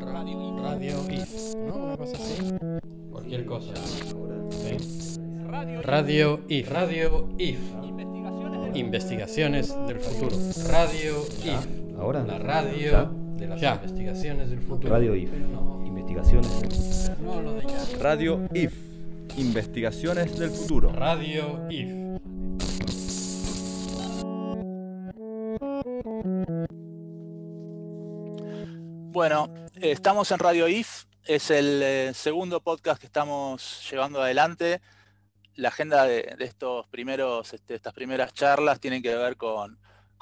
Radio, 0.00 0.58
radio 0.62 0.96
IF, 1.10 1.54
¿no? 1.66 1.74
Una 1.76 1.96
cosa 1.96 2.16
así. 2.16 2.42
Cualquier 3.10 3.44
cosa. 3.44 3.74
¿Sí? 4.50 5.18
Radio 5.82 6.40
IF. 6.48 6.70
Radio 6.72 7.28
IF. 7.38 7.58
Investigaciones 8.74 9.74
del 9.86 10.00
futuro. 10.00 10.36
Radio 10.70 11.16
IF. 11.44 11.98
Ahora. 11.98 12.24
La 12.24 12.38
radio 12.38 12.90
Ya. 12.90 13.10
de 13.36 13.46
las 13.46 13.60
Ya. 13.60 13.74
investigaciones 13.74 14.50
del 14.50 14.60
futuro. 14.60 14.90
Radio 14.92 15.14
IF. 15.14 15.30
Investigaciones. 15.86 17.10
No 17.22 17.40
lo 17.42 17.54
de 17.54 17.62
ya. 17.66 17.98
Radio 18.00 18.40
IF. 18.54 18.72
Investigaciones 19.36 20.38
del 20.38 20.50
futuro. 20.50 20.90
Radio 20.92 21.60
IF. 21.70 22.03
Bueno, 29.26 29.48
estamos 29.76 30.30
en 30.32 30.38
Radio 30.38 30.68
IF, 30.68 31.06
es 31.24 31.50
el 31.50 31.80
eh, 31.82 32.12
segundo 32.12 32.60
podcast 32.60 33.00
que 33.00 33.06
estamos 33.06 33.82
llevando 33.90 34.20
adelante. 34.20 34.82
La 35.54 35.68
agenda 35.68 36.04
de, 36.04 36.36
estos 36.40 36.86
primeros, 36.88 37.54
este, 37.54 37.74
estas 37.74 37.94
primeras 37.94 38.34
charlas 38.34 38.80
tienen 38.80 39.02
que 39.02 39.16
ver 39.16 39.38
con, 39.38 39.78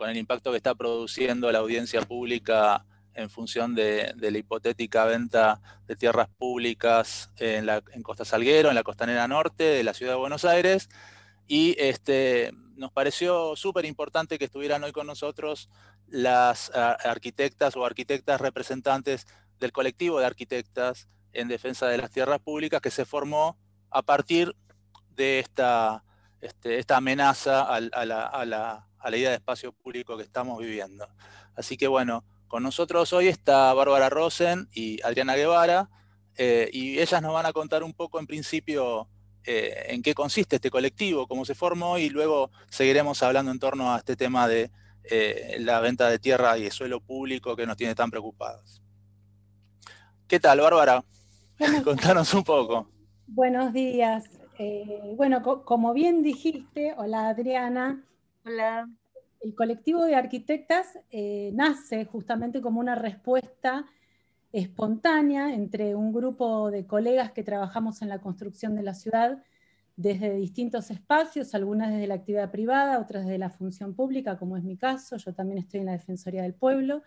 el 0.06 0.16
impacto 0.16 0.52
que 0.52 0.59
está 0.59 0.77
produciendo 0.77 1.51
la 1.51 1.59
audiencia 1.59 2.02
pública 2.02 2.84
en 3.15 3.28
función 3.28 3.75
de, 3.75 4.15
la 4.16 4.38
hipotética 4.38 5.05
venta 5.05 5.61
de 5.89 5.97
tierras 5.97 6.28
públicas 6.39 7.28
en, 7.39 7.66
la, 7.66 7.83
Costa 8.05 8.25
Salguero, 8.25 8.69
en 8.69 8.77
la 8.77 8.84
costanera 8.84 9.27
norte 9.27 9.64
de 9.64 9.83
la 9.83 9.95
ciudad 9.95 10.12
de 10.12 10.19
Buenos 10.19 10.45
Aires. 10.45 10.89
Y 11.48 11.75
este, 11.77 12.53
nos 12.77 12.92
pareció 12.92 13.56
súper 13.56 13.84
importante 13.84 14.39
que 14.39 14.44
estuvieran 14.44 14.84
hoy 14.84 14.92
con 14.92 15.09
nosotros 15.09 15.69
las 16.12 16.70
ah, 16.74 16.96
arquitectas 17.05 17.74
o 17.74 17.84
arquitectas 17.86 18.41
representantes 18.41 19.27
del 19.58 19.72
colectivo 19.72 20.20
de 20.20 20.27
arquitectas 20.27 21.08
en 21.32 21.48
defensa 21.48 21.88
de 21.88 21.96
las 21.96 22.10
tierras 22.10 22.38
públicas 22.38 22.82
que 22.82 22.91
se 22.91 23.06
formó 23.06 23.56
a 23.91 24.02
partir 24.02 24.54
de 25.16 25.38
esta, 25.38 26.04
este, 26.42 26.78
esta 26.78 26.98
amenaza 26.98 27.62
al- 27.62 27.91
a, 27.94 28.04
la, 28.04 28.27
a 28.27 28.44
la- 28.44 28.86
a 28.98 29.10
la 29.10 29.16
idea 29.16 29.30
de 29.30 29.36
espacio 29.36 29.72
público 29.72 30.16
que 30.16 30.22
estamos 30.22 30.58
viviendo. 30.60 31.08
Así 31.56 31.77
que 31.78 31.88
bueno, 31.88 32.24
con 32.47 32.62
nosotros 32.62 33.12
hoy 33.14 33.28
está 33.28 33.72
Bárbara 33.72 34.10
Rosen 34.10 34.69
y 34.74 35.02
Adriana 35.02 35.34
Guevara, 35.34 35.88
eh, 36.36 36.69
y 36.72 36.98
ellas 37.00 37.22
nos 37.22 37.32
van 37.32 37.47
a 37.47 37.52
contar 37.52 37.82
un 37.82 37.94
poco 37.94 38.20
en 38.20 38.26
principio 38.26 39.08
eh, 39.44 39.86
en 39.88 40.02
qué 40.02 40.14
consiste 40.14 40.56
este 40.56 40.70
colectivo, 40.70 41.26
cómo 41.26 41.44
se 41.47 41.54
formó, 41.54 41.97
y 41.98 42.10
luego 42.10 42.50
seguiremos 42.70 43.22
hablando 43.22 43.50
en 43.50 43.58
torno 43.58 43.92
a 43.94 43.98
este 43.98 44.14
tema 44.16 44.47
de 44.47 44.70
eh, 45.05 45.56
la 45.61 45.81
venta 45.81 46.08
de 46.08 46.19
tierra 46.19 46.56
y 46.58 46.64
de 46.64 46.70
suelo 46.70 47.00
público 47.00 47.56
que 47.56 47.67
nos 47.67 47.77
tiene 47.77 47.95
tan 47.95 48.11
preocupados. 48.11 48.83
¿Qué 50.27 50.41
tal, 50.41 50.61
Bárbara? 50.61 51.05
¿Cómo 51.59 51.83
Contanos 51.84 52.33
un 52.34 52.44
poco. 52.44 52.89
Buenos 53.27 53.72
días. 53.72 54.25
Eh, 54.59 55.14
bueno, 55.17 55.42
co- 55.42 55.64
como 55.64 55.92
bien 55.92 56.22
dijiste, 56.22 56.94
hola 56.97 57.28
Adriana, 57.28 58.05
Hola. 58.44 58.89
el 59.41 59.55
colectivo 59.55 60.05
de 60.05 60.14
arquitectas 60.14 60.98
eh, 61.11 61.50
nace 61.55 62.05
justamente 62.05 62.61
como 62.61 62.81
una 62.81 62.94
respuesta 62.94 63.87
espontánea 64.53 65.55
entre 65.55 65.94
un 65.94 66.12
grupo 66.12 66.70
de 66.70 66.87
colegas 66.87 67.33
que 67.33 67.42
trabajamos 67.42 68.03
en 68.03 68.09
la 68.11 68.20
construcción 68.20 68.75
de 68.77 68.83
la 68.83 68.94
ciudad 68.94 69.42
desde 69.96 70.34
distintos 70.34 70.90
espacios, 70.90 71.54
algunas 71.54 71.90
desde 71.90 72.06
la 72.06 72.14
actividad 72.14 72.50
privada, 72.50 72.98
otras 72.98 73.24
desde 73.24 73.38
la 73.38 73.50
función 73.50 73.94
pública, 73.94 74.38
como 74.38 74.56
es 74.56 74.64
mi 74.64 74.76
caso. 74.76 75.16
Yo 75.16 75.34
también 75.34 75.58
estoy 75.58 75.80
en 75.80 75.86
la 75.86 75.92
Defensoría 75.92 76.42
del 76.42 76.54
Pueblo, 76.54 77.02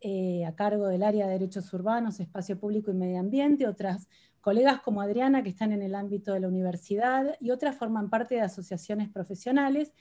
eh, 0.00 0.44
a 0.44 0.54
cargo 0.54 0.86
del 0.88 1.02
área 1.02 1.26
de 1.26 1.32
derechos 1.32 1.72
urbanos, 1.72 2.20
espacio 2.20 2.58
público 2.58 2.90
y 2.90 2.94
medio 2.94 3.18
ambiente, 3.18 3.66
otras 3.66 4.08
colegas 4.40 4.80
como 4.80 5.00
Adriana 5.00 5.42
que 5.42 5.48
están 5.48 5.72
en 5.72 5.82
el 5.82 5.94
ámbito 5.94 6.32
de 6.32 6.40
la 6.40 6.48
universidad 6.48 7.36
y 7.40 7.50
otras 7.50 7.76
forman 7.76 8.08
parte 8.08 8.36
de 8.36 8.42
asociaciones 8.42 9.08
profesionales, 9.08 9.92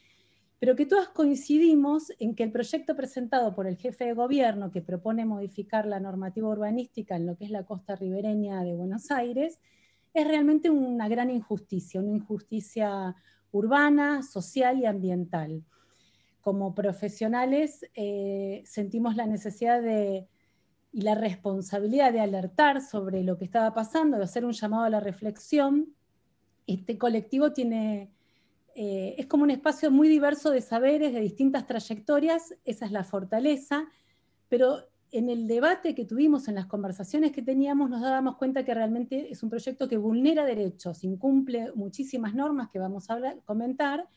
pero 0.60 0.76
que 0.76 0.86
todas 0.86 1.08
coincidimos 1.10 2.12
en 2.20 2.36
que 2.36 2.44
el 2.44 2.52
proyecto 2.52 2.96
presentado 2.96 3.56
por 3.56 3.66
el 3.68 3.78
jefe 3.78 4.06
de 4.06 4.14
gobierno 4.14 4.70
que 4.70 4.82
propone 4.82 5.26
modificar 5.26 5.88
la 5.88 6.00
normativa 6.00 6.48
urbanística 6.48 7.16
en 7.16 7.26
lo 7.26 7.36
que 7.36 7.46
es 7.46 7.52
la 7.52 7.64
costa 7.64 7.96
ribereña 7.96 8.64
de 8.64 8.76
Buenos 8.76 9.10
Aires 9.12 9.60
es 10.16 10.28
realmente 10.28 10.70
una 10.72 11.08
gran 11.08 11.30
injusticia, 11.30 12.02
una 12.02 12.12
injusticia 12.12 13.16
urbana, 13.52 14.24
social 14.24 14.80
y 14.80 14.86
ambiental. 14.86 15.64
Como 16.42 16.74
profesionales 16.74 17.86
eh, 17.94 18.64
sentimos 18.66 19.16
la 19.16 19.28
necesidad 19.28 19.82
de 19.82 20.28
y 20.96 21.02
la 21.02 21.14
responsabilidad 21.14 22.14
de 22.14 22.22
alertar 22.22 22.82
sobre 22.82 23.22
lo 23.22 23.38
que 23.38 23.44
estaba 23.44 23.74
pasando, 23.74 24.18
de 24.18 24.24
hacer 24.24 24.46
un 24.46 24.54
llamado 24.54 24.86
a 24.86 24.90
la 24.90 25.02
reflexión. 25.02 25.94
Este 26.68 26.98
colectivo 26.98 27.52
tiene, 27.52 28.14
eh, 28.76 29.14
es 29.18 29.26
como 29.26 29.44
un 29.44 29.52
espacio 29.52 29.92
muy 29.92 30.08
diverso 30.08 30.52
de 30.52 30.62
saberes, 30.62 31.12
de 31.12 31.20
distintas 31.20 31.68
trayectorias, 31.68 32.56
esa 32.64 32.86
es 32.86 32.94
la 32.94 33.04
fortaleza, 33.04 33.90
pero 34.48 34.88
en 35.18 35.30
el 35.30 35.48
debate 35.48 35.96
que 35.96 36.06
tuvimos, 36.06 36.48
en 36.48 36.56
las 36.56 36.66
conversaciones 36.66 37.32
que 37.32 37.42
teníamos, 37.42 37.90
nos 37.90 38.02
dábamos 38.02 38.36
cuenta 38.36 38.66
que 38.66 38.74
realmente 38.74 39.32
es 39.32 39.44
un 39.44 39.50
proyecto 39.50 39.88
que 39.88 39.98
vulnera 39.98 40.46
derechos, 40.46 41.04
incumple 41.04 41.72
muchísimas 41.74 42.36
normas 42.36 42.70
que 42.70 42.80
vamos 42.80 43.10
a 43.10 43.20
comentar, 43.46 44.08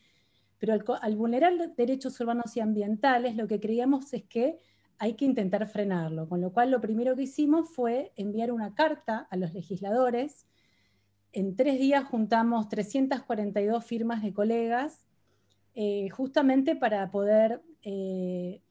pero 0.57 0.77
al 1.01 1.15
vulnerar 1.15 1.73
derechos 1.75 2.19
urbanos 2.19 2.55
y 2.57 2.59
ambientales, 2.59 3.35
lo 3.35 3.47
que 3.47 3.61
creíamos 3.61 4.13
es 4.13 4.23
que 4.23 4.59
hay 4.97 5.13
que 5.13 5.23
intentar 5.23 5.65
frenarlo, 5.67 6.27
con 6.27 6.41
lo 6.41 6.51
cual 6.51 6.71
lo 6.71 6.81
primero 6.81 7.15
que 7.15 7.23
hicimos 7.23 7.69
fue 7.69 8.11
enviar 8.17 8.51
una 8.51 8.75
carta 8.75 9.25
a 9.31 9.37
los 9.37 9.53
legisladores. 9.53 10.45
En 11.31 11.55
tres 11.55 11.79
días 11.79 12.03
juntamos 12.03 12.67
342 12.67 13.85
firmas 13.85 14.21
de 14.21 14.33
colegas, 14.33 15.07
eh, 15.75 16.09
justamente 16.09 16.75
para 16.75 17.09
poder 17.09 17.61
eh, 17.83 18.61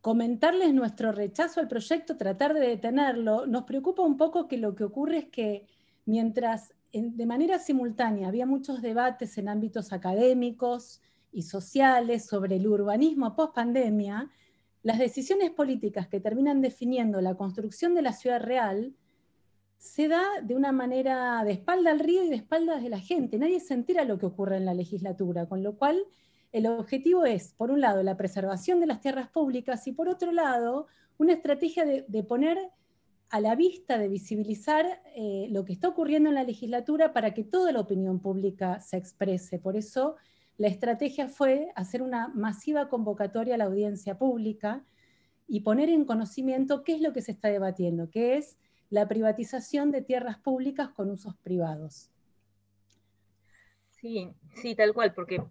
comentarles 0.00 0.72
nuestro 0.72 1.12
rechazo 1.12 1.60
al 1.60 1.68
proyecto, 1.68 2.16
tratar 2.16 2.54
de 2.54 2.60
detenerlo. 2.66 3.46
Nos 3.46 3.64
preocupa 3.64 4.02
un 4.02 4.16
poco 4.16 4.48
que 4.48 4.56
lo 4.56 4.74
que 4.74 4.84
ocurre 4.84 5.18
es 5.18 5.24
que 5.26 5.66
mientras 6.06 6.74
en- 6.92 7.16
de 7.16 7.26
manera 7.26 7.58
simultánea 7.58 8.28
había 8.28 8.46
muchos 8.46 8.82
debates 8.82 9.36
en 9.38 9.48
ámbitos 9.48 9.92
académicos 9.92 11.00
y 11.32 11.42
sociales 11.42 12.24
sobre 12.26 12.56
el 12.56 12.66
urbanismo 12.66 13.36
post 13.36 13.54
pandemia, 13.54 14.30
las 14.82 14.98
decisiones 14.98 15.50
políticas 15.50 16.08
que 16.08 16.20
terminan 16.20 16.62
definiendo 16.62 17.20
la 17.20 17.34
construcción 17.34 17.94
de 17.94 18.02
la 18.02 18.12
ciudad 18.12 18.40
real 18.40 18.94
se 19.76 20.08
da 20.08 20.22
de 20.42 20.54
una 20.56 20.72
manera 20.72 21.42
de 21.44 21.52
espalda 21.52 21.90
al 21.90 22.00
río 22.00 22.24
y 22.24 22.28
de 22.30 22.36
espaldas 22.36 22.82
de 22.82 22.88
la 22.88 22.98
gente. 23.00 23.38
Nadie 23.38 23.60
se 23.60 23.74
entera 23.74 24.04
lo 24.04 24.18
que 24.18 24.26
ocurre 24.26 24.56
en 24.56 24.64
la 24.64 24.74
legislatura, 24.74 25.46
con 25.46 25.62
lo 25.62 25.76
cual 25.76 26.02
el 26.52 26.66
objetivo 26.66 27.24
es, 27.24 27.52
por 27.52 27.70
un 27.70 27.80
lado, 27.80 28.02
la 28.02 28.16
preservación 28.16 28.80
de 28.80 28.86
las 28.86 29.00
tierras 29.00 29.28
públicas 29.28 29.86
y 29.86 29.92
por 29.92 30.08
otro 30.08 30.32
lado, 30.32 30.86
una 31.18 31.34
estrategia 31.34 31.84
de, 31.84 32.22
poner 32.24 32.58
a 33.28 33.40
la 33.40 33.54
vista, 33.54 33.98
de 33.98 34.08
visibilizar 34.08 35.02
eh, 35.14 35.46
lo 35.50 35.64
que 35.64 35.72
está 35.72 35.88
ocurriendo 35.88 36.28
en 36.28 36.34
la 36.34 36.44
legislatura 36.44 37.12
para 37.12 37.32
que 37.34 37.44
toda 37.44 37.70
la 37.72 37.80
opinión 37.80 38.18
pública 38.20 38.80
se 38.80 38.96
exprese. 38.96 39.58
Por 39.58 39.76
eso 39.76 40.16
la 40.56 40.68
estrategia 40.68 41.28
fue 41.28 41.68
hacer 41.76 42.02
una 42.02 42.28
masiva 42.28 42.88
convocatoria 42.88 43.54
a 43.54 43.58
la 43.58 43.64
audiencia 43.64 44.18
pública 44.18 44.84
y 45.46 45.60
poner 45.60 45.88
en 45.88 46.04
conocimiento 46.04 46.82
qué 46.82 46.94
es 46.94 47.00
lo 47.00 47.12
que 47.12 47.22
se 47.22 47.32
está 47.32 47.48
debatiendo, 47.48 48.10
que 48.10 48.36
es 48.36 48.56
la 48.88 49.06
privatización 49.06 49.92
de 49.92 50.02
tierras 50.02 50.38
públicas 50.38 50.90
con 50.90 51.10
usos 51.10 51.36
privados. 51.36 52.10
Sí, 53.90 54.32
sí, 54.54 54.74
tal 54.74 54.92
cual, 54.92 55.14
porque 55.14 55.42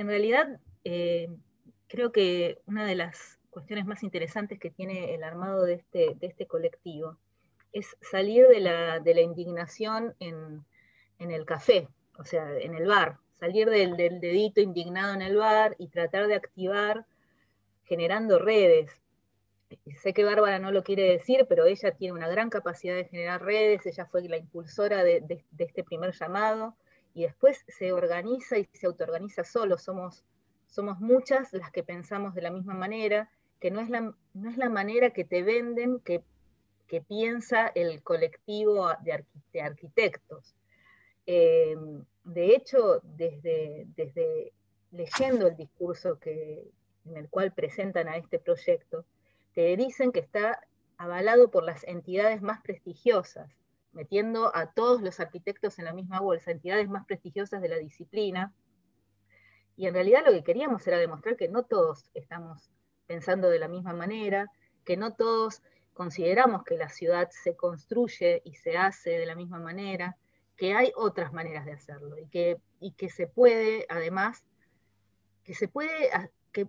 en 0.00 0.08
realidad 0.08 0.58
eh, 0.84 1.28
creo 1.86 2.10
que 2.10 2.58
una 2.66 2.86
de 2.86 2.94
las 2.94 3.38
cuestiones 3.50 3.84
más 3.84 4.02
interesantes 4.02 4.58
que 4.58 4.70
tiene 4.70 5.14
el 5.14 5.22
armado 5.22 5.64
de 5.64 5.74
este, 5.74 6.16
este 6.22 6.46
colectivo 6.46 7.18
es 7.72 7.96
salir 8.00 8.48
de 8.48 8.60
la, 8.60 9.20
indignación 9.20 10.14
en, 10.18 10.64
el 11.18 11.44
café, 11.44 11.86
o 12.18 12.24
sea, 12.24 12.56
en 12.58 12.74
el 12.74 12.86
bar, 12.86 13.18
salir 13.38 13.68
del, 13.68 13.96
dedito 13.96 14.62
indignado 14.62 15.12
en 15.12 15.22
el 15.22 15.36
bar 15.36 15.76
y 15.78 15.88
tratar 15.88 16.26
de 16.28 16.34
activar 16.34 17.04
generando 17.84 18.38
redes. 18.38 18.90
Sé 20.02 20.14
que 20.14 20.24
Bárbara 20.24 20.58
no 20.58 20.72
lo 20.72 20.82
quiere 20.82 21.02
decir, 21.02 21.46
pero 21.46 21.66
ella 21.66 21.92
tiene 21.92 22.14
una 22.14 22.28
gran 22.28 22.48
capacidad 22.48 22.96
de 22.96 23.04
generar 23.04 23.44
redes, 23.44 23.84
ella 23.84 24.06
fue 24.06 24.26
la 24.26 24.38
impulsora 24.38 25.04
de 25.04 25.44
este 25.58 25.84
primer 25.84 26.12
llamado 26.12 26.74
y 27.14 27.22
después 27.22 27.64
se 27.68 27.92
organiza 27.92 28.58
y 28.58 28.68
se 28.72 28.86
autoorganiza 28.86 29.44
solo. 29.44 29.78
Somos, 29.78 30.24
somos 30.66 31.00
muchas 31.00 31.52
las 31.52 31.70
que 31.70 31.82
pensamos 31.82 32.34
de 32.34 32.42
la 32.42 32.50
misma 32.50 32.74
manera, 32.74 33.30
que 33.60 33.70
no 33.70 33.80
es 33.80 33.90
la, 33.90 34.14
no 34.34 34.50
es 34.50 34.56
la 34.56 34.68
manera 34.68 35.10
que 35.10 35.24
te 35.24 35.42
venden, 35.42 36.00
que, 36.00 36.22
que 36.86 37.00
piensa 37.00 37.68
el 37.68 38.02
colectivo 38.02 38.88
de, 39.02 39.12
arqui- 39.12 39.42
de 39.52 39.60
arquitectos. 39.62 40.54
Eh, 41.26 41.76
de 42.24 42.54
hecho, 42.54 43.00
desde, 43.02 43.86
desde 43.96 44.52
leyendo 44.90 45.46
el 45.46 45.56
discurso 45.56 46.18
en 47.04 47.16
el 47.16 47.28
cual 47.28 47.52
presentan 47.52 48.08
a 48.08 48.16
este 48.16 48.38
proyecto, 48.38 49.04
te 49.54 49.76
dicen 49.76 50.12
que 50.12 50.20
está 50.20 50.60
avalado 50.96 51.50
por 51.50 51.64
las 51.64 51.84
entidades 51.84 52.42
más 52.42 52.60
prestigiosas, 52.62 53.50
metiendo 53.92 54.54
a 54.54 54.72
todos 54.72 55.02
los 55.02 55.20
arquitectos 55.20 55.78
en 55.78 55.84
la 55.84 55.92
misma 55.92 56.20
bolsa, 56.20 56.50
entidades 56.50 56.88
más 56.88 57.06
prestigiosas 57.06 57.60
de 57.60 57.68
la 57.68 57.76
disciplina. 57.76 58.52
Y 59.76 59.86
en 59.86 59.94
realidad 59.94 60.22
lo 60.24 60.32
que 60.32 60.44
queríamos 60.44 60.86
era 60.86 60.98
demostrar 60.98 61.36
que 61.36 61.48
no 61.48 61.64
todos 61.64 62.10
estamos 62.14 62.70
pensando 63.06 63.48
de 63.48 63.58
la 63.58 63.68
misma 63.68 63.92
manera, 63.92 64.46
que 64.84 64.96
no 64.96 65.14
todos 65.14 65.62
consideramos 65.94 66.64
que 66.64 66.76
la 66.76 66.88
ciudad 66.88 67.28
se 67.30 67.56
construye 67.56 68.42
y 68.44 68.54
se 68.54 68.76
hace 68.76 69.10
de 69.10 69.26
la 69.26 69.34
misma 69.34 69.58
manera, 69.58 70.16
que 70.56 70.74
hay 70.74 70.92
otras 70.94 71.32
maneras 71.32 71.64
de 71.64 71.72
hacerlo 71.72 72.18
y 72.18 72.26
que, 72.28 72.58
y 72.80 72.92
que 72.92 73.08
se 73.08 73.26
puede, 73.26 73.86
además, 73.88 74.44
que 75.42 75.54
se 75.54 75.68
puede, 75.68 76.10
que, 76.52 76.68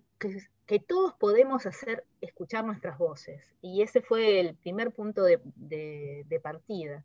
que, 0.65 0.79
todos 0.79 1.13
podemos 1.15 1.65
hacer 1.65 2.05
escuchar 2.21 2.65
nuestras 2.65 2.97
voces. 2.97 3.43
Y 3.61 3.81
ese 3.81 4.01
fue 4.01 4.39
el 4.39 4.55
primer 4.55 4.91
punto 4.91 5.23
de, 5.23 5.41
de, 5.55 6.39
partida. 6.41 7.03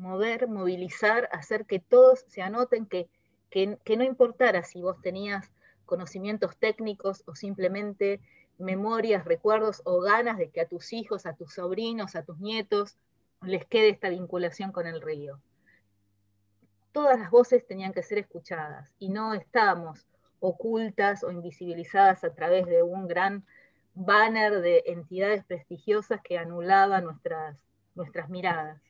Mover, 0.00 0.48
movilizar, 0.48 1.28
hacer 1.30 1.66
que 1.66 1.78
todos 1.78 2.24
se 2.26 2.40
anoten, 2.40 2.86
que, 2.86 3.10
que, 3.50 3.96
no 3.98 4.02
importara 4.02 4.62
si 4.62 4.80
vos 4.80 4.98
tenías 5.02 5.52
conocimientos 5.84 6.56
técnicos 6.56 7.22
o 7.26 7.34
simplemente 7.34 8.18
memorias, 8.56 9.26
recuerdos 9.26 9.82
o 9.84 10.00
ganas 10.00 10.38
de 10.38 10.48
que 10.48 10.62
a 10.62 10.66
tus 10.66 10.94
hijos, 10.94 11.26
a 11.26 11.34
tus 11.34 11.52
sobrinos, 11.52 12.16
a 12.16 12.22
tus 12.22 12.38
nietos 12.38 12.96
les 13.42 13.66
quede 13.66 13.90
esta 13.90 14.08
vinculación 14.08 14.72
con 14.72 14.86
el 14.86 15.02
río. 15.02 15.38
Todas 16.92 17.20
las 17.20 17.30
voces 17.30 17.66
tenían 17.66 17.92
que 17.92 18.02
ser 18.02 18.16
escuchadas 18.16 18.94
y 18.98 19.10
no 19.10 19.34
estábamos 19.34 20.06
ocultas 20.40 21.24
o 21.24 21.30
invisibilizadas 21.30 22.24
a 22.24 22.32
través 22.32 22.64
de 22.64 22.82
un 22.82 23.06
gran 23.06 23.44
banner 23.92 24.62
de 24.62 24.82
entidades 24.86 25.44
prestigiosas 25.44 26.22
que 26.22 26.38
anulaba 26.38 27.02
nuestras, 27.02 27.58
nuestras 27.94 28.30
miradas. 28.30 28.89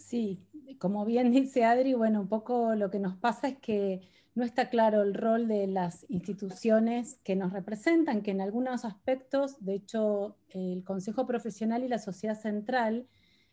Sí, 0.00 0.40
como 0.78 1.04
bien 1.04 1.30
dice 1.32 1.64
Adri, 1.64 1.94
bueno, 1.94 2.22
un 2.22 2.28
poco 2.28 2.74
lo 2.74 2.90
que 2.90 2.98
nos 2.98 3.16
pasa 3.16 3.48
es 3.48 3.58
que 3.58 4.00
no 4.34 4.44
está 4.44 4.70
claro 4.70 5.02
el 5.02 5.14
rol 5.14 5.48
de 5.48 5.66
las 5.66 6.06
instituciones 6.08 7.18
que 7.22 7.36
nos 7.36 7.52
representan, 7.52 8.22
que 8.22 8.30
en 8.30 8.40
algunos 8.40 8.84
aspectos, 8.84 9.56
de 9.60 9.74
hecho, 9.74 10.36
el 10.48 10.82
Consejo 10.84 11.26
Profesional 11.26 11.84
y 11.84 11.88
la 11.88 11.98
Sociedad 11.98 12.40
Central 12.40 13.06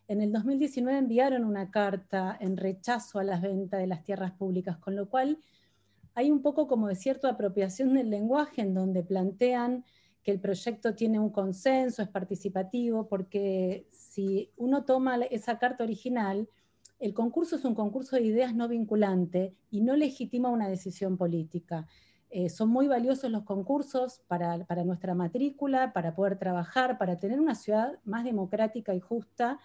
en 0.07 0.21
el 0.21 0.31
2019 0.31 0.97
enviaron 0.97 1.43
una 1.43 1.69
carta 1.69 2.37
en 2.39 2.55
rechazo 2.55 3.19
a 3.19 3.23
las 3.23 3.41
ventas 3.41 3.79
de 3.79 3.87
las 3.87 4.03
tierras 4.03 4.31
públicas, 4.31 4.77
con 4.77 4.95
lo 4.95 5.09
cual 5.09 5.39
hay 6.13 6.31
un 6.31 6.41
poco 6.41 6.67
como 6.67 6.87
de 6.87 6.95
cierta 6.95 7.29
apropiación 7.29 7.93
del 7.93 8.09
lenguaje 8.09 8.61
en 8.61 8.73
donde 8.73 9.03
plantean 9.03 9.83
que 10.27 10.33
el 10.33 10.41
proyecto 10.41 10.93
tiene 10.93 11.21
un 11.21 11.29
consenso, 11.29 12.01
es 12.01 12.09
participativo, 12.09 13.07
porque 13.07 13.87
si 13.93 14.51
uno 14.57 14.83
toma 14.83 15.15
esa 15.31 15.57
carta 15.57 15.85
original, 15.85 16.49
el 16.99 17.13
concurso 17.13 17.55
es 17.55 17.63
un 17.63 17.73
concurso 17.73 18.17
de 18.17 18.23
ideas 18.23 18.53
no 18.53 18.67
vinculante 18.67 19.55
y 19.71 19.79
no 19.79 19.95
legitima 19.95 20.49
una 20.49 20.67
decisión 20.67 21.15
política. 21.15 21.87
Eh, 22.29 22.49
son 22.49 22.67
muy 22.67 22.89
valiosos 22.89 23.31
los 23.31 23.43
concursos 23.43 24.21
para, 24.27 24.57
nuestra 24.83 25.15
matrícula, 25.15 25.93
para 25.93 26.13
poder 26.13 26.37
trabajar, 26.37 26.97
para 26.97 27.15
tener 27.15 27.39
una 27.39 27.55
ciudad 27.55 27.97
más 28.03 28.25
democrática 28.25 28.93
y 28.93 28.99
justa 28.99 29.59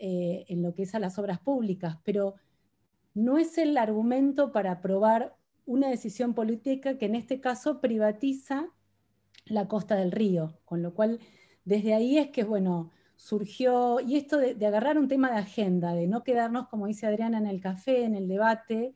eh, 0.00 0.44
en 0.48 0.60
lo 0.60 0.74
que 0.74 0.82
es 0.82 0.94
a 0.96 0.98
las 0.98 1.20
obras 1.20 1.38
públicas, 1.38 1.98
pero 2.02 2.34
no 3.14 3.38
es 3.38 3.58
el 3.58 3.78
argumento 3.78 4.50
para 4.50 4.72
aprobar 4.72 5.36
una 5.66 5.88
decisión 5.88 6.34
política 6.34 6.98
que 6.98 7.06
en 7.06 7.14
este 7.14 7.40
caso 7.40 7.80
privatiza 7.80 8.70
la 9.44 9.68
costa 9.68 9.96
del 9.96 10.12
río, 10.12 10.58
con 10.64 10.82
lo 10.82 10.94
cual 10.94 11.20
desde 11.64 11.94
ahí 11.94 12.18
es 12.18 12.30
que, 12.30 12.44
bueno, 12.44 12.90
surgió, 13.16 14.00
y 14.00 14.16
esto 14.16 14.38
de, 14.38 14.66
agarrar 14.66 14.98
un 14.98 15.06
tema 15.06 15.30
de 15.30 15.38
agenda, 15.38 15.94
de 15.94 16.06
no 16.06 16.22
quedarnos, 16.22 16.68
como 16.68 16.86
dice 16.86 17.06
Adriana, 17.06 17.38
en 17.38 17.46
el 17.46 17.60
café, 17.60 18.04
en 18.04 18.14
el 18.14 18.28
debate, 18.28 18.94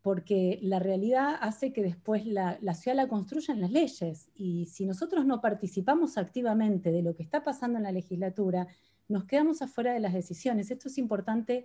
porque 0.00 0.58
la 0.62 0.78
realidad 0.78 1.36
hace 1.40 1.72
que 1.72 1.82
después 1.82 2.26
la, 2.26 2.58
ciudad 2.74 2.96
la 2.96 3.08
construyan 3.08 3.60
las 3.60 3.72
leyes. 3.72 4.30
Y 4.34 4.66
si 4.66 4.86
nosotros 4.86 5.24
no 5.26 5.40
participamos 5.40 6.18
activamente 6.18 6.92
de 6.92 7.02
lo 7.02 7.16
que 7.16 7.22
está 7.22 7.42
pasando 7.42 7.78
en 7.78 7.84
la 7.84 7.90
legislatura, 7.90 8.68
nos 9.08 9.24
quedamos 9.24 9.62
afuera 9.62 9.92
de 9.92 10.00
las 10.00 10.12
decisiones. 10.12 10.70
Esto 10.70 10.88
es 10.88 10.98
importante 10.98 11.64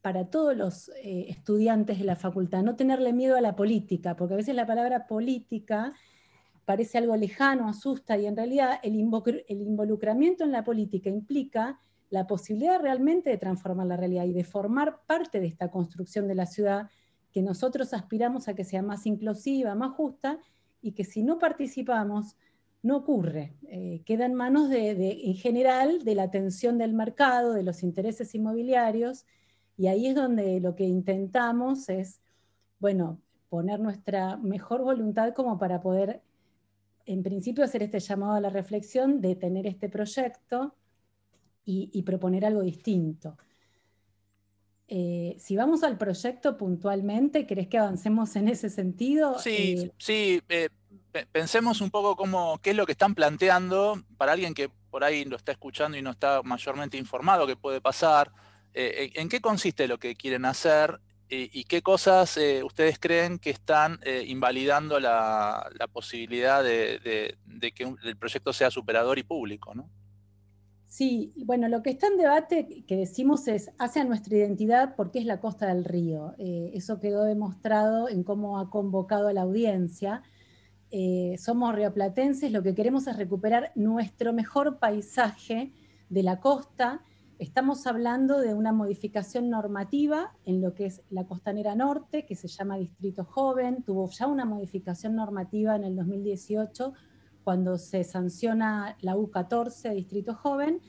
para 0.00 0.30
todos 0.30 0.56
los 0.56 0.88
eh, 1.02 1.26
estudiantes 1.28 1.98
de 1.98 2.04
la 2.04 2.16
facultad, 2.16 2.62
no 2.62 2.76
tenerle 2.76 3.12
miedo 3.12 3.36
a 3.36 3.40
la 3.40 3.56
política, 3.56 4.16
porque 4.16 4.34
a 4.34 4.36
veces 4.36 4.54
la 4.54 4.66
palabra 4.66 5.08
política 5.08 5.92
parece 6.66 6.98
algo 6.98 7.16
lejano, 7.16 7.68
asusta, 7.68 8.18
y 8.18 8.26
en 8.26 8.36
realidad 8.36 8.80
el, 8.82 8.96
involucramiento 8.96 10.44
en 10.44 10.52
la 10.52 10.64
política 10.64 11.08
implica 11.08 11.80
la 12.10 12.26
posibilidad 12.26 12.80
realmente 12.80 13.30
de 13.30 13.38
transformar 13.38 13.86
la 13.86 13.96
realidad 13.96 14.24
y 14.24 14.32
de 14.32 14.44
formar 14.44 15.00
parte 15.06 15.40
de 15.40 15.46
esta 15.46 15.70
construcción 15.70 16.26
de 16.28 16.34
la 16.34 16.44
ciudad 16.44 16.90
que 17.32 17.40
nosotros 17.40 17.94
aspiramos 17.94 18.48
a 18.48 18.54
que 18.54 18.64
sea 18.64 18.82
más 18.82 19.06
inclusiva, 19.06 19.74
más 19.76 19.92
justa, 19.92 20.40
y 20.82 20.92
que 20.92 21.04
si 21.04 21.22
no 21.22 21.38
participamos, 21.38 22.36
no 22.82 22.96
ocurre. 22.96 23.54
Eh, 23.68 24.02
queda 24.04 24.26
en 24.26 24.34
manos 24.34 24.68
de, 24.68 24.90
en 25.24 25.34
general 25.34 26.04
de 26.04 26.14
la 26.16 26.24
atención 26.24 26.78
del 26.78 26.94
mercado, 26.94 27.52
de 27.52 27.62
los 27.62 27.84
intereses 27.84 28.34
inmobiliarios, 28.34 29.24
y 29.76 29.86
ahí 29.86 30.08
es 30.08 30.16
donde 30.16 30.58
lo 30.60 30.74
que 30.74 30.84
intentamos 30.84 31.88
es, 31.88 32.20
bueno, 32.80 33.20
poner 33.48 33.78
nuestra 33.78 34.36
mejor 34.36 34.82
voluntad 34.82 35.32
como 35.32 35.58
para 35.58 35.80
poder 35.80 36.22
en 37.06 37.22
principio 37.22 37.64
hacer 37.64 37.82
este 37.82 38.00
llamado 38.00 38.34
a 38.34 38.40
la 38.40 38.50
reflexión 38.50 39.20
de 39.20 39.36
tener 39.36 39.66
este 39.66 39.88
proyecto 39.88 40.74
y, 41.68 42.02
proponer 42.02 42.44
algo 42.44 42.62
distinto. 42.62 43.36
Eh, 44.86 45.36
si 45.40 45.56
vamos 45.56 45.82
al 45.82 45.98
proyecto 45.98 46.56
puntualmente, 46.56 47.44
¿crees 47.44 47.66
que 47.66 47.78
avancemos 47.78 48.36
en 48.36 48.46
ese 48.46 48.70
sentido? 48.70 49.36
Sí, 49.40 49.74
eh, 49.76 49.92
sí. 49.98 50.40
Eh, 50.48 50.68
pensemos 51.32 51.80
un 51.80 51.90
poco 51.90 52.14
cómo, 52.14 52.58
qué 52.58 52.70
es 52.70 52.76
lo 52.76 52.86
que 52.86 52.92
están 52.92 53.16
planteando 53.16 54.00
para 54.16 54.32
alguien 54.32 54.54
que 54.54 54.70
por 54.90 55.02
ahí 55.02 55.24
lo 55.24 55.34
está 55.34 55.50
escuchando 55.50 55.98
y 55.98 56.02
no 56.02 56.10
está 56.10 56.42
mayormente 56.44 56.96
informado 56.96 57.48
qué 57.48 57.56
puede 57.56 57.80
pasar. 57.80 58.30
¿En 58.78 59.30
qué 59.30 59.40
consiste 59.40 59.88
lo 59.88 59.98
que 59.98 60.14
quieren 60.16 60.44
hacer 60.44 61.00
¿Y 61.28 61.64
qué 61.64 61.82
cosas 61.82 62.36
eh, 62.36 62.62
ustedes 62.62 63.00
creen 63.00 63.40
que 63.40 63.50
están 63.50 63.98
eh, 64.02 64.24
invalidando 64.28 65.00
la, 65.00 65.68
posibilidad 65.92 66.62
de, 66.62 67.36
que 67.74 67.96
el 68.04 68.16
proyecto 68.16 68.52
sea 68.52 68.70
superador 68.70 69.18
y 69.18 69.24
público? 69.24 69.74
¿no? 69.74 69.90
Sí, 70.86 71.32
bueno, 71.44 71.68
lo 71.68 71.82
que 71.82 71.90
está 71.90 72.06
en 72.06 72.16
debate 72.16 72.84
que 72.86 72.96
decimos 72.96 73.48
es 73.48 73.72
hacia 73.78 74.04
nuestra 74.04 74.36
identidad 74.36 74.94
porque 74.94 75.18
es 75.18 75.24
la 75.24 75.40
costa 75.40 75.66
del 75.66 75.84
río. 75.84 76.34
Eh, 76.38 76.70
eso 76.74 77.00
quedó 77.00 77.24
demostrado 77.24 78.08
en 78.08 78.22
cómo 78.22 78.60
ha 78.60 78.70
convocado 78.70 79.26
a 79.26 79.32
la 79.32 79.42
audiencia. 79.42 80.22
somos 81.38 81.74
rioplatenses, 81.74 82.52
lo 82.52 82.62
que 82.62 82.76
queremos 82.76 83.08
es 83.08 83.16
recuperar 83.16 83.72
nuestro 83.74 84.32
mejor 84.32 84.78
paisaje 84.78 85.72
de 86.08 86.22
la 86.22 86.38
costa 86.38 87.02
Estamos 87.38 87.86
hablando 87.86 88.40
de 88.40 88.54
una 88.54 88.72
modificación 88.72 89.50
normativa 89.50 90.32
en 90.46 90.62
lo 90.62 90.72
que 90.72 90.86
es 90.86 91.02
la 91.10 91.26
costanera 91.26 91.74
norte, 91.74 92.24
que 92.24 92.34
se 92.34 92.48
llama 92.48 92.78
Distrito 92.78 93.24
Joven, 93.24 93.82
tuvo 93.82 94.08
ya 94.08 94.26
una 94.26 94.46
modificación 94.46 95.14
normativa 95.16 95.76
en 95.76 95.84
el 95.84 95.96
2018 95.96 96.94
cuando 97.44 97.76
se 97.76 98.04
sanciona 98.04 98.96
la 99.02 99.16
U14 99.16 99.94
Distrito 99.94 100.34
Joven 100.34 100.80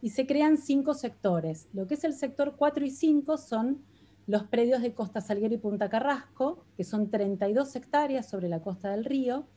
y 0.00 0.10
se 0.10 0.28
crean 0.28 0.58
cinco 0.58 0.94
sectores. 0.94 1.68
Lo 1.72 1.88
que 1.88 1.94
es 1.94 2.04
el 2.04 2.14
sector 2.14 2.54
4 2.56 2.84
y 2.84 2.90
5 2.90 3.36
son 3.36 3.82
los 4.28 4.44
predios 4.44 4.82
de 4.82 4.94
Costa 4.94 5.20
Salguero 5.20 5.54
y 5.54 5.58
Punta 5.58 5.88
Carrasco, 5.88 6.64
que 6.76 6.84
son 6.84 7.10
32 7.10 7.74
hectáreas 7.74 8.28
sobre 8.28 8.48
la 8.48 8.62
costa 8.62 8.92
del 8.92 9.04
río, 9.04 9.48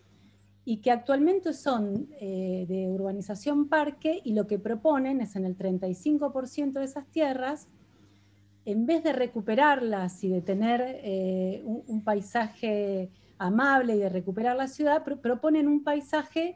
y 0.70 0.82
que 0.82 0.92
actualmente 0.92 1.54
son 1.54 2.10
eh, 2.22 2.66
de 2.68 2.88
urbanización 2.92 3.70
parque 3.70 4.22
y 4.24 4.34
lo 4.34 4.46
que 4.46 4.60
proponen 4.60 5.20
es 5.20 5.36
en 5.36 5.46
el 5.46 5.58
35% 5.58 6.74
de 6.74 6.84
esas 6.84 7.08
tierras, 7.08 7.70
en 8.66 8.86
vez 8.86 9.04
de 9.04 9.12
recuperarlas 9.12 10.24
y 10.24 10.30
de 10.30 10.42
tener 10.42 10.80
eh, 10.86 11.64
un, 11.66 12.04
paisaje 12.04 13.10
amable 13.40 13.96
y 13.96 13.98
de 13.98 14.10
recuperar 14.10 14.58
la 14.58 14.68
ciudad, 14.68 15.04
proponen 15.04 15.68
un 15.68 15.84
paisaje 15.84 16.56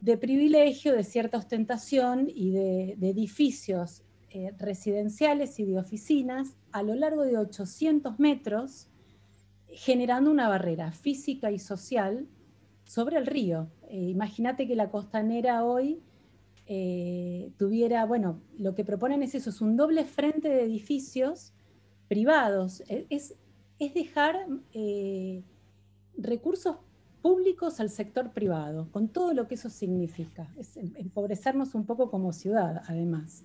de 0.00 0.16
privilegio, 0.16 0.94
de 0.94 1.02
cierta 1.02 1.38
ostentación 1.38 2.28
y 2.32 2.52
de, 2.52 2.92
edificios 2.92 4.04
eh, 4.30 4.52
residenciales 4.56 5.58
y 5.58 5.64
de 5.64 5.80
oficinas 5.80 6.54
a 6.70 6.84
lo 6.84 6.94
largo 6.94 7.22
de 7.22 7.38
800 7.38 8.20
metros, 8.20 8.86
generando 9.66 10.30
una 10.30 10.48
barrera 10.48 10.92
física 10.92 11.50
y 11.50 11.58
social 11.58 12.28
sobre 12.84 13.16
el 13.18 13.26
río. 13.26 13.68
Eh, 13.88 14.08
imagínate 14.10 14.66
que 14.66 14.76
la 14.76 14.90
costanera 14.90 15.64
hoy 15.64 16.02
eh, 16.66 17.50
tuviera, 17.58 18.04
bueno, 18.06 18.40
lo 18.58 18.74
que 18.74 18.84
proponen 18.84 19.22
es 19.22 19.34
eso, 19.34 19.50
es 19.50 19.60
un 19.60 19.76
doble 19.76 20.04
frente 20.04 20.48
de 20.48 20.62
edificios 20.62 21.52
privados. 22.08 22.82
E, 22.88 23.06
es, 23.10 23.34
es 23.78 23.94
dejar 23.94 24.46
eh, 24.72 25.42
recursos 26.16 26.76
públicos 27.20 27.80
al 27.80 27.90
sector 27.90 28.32
privado, 28.32 28.88
con 28.90 29.08
todo 29.08 29.32
lo 29.32 29.48
que 29.48 29.54
eso 29.54 29.70
significa. 29.70 30.48
Es 30.58 30.76
em, 30.76 30.92
empobrecernos 30.96 31.74
un 31.74 31.86
poco 31.86 32.10
como 32.10 32.32
ciudad, 32.32 32.82
además. 32.86 33.44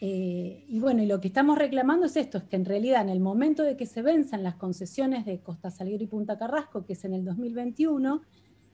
Eh, 0.00 0.64
y 0.68 0.78
bueno, 0.78 1.02
y 1.02 1.06
lo 1.06 1.20
que 1.20 1.28
estamos 1.28 1.58
reclamando 1.58 2.06
es 2.06 2.16
esto, 2.16 2.38
es 2.38 2.44
que 2.44 2.56
en 2.56 2.64
realidad 2.64 3.02
en 3.02 3.08
el 3.08 3.20
momento 3.20 3.64
de 3.64 3.76
que 3.76 3.86
se 3.86 4.02
venzan 4.02 4.44
las 4.44 4.54
concesiones 4.54 5.24
de 5.24 5.40
Costa 5.40 5.70
Salguero 5.70 6.04
y 6.04 6.06
Punta 6.06 6.38
Carrasco, 6.38 6.84
que 6.84 6.92
es 6.92 7.04
en 7.04 7.14
el 7.14 7.24
2021, 7.24 8.22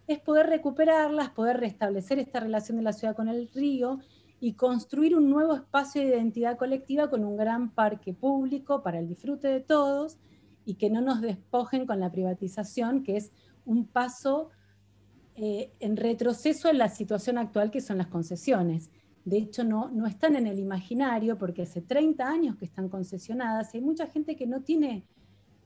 es 0.06 0.18
poder 0.20 0.46
recuperarlas, 0.48 1.30
poder 1.30 1.58
restablecer 1.58 2.18
esta 2.18 2.40
relación 2.40 2.76
de 2.76 2.84
la 2.84 2.92
ciudad 2.92 3.16
con 3.16 3.28
el 3.28 3.48
río 3.48 4.00
y 4.38 4.52
construir 4.52 5.16
un 5.16 5.30
nuevo 5.30 5.54
espacio 5.54 6.02
de 6.02 6.08
identidad 6.08 6.58
colectiva 6.58 7.08
con 7.08 7.24
un 7.24 7.36
gran 7.36 7.70
parque 7.70 8.12
público 8.12 8.82
para 8.82 8.98
el 8.98 9.08
disfrute 9.08 9.48
de 9.48 9.60
todos 9.60 10.18
y 10.66 10.74
que 10.74 10.90
no 10.90 11.00
nos 11.00 11.22
despojen 11.22 11.86
con 11.86 12.00
la 12.00 12.10
privatización, 12.10 13.02
que 13.02 13.16
es 13.16 13.32
un 13.64 13.86
paso 13.86 14.50
eh, 15.36 15.72
en 15.80 15.96
retroceso 15.96 16.68
en 16.68 16.76
la 16.76 16.90
situación 16.90 17.38
actual 17.38 17.70
que 17.70 17.80
son 17.80 17.96
las 17.96 18.08
concesiones. 18.08 18.90
De 19.24 19.38
hecho, 19.38 19.64
no, 19.64 19.90
no 19.90 20.06
están 20.06 20.36
en 20.36 20.46
el 20.46 20.58
imaginario 20.58 21.38
porque 21.38 21.62
hace 21.62 21.80
30 21.80 22.28
años 22.28 22.56
que 22.56 22.66
están 22.66 22.88
concesionadas 22.88 23.74
y 23.74 23.78
hay 23.78 23.82
mucha 23.84 24.06
gente 24.06 24.36
que 24.36 24.46
no 24.46 24.62
tiene 24.62 25.06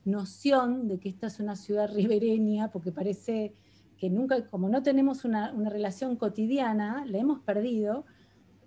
noción 0.04 0.88
de 0.88 0.98
que 0.98 1.08
esta 1.08 1.26
es 1.26 1.40
una 1.40 1.56
ciudad 1.56 1.92
ribereña 1.92 2.70
porque 2.70 2.92
parece 2.92 3.54
que 3.98 4.10
nunca, 4.10 4.46
como 4.48 4.68
no 4.68 4.82
tenemos 4.82 5.24
una, 5.24 5.52
relación 5.68 6.16
cotidiana, 6.16 7.04
la 7.06 7.18
hemos 7.18 7.40
perdido, 7.40 8.06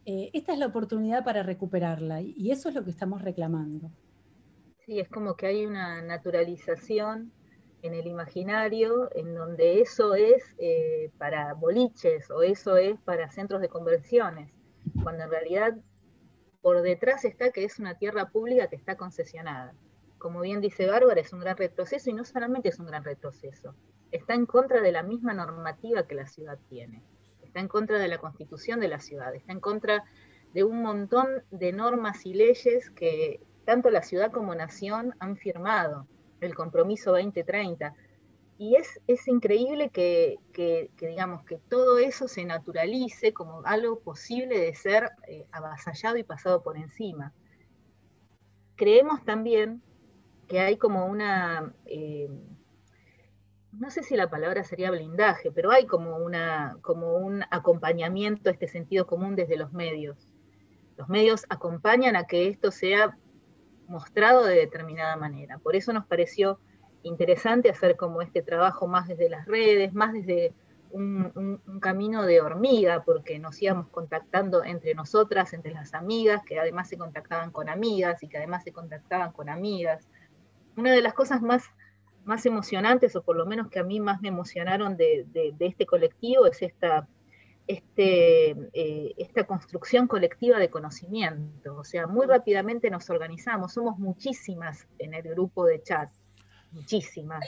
eh, 0.05 0.29
esta 0.33 0.53
es 0.53 0.59
la 0.59 0.67
oportunidad 0.67 1.23
para 1.23 1.41
recuperarla 1.41 2.21
y 2.21 2.51
eso 2.51 2.69
es 2.69 2.75
lo 2.75 2.83
que 2.83 2.89
estamos 2.89 3.21
reclamando. 3.21 3.91
Sí, 4.85 4.99
es 4.99 5.07
como 5.07 5.35
que 5.35 5.47
hay 5.47 5.65
una 5.65 6.01
naturalización 6.01 7.31
en 7.81 7.93
el 7.93 8.07
imaginario 8.07 9.09
en 9.15 9.33
donde 9.33 9.81
eso 9.81 10.15
es 10.15 10.43
eh, 10.59 11.11
para 11.17 11.53
boliches 11.53 12.29
o 12.29 12.41
eso 12.43 12.75
es 12.77 12.99
para 13.01 13.31
centros 13.31 13.61
de 13.61 13.69
conversiones, 13.69 14.51
cuando 15.03 15.23
en 15.23 15.29
realidad 15.29 15.77
por 16.61 16.81
detrás 16.81 17.25
está 17.25 17.51
que 17.51 17.63
es 17.63 17.79
una 17.79 17.97
tierra 17.97 18.29
pública 18.29 18.67
que 18.67 18.75
está 18.75 18.95
concesionada. 18.95 19.73
Como 20.17 20.41
bien 20.41 20.61
dice 20.61 20.85
Bárbara, 20.85 21.19
es 21.19 21.33
un 21.33 21.39
gran 21.39 21.57
retroceso 21.57 22.09
y 22.09 22.13
no 22.13 22.23
solamente 22.23 22.69
es 22.69 22.79
un 22.79 22.85
gran 22.85 23.03
retroceso, 23.03 23.75
está 24.11 24.35
en 24.35 24.45
contra 24.45 24.81
de 24.81 24.91
la 24.91 25.01
misma 25.01 25.33
normativa 25.33 26.05
que 26.05 26.15
la 26.15 26.27
ciudad 26.27 26.59
tiene, 26.69 27.03
está 27.41 27.59
en 27.59 27.67
contra 27.67 27.97
de 27.97 28.07
la 28.07 28.19
constitución 28.19 28.79
de 28.79 28.87
la 28.87 28.99
ciudad, 28.99 29.33
está 29.33 29.51
en 29.51 29.59
contra 29.59 30.03
de 30.53 30.63
un 30.63 30.81
montón 30.83 31.27
de 31.49 31.71
normas 31.71 32.25
y 32.25 32.33
leyes 32.33 32.91
que 32.91 33.41
tanto 33.65 33.89
la 33.89 34.03
ciudad 34.03 34.31
como 34.31 34.53
nación 34.53 35.15
han 35.19 35.37
firmado, 35.37 36.07
el 36.41 36.55
compromiso 36.55 37.11
2030. 37.11 37.95
Y 38.61 38.75
es, 38.75 39.01
es 39.07 39.27
increíble 39.27 39.89
que, 39.89 40.37
digamos, 40.99 41.43
que 41.45 41.57
todo 41.57 41.97
eso 41.97 42.27
se 42.27 42.45
naturalice 42.45 43.33
como 43.33 43.63
algo 43.65 44.01
posible 44.01 44.55
de 44.59 44.75
ser 44.75 45.09
eh, 45.27 45.47
avasallado 45.51 46.15
y 46.17 46.23
pasado 46.23 46.61
por 46.61 46.77
encima. 46.77 47.33
Creemos 48.75 49.25
también 49.25 49.81
que 50.47 50.59
hay 50.59 50.77
como 50.77 51.07
una, 51.07 51.73
eh, 51.87 52.29
no 53.71 53.89
sé 53.89 54.03
si 54.03 54.15
la 54.15 54.29
palabra 54.29 54.63
sería 54.63 54.91
blindaje, 54.91 55.51
pero 55.51 55.71
hay 55.71 55.87
como, 55.87 56.17
una, 56.17 56.77
como 56.83 57.15
un 57.15 57.43
acompañamiento 57.49 58.51
a 58.51 58.53
este 58.53 58.67
sentido 58.67 59.07
común 59.07 59.35
desde 59.35 59.57
los 59.57 59.73
medios. 59.73 60.31
Los 60.97 61.09
medios 61.09 61.47
acompañan 61.49 62.15
a 62.15 62.27
que 62.27 62.47
esto 62.47 62.69
sea 62.69 63.17
mostrado 63.87 64.45
de 64.45 64.53
determinada 64.53 65.15
manera. 65.15 65.57
Por 65.57 65.75
eso 65.75 65.91
nos 65.93 66.05
pareció 66.05 66.59
interesante 67.03 67.69
hacer 67.69 67.95
como 67.95 68.21
este 68.21 68.41
trabajo 68.41 68.87
más 68.87 69.07
desde 69.07 69.29
las 69.29 69.45
redes, 69.45 69.93
más 69.93 70.13
desde 70.13 70.53
un, 70.91 71.61
camino 71.81 72.25
de 72.25 72.41
hormiga, 72.41 73.03
porque 73.03 73.39
nos 73.39 73.61
íbamos 73.61 73.87
contactando 73.87 74.63
entre 74.63 74.93
nosotras, 74.93 75.53
entre 75.53 75.71
las 75.71 75.93
amigas, 75.93 76.43
que 76.45 76.59
además 76.59 76.89
se 76.89 76.97
contactaban 76.97 77.51
con 77.51 77.69
amigas 77.69 78.21
y 78.23 78.27
que 78.27 78.37
además 78.37 78.63
se 78.63 78.71
contactaban 78.71 79.31
con 79.31 79.49
amigas. 79.49 80.07
Una 80.75 80.91
de 80.91 81.01
las 81.01 81.13
cosas 81.13 81.41
más, 81.41 81.63
más 82.23 82.45
emocionantes, 82.45 83.15
o 83.15 83.23
por 83.23 83.35
lo 83.35 83.45
menos 83.45 83.69
que 83.69 83.79
a 83.79 83.83
mí 83.83 83.99
más 83.99 84.21
me 84.21 84.27
emocionaron 84.27 84.97
de 84.97 85.55
este 85.59 85.85
colectivo, 85.85 86.45
es 86.45 86.61
esta 86.61 87.07
este, 87.67 88.49
eh, 88.73 89.13
esta 89.17 89.45
construcción 89.45 90.07
colectiva 90.07 90.59
de 90.59 90.69
conocimiento. 90.69 91.77
O 91.77 91.83
sea, 91.83 92.07
muy 92.07 92.27
rápidamente 92.27 92.89
nos 92.89 93.09
organizamos, 93.09 93.73
somos 93.73 93.97
muchísimas 93.97 94.87
en 94.99 95.13
el 95.13 95.23
grupo 95.23 95.65
de 95.65 95.81
chat. 95.81 96.11
Muchísimas. 96.71 97.45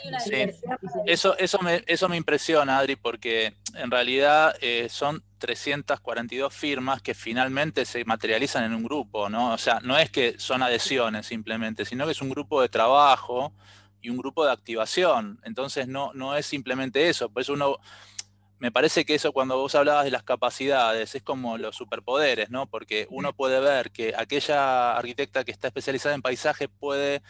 Eso, 1.05 1.37
eso, 1.37 1.59
me, 1.59 1.83
eso 1.87 2.09
me 2.09 2.17
impresiona, 2.17 2.77
Adri, 2.77 2.97
porque 2.97 3.55
en 3.73 3.89
realidad 3.89 4.53
eh, 4.61 4.87
son 4.89 5.23
342 5.37 6.53
firmas 6.53 7.01
que 7.01 7.13
finalmente 7.13 7.85
se 7.85 8.03
materializan 8.03 8.65
en 8.65 8.73
un 8.73 8.83
grupo, 8.83 9.29
¿no? 9.29 9.53
O 9.53 9.57
sea, 9.57 9.79
no 9.79 9.97
es 9.97 10.09
que 10.09 10.37
son 10.39 10.61
adhesiones 10.61 11.25
simplemente, 11.25 11.85
sino 11.85 12.05
que 12.05 12.11
es 12.11 12.21
un 12.21 12.29
grupo 12.29 12.61
de 12.61 12.67
trabajo 12.67 13.53
y 14.01 14.09
un 14.09 14.17
grupo 14.17 14.45
de 14.45 14.51
activación. 14.51 15.39
Entonces 15.43 15.87
no, 15.87 16.11
no 16.13 16.35
es 16.35 16.45
simplemente 16.45 17.07
eso, 17.07 17.29
pues 17.29 17.47
uno 17.47 17.77
me 18.59 18.71
parece 18.71 19.03
que 19.03 19.15
eso 19.15 19.33
cuando 19.33 19.57
vos 19.57 19.75
hablabas 19.75 20.05
de 20.05 20.11
las 20.11 20.23
capacidades 20.23 21.15
es 21.15 21.21
como 21.21 21.57
los 21.57 21.75
superpoderes, 21.75 22.49
¿no? 22.49 22.65
Porque 22.65 23.07
uno 23.09 23.33
puede 23.33 23.59
ver 23.59 23.91
que 23.91 24.13
aquella 24.17 24.95
arquitecta 24.95 25.43
que 25.43 25.51
está 25.51 25.67
especializada 25.67 26.15
en 26.15 26.21
paisaje 26.21 26.69
puede 26.69 27.21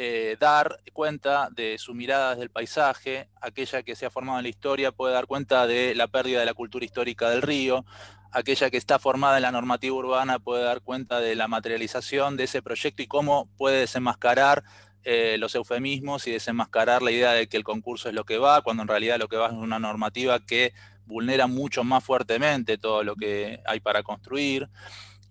eh, 0.00 0.36
dar 0.38 0.80
cuenta 0.92 1.48
de 1.50 1.76
su 1.76 1.92
mirada 1.92 2.36
del 2.36 2.50
paisaje, 2.50 3.28
aquella 3.40 3.82
que 3.82 3.96
se 3.96 4.06
ha 4.06 4.10
formado 4.10 4.38
en 4.38 4.44
la 4.44 4.48
historia 4.48 4.92
puede 4.92 5.12
dar 5.12 5.26
cuenta 5.26 5.66
de 5.66 5.92
la 5.96 6.06
pérdida 6.06 6.38
de 6.38 6.46
la 6.46 6.54
cultura 6.54 6.84
histórica 6.84 7.28
del 7.30 7.42
río, 7.42 7.84
aquella 8.30 8.70
que 8.70 8.76
está 8.76 9.00
formada 9.00 9.38
en 9.38 9.42
la 9.42 9.50
normativa 9.50 9.96
urbana 9.96 10.38
puede 10.38 10.62
dar 10.62 10.82
cuenta 10.82 11.18
de 11.18 11.34
la 11.34 11.48
materialización 11.48 12.36
de 12.36 12.44
ese 12.44 12.62
proyecto 12.62 13.02
y 13.02 13.08
cómo 13.08 13.48
puede 13.56 13.80
desenmascarar 13.80 14.62
eh, 15.02 15.36
los 15.36 15.56
eufemismos 15.56 16.28
y 16.28 16.30
desenmascarar 16.30 17.02
la 17.02 17.10
idea 17.10 17.32
de 17.32 17.48
que 17.48 17.56
el 17.56 17.64
concurso 17.64 18.08
es 18.08 18.14
lo 18.14 18.22
que 18.22 18.38
va, 18.38 18.62
cuando 18.62 18.84
en 18.84 18.88
realidad 18.88 19.18
lo 19.18 19.26
que 19.26 19.36
va 19.36 19.48
es 19.48 19.52
una 19.52 19.80
normativa 19.80 20.38
que 20.38 20.74
vulnera 21.06 21.48
mucho 21.48 21.82
más 21.82 22.04
fuertemente 22.04 22.78
todo 22.78 23.02
lo 23.02 23.16
que 23.16 23.60
hay 23.66 23.80
para 23.80 24.04
construir. 24.04 24.68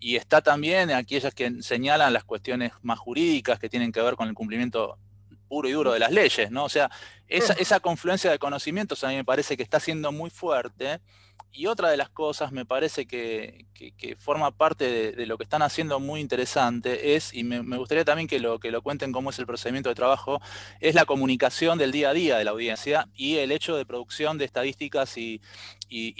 Y 0.00 0.16
está 0.16 0.40
también 0.42 0.90
aquellas 0.90 1.34
que 1.34 1.62
señalan 1.62 2.12
las 2.12 2.24
cuestiones 2.24 2.72
más 2.82 2.98
jurídicas 2.98 3.58
que 3.58 3.68
tienen 3.68 3.92
que 3.92 4.00
ver 4.00 4.14
con 4.14 4.28
el 4.28 4.34
cumplimiento 4.34 4.98
puro 5.48 5.68
y 5.68 5.72
duro 5.72 5.92
de 5.92 5.98
las 5.98 6.12
leyes, 6.12 6.50
¿no? 6.50 6.64
O 6.64 6.68
sea, 6.68 6.90
esa, 7.26 7.54
esa 7.54 7.80
confluencia 7.80 8.30
de 8.30 8.38
conocimientos 8.38 9.02
a 9.02 9.08
mí 9.08 9.16
me 9.16 9.24
parece 9.24 9.56
que 9.56 9.62
está 9.62 9.80
siendo 9.80 10.12
muy 10.12 10.30
fuerte 10.30 11.00
y 11.52 11.66
otra 11.66 11.90
de 11.90 11.96
las 11.96 12.08
cosas 12.08 12.52
me 12.52 12.64
parece 12.64 13.06
que, 13.06 13.66
forma 14.18 14.50
parte 14.50 15.12
de, 15.12 15.26
lo 15.26 15.38
que 15.38 15.44
están 15.44 15.62
haciendo 15.62 15.98
muy 15.98 16.20
interesante 16.20 17.14
es, 17.16 17.34
y 17.34 17.42
me, 17.44 17.60
gustaría 17.76 18.04
también 18.04 18.28
que 18.28 18.38
lo, 18.38 18.58
que 18.58 18.70
lo 18.70 18.82
cuenten 18.82 19.12
cómo 19.12 19.30
es 19.30 19.38
el 19.38 19.46
procedimiento 19.46 19.88
de 19.88 19.94
trabajo, 19.94 20.40
es 20.80 20.94
la 20.94 21.04
comunicación 21.04 21.78
del 21.78 21.90
día 21.90 22.10
a 22.10 22.12
día 22.12 22.38
de 22.38 22.44
la 22.44 22.50
audiencia 22.52 23.08
y 23.14 23.36
el 23.36 23.50
hecho 23.52 23.76
de 23.76 23.86
producción 23.86 24.38
de 24.38 24.44
estadísticas 24.44 25.16
y, 25.16 25.40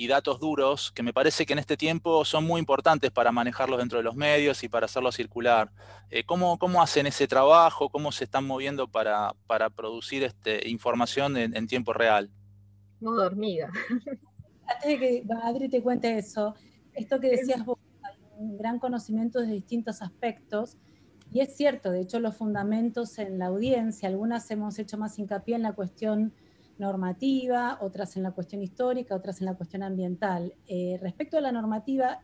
datos 0.09 0.41
duros, 0.41 0.91
que 0.93 1.03
me 1.03 1.13
parece 1.13 1.45
que 1.45 1.53
en 1.53 1.59
este 1.59 1.77
tiempo 1.77 2.25
son 2.25 2.45
muy 2.45 2.59
importantes 2.59 3.11
para 3.11 3.31
manejarlos 3.31 3.79
dentro 3.79 3.99
de 3.99 4.05
los 4.05 4.17
medios 4.17 4.65
y 4.65 4.69
para 4.69 4.87
hacerlos 4.87 5.15
circular. 5.15 5.71
Eh, 6.11 6.25
¿cómo, 6.25 6.83
hacen 6.83 7.07
ese 7.07 7.29
trabajo? 7.29 7.91
¿Cómo 7.91 8.11
se 8.11 8.25
están 8.25 8.47
moviendo 8.47 8.89
para, 8.89 9.35
producir 9.77 10.25
este, 10.25 10.69
información 10.69 11.37
en, 11.37 11.67
tiempo 11.67 11.93
real? 11.93 12.31
Modo 13.01 13.27
hormiga. 13.27 13.71
antes 14.69 14.89
de 14.89 14.99
que 14.99 15.25
Adri 15.43 15.69
te 15.69 15.83
cuente 15.83 16.17
eso, 16.19 16.55
esto 16.93 17.21
que 17.21 17.31
decías 17.31 17.65
vos, 17.65 17.79
hay 18.03 18.17
un 18.39 18.57
gran 18.57 18.79
conocimiento 18.79 19.41
de 19.41 19.49
distintos 19.49 20.03
aspectos, 20.03 20.77
y 21.33 21.41
es 21.41 21.57
cierto, 21.57 21.91
de 21.91 22.01
hecho 22.01 22.21
los 22.21 22.37
fundamentos 22.37 23.19
en 23.19 23.39
la 23.39 23.47
audiencia, 23.47 24.09
algunas 24.09 24.51
hemos 24.51 24.79
hecho 24.79 24.97
más 24.97 25.19
hincapié 25.19 25.57
en 25.57 25.63
la 25.63 25.73
cuestión 25.75 26.33
normativa, 26.79 27.79
otras 27.81 28.17
en 28.17 28.23
la 28.23 28.31
cuestión 28.31 28.63
histórica, 28.63 29.15
otras 29.15 29.41
en 29.41 29.47
la 29.47 29.55
cuestión 29.55 29.83
ambiental. 29.83 30.55
Eh, 30.67 30.99
respecto 31.03 31.37
a 31.37 31.41
la 31.41 31.53
normativa, 31.53 32.21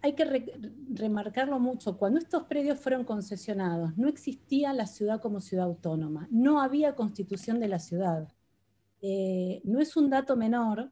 hay 0.00 0.14
que 0.14 0.50
remarcarlo 0.94 1.60
mucho. 1.60 1.96
Cuando 1.96 2.18
estos 2.18 2.44
predios 2.44 2.80
fueron 2.80 3.04
concesionados, 3.04 3.96
no 3.96 4.08
existía 4.08 4.72
la 4.72 4.86
ciudad 4.86 5.20
como 5.20 5.40
ciudad 5.40 5.66
autónoma, 5.66 6.26
no 6.30 6.60
había 6.60 6.96
constitución 6.96 7.60
de 7.60 7.68
la 7.68 7.78
ciudad. 7.78 8.28
Eh, 9.00 9.60
no 9.64 9.80
es 9.80 9.96
un 9.96 10.10
dato 10.10 10.36
menor 10.36 10.90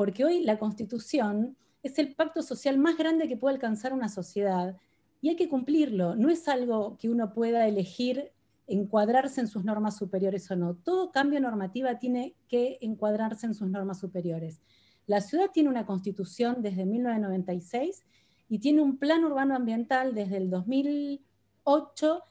porque 0.00 0.24
hoy 0.24 0.42
la 0.44 0.58
constitución 0.58 1.58
es 1.82 1.98
el 1.98 2.14
pacto 2.14 2.40
social 2.40 2.78
más 2.78 2.96
grande 2.96 3.28
que 3.28 3.36
puede 3.36 3.56
alcanzar 3.56 3.92
una 3.92 4.08
sociedad 4.08 4.78
y 5.20 5.28
hay 5.28 5.36
que 5.36 5.50
cumplirlo. 5.50 6.16
No 6.16 6.30
es 6.30 6.48
algo 6.48 6.96
que 6.96 7.10
uno 7.10 7.34
pueda 7.34 7.68
elegir 7.68 8.32
encuadrarse 8.66 9.42
en 9.42 9.46
sus 9.46 9.62
normas 9.62 9.98
superiores 9.98 10.50
o 10.50 10.56
no. 10.56 10.74
Todo 10.74 11.12
cambio 11.12 11.38
normativa 11.38 11.98
tiene 11.98 12.34
que 12.48 12.78
encuadrarse 12.80 13.44
en 13.44 13.52
sus 13.52 13.68
normas 13.68 14.00
superiores. 14.00 14.62
La 15.06 15.20
ciudad 15.20 15.50
tiene 15.52 15.68
una 15.68 15.84
constitución 15.84 16.62
desde 16.62 16.86
1996 16.86 18.02
y 18.48 18.58
tiene 18.58 18.80
un 18.80 18.96
plan 18.96 19.22
urbano 19.22 19.54
ambiental 19.54 20.14
desde 20.14 20.38
el 20.38 20.48
2008 20.48 22.22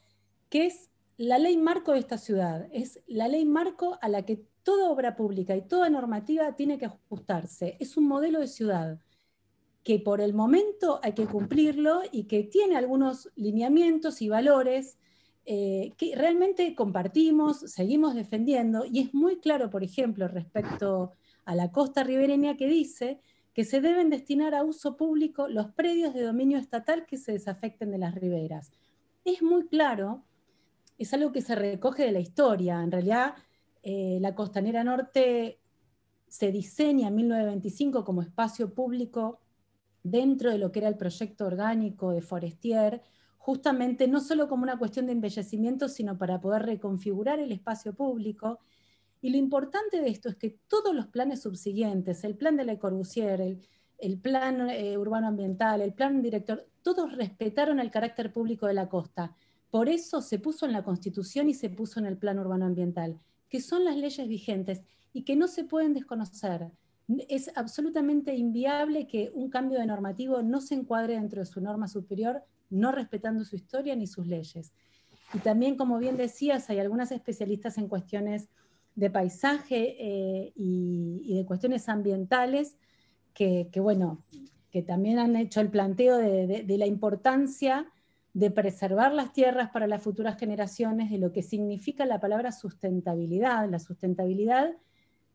que 0.50 0.66
es 0.66 0.90
la 1.20 1.38
ley 1.38 1.58
marco 1.58 1.92
de 1.92 2.00
esta 2.00 2.18
ciudad, 2.18 2.70
es 2.72 3.02
la 3.06 3.28
ley 3.28 3.44
marco 3.44 4.00
a 4.02 4.08
la 4.08 4.24
que 4.24 4.46
toda 4.64 4.90
obra 4.90 5.18
pública 5.18 5.54
y 5.54 5.68
toda 5.68 5.90
normativa 5.90 6.56
tiene 6.56 6.78
que 6.78 6.86
ajustarse. 6.86 7.76
Es 7.82 7.98
un 7.98 8.08
modelo 8.08 8.40
de 8.40 8.48
ciudad 8.48 9.02
que 9.84 10.00
por 10.00 10.22
el 10.22 10.34
momento 10.34 11.02
hay 11.04 11.12
que 11.12 11.26
cumplirlo 11.26 12.04
y 12.10 12.24
que 12.24 12.44
tiene 12.44 12.78
algunos 12.78 13.30
lineamientos 13.36 14.22
y 14.22 14.30
valores 14.30 14.98
eh, 15.46 15.92
que 15.98 16.16
realmente 16.16 16.74
compartimos, 16.74 17.60
seguimos 17.70 18.16
defendiendo, 18.16 18.86
y 18.86 19.00
es 19.02 19.14
muy 19.14 19.40
claro, 19.40 19.70
por 19.70 19.84
ejemplo, 19.84 20.30
respecto 20.30 21.12
a 21.44 21.54
la 21.54 21.74
costa 21.74 22.06
ribereña 22.06 22.56
que 22.56 22.68
dice 22.68 23.20
que 23.54 23.66
se 23.66 23.82
deben 23.82 24.10
destinar 24.10 24.56
a 24.56 24.64
uso 24.64 24.96
público 24.96 25.50
los 25.50 25.68
predios 25.74 26.14
de 26.14 26.22
dominio 26.22 26.60
estatal 26.60 27.06
que 27.06 27.18
se 27.18 27.34
desafecten 27.34 27.92
de 27.92 27.98
las 27.98 28.16
riberas. 28.16 28.72
Es 29.26 29.42
muy 29.42 29.68
claro, 29.68 30.24
es 31.00 31.14
algo 31.14 31.32
que 31.32 31.42
se 31.42 31.56
recoge 31.56 32.04
de 32.04 32.12
la 32.12 32.20
historia. 32.20 32.84
En 32.84 32.92
realidad, 32.92 33.36
eh, 33.82 34.20
la 34.22 34.36
Costanera 34.36 34.84
Norte 34.84 35.60
se 36.28 36.52
diseña 36.52 37.08
en 37.08 37.16
1925 37.16 38.04
como 38.04 38.22
espacio 38.22 38.74
público 38.74 39.40
dentro 40.04 40.52
de 40.52 40.58
lo 40.58 40.72
que 40.72 40.80
era 40.80 40.90
el 40.90 40.98
proyecto 40.98 41.46
orgánico 41.46 42.12
de 42.12 42.22
Forestier, 42.22 43.02
justamente 43.38 44.08
no 44.08 44.20
solo 44.20 44.48
como 44.50 44.64
una 44.64 44.78
cuestión 44.78 45.06
de 45.08 45.14
embellecimiento, 45.14 45.88
sino 45.88 46.18
para 46.18 46.42
poder 46.42 46.64
reconfigurar 46.64 47.40
el 47.40 47.52
espacio 47.54 47.94
público. 47.94 48.60
Y 49.22 49.30
lo 49.30 49.38
importante 49.38 50.02
de 50.02 50.10
esto 50.10 50.30
es 50.30 50.36
que 50.36 50.60
todos 50.68 50.94
los 50.94 51.08
planes 51.08 51.42
subsiguientes, 51.42 52.24
el 52.26 52.36
plan 52.36 52.58
de 52.58 52.66
Le 52.66 52.78
Corbusier, 52.78 53.42
el, 53.98 54.20
plan 54.20 54.70
eh, 54.70 54.98
urbano 54.98 55.28
ambiental, 55.28 55.82
el 55.82 55.94
plan 55.94 56.22
director, 56.22 56.68
todos 56.82 57.16
respetaron 57.16 57.80
el 57.80 57.90
carácter 57.90 58.32
público 58.34 58.68
de 58.68 58.74
la 58.74 58.90
costa. 58.90 59.34
Por 59.72 59.90
eso 59.90 60.22
se 60.22 60.40
puso 60.40 60.66
en 60.66 60.74
la 60.74 60.84
Constitución 60.84 61.50
y 61.50 61.54
se 61.54 61.70
puso 61.70 62.00
en 62.00 62.06
el 62.06 62.18
plan 62.18 62.40
urbano 62.40 62.66
ambiental, 62.66 63.20
que 63.50 63.62
son 63.62 63.86
las 63.86 63.98
leyes 63.98 64.28
vigentes 64.28 64.82
y 65.14 65.24
que 65.24 65.36
no 65.36 65.48
se 65.48 65.64
pueden 65.64 65.94
desconocer. 65.94 66.72
Es 67.28 67.52
absolutamente 67.56 68.36
inviable 68.36 69.08
que 69.08 69.32
un 69.34 69.50
cambio 69.50 69.80
de 69.80 69.86
normativo 69.86 70.42
no 70.44 70.62
se 70.62 70.76
encuadre 70.76 71.16
dentro 71.16 71.40
de 71.40 71.46
su 71.46 71.62
norma 71.62 71.88
superior 71.88 72.44
no 72.70 72.92
respetando 72.92 73.44
su 73.44 73.56
historia 73.56 73.96
ni 73.96 74.08
sus 74.08 74.28
leyes. 74.28 74.74
Y 75.34 75.40
también, 75.40 75.76
como 75.76 75.98
bien 76.00 76.18
decías, 76.18 76.70
hay 76.70 76.80
algunas 76.80 77.12
especialistas 77.12 77.78
en 77.78 77.88
cuestiones 77.88 78.50
de 78.96 79.10
paisaje 79.10 79.96
eh, 80.00 80.54
y, 80.56 81.36
de 81.36 81.46
cuestiones 81.46 81.88
ambientales 81.90 82.78
que, 83.34 83.70
bueno, 83.78 84.24
que 84.72 84.82
también 84.82 85.18
han 85.20 85.36
hecho 85.36 85.62
el 85.62 85.70
planteo 85.70 86.18
de, 86.18 86.78
la 86.78 86.86
importancia 86.86 87.88
de 88.34 88.52
preservar 88.52 89.12
las 89.14 89.34
tierras 89.34 89.70
para 89.72 89.88
las 89.88 90.02
futuras 90.02 90.38
generaciones, 90.38 91.10
de 91.10 91.18
lo 91.18 91.32
que 91.32 91.44
significa 91.44 92.06
la 92.06 92.20
palabra 92.20 92.52
sustentabilidad. 92.52 93.70
La 93.70 93.80
sustentabilidad 93.80 94.72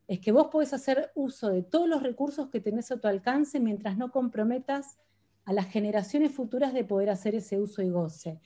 es 0.06 0.20
que 0.20 0.32
vos 0.32 0.48
podés 0.48 0.72
hacer 0.72 1.10
uso 1.14 1.50
de 1.50 1.62
todos 1.62 1.88
los 1.88 2.02
recursos 2.02 2.48
que 2.50 2.60
tenés 2.60 2.90
a 2.90 3.00
tu 3.00 3.08
alcance 3.08 3.58
mientras 3.60 3.96
no 3.96 4.10
comprometas 4.10 4.98
a 5.44 5.52
las 5.52 5.66
generaciones 5.66 6.32
futuras 6.32 6.72
de 6.72 6.84
poder 6.84 7.10
hacer 7.10 7.34
ese 7.34 7.60
uso 7.60 7.82
y 7.82 7.90
goce. 7.90 8.40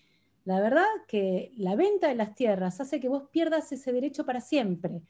La 0.45 0.61
verdad 0.61 0.87
que 1.07 1.52
la 1.57 1.76
venta 1.76 2.09
de 2.09 2.14
las 2.14 2.35
tierras 2.35 2.81
hace 2.81 3.00
que 3.00 3.09
vos 3.09 3.25
pierdas 3.31 3.71
ese 3.71 3.93
derecho 3.93 4.25
para 4.25 4.40
siempre. 4.40 5.02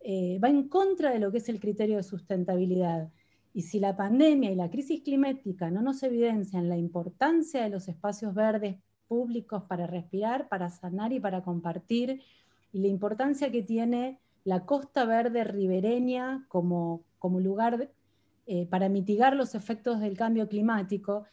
Eh, 0.00 0.38
va 0.42 0.48
en 0.48 0.68
contra 0.68 1.10
de 1.10 1.18
lo 1.18 1.30
que 1.30 1.38
es 1.38 1.48
el 1.48 1.60
criterio 1.60 1.98
de 1.98 2.02
sustentabilidad. 2.02 3.10
Y 3.52 3.62
si 3.62 3.80
la 3.80 3.96
pandemia 3.96 4.50
y 4.50 4.54
la 4.54 4.70
crisis 4.70 5.02
climática 5.02 5.70
no 5.70 5.82
nos 5.82 6.02
evidencian 6.02 6.68
la 6.68 6.76
importancia 6.76 7.62
de 7.62 7.70
los 7.70 7.88
espacios 7.88 8.34
verdes 8.34 8.76
públicos 9.08 9.64
para 9.64 9.86
respirar, 9.86 10.48
para 10.48 10.70
sanar 10.70 11.12
y 11.12 11.20
para 11.20 11.42
compartir, 11.42 12.22
y 12.72 12.80
la 12.80 12.88
importancia 12.88 13.50
que 13.50 13.62
tiene 13.62 14.20
la 14.44 14.64
costa 14.64 15.04
verde 15.04 15.44
ribereña 15.44 16.44
como, 16.48 17.02
como 17.18 17.40
lugar 17.40 17.90
eh, 18.46 18.66
para 18.66 18.88
mitigar 18.88 19.34
los 19.34 19.54
efectos 19.54 20.00
del 20.00 20.16
cambio 20.16 20.48
climático, 20.48 21.26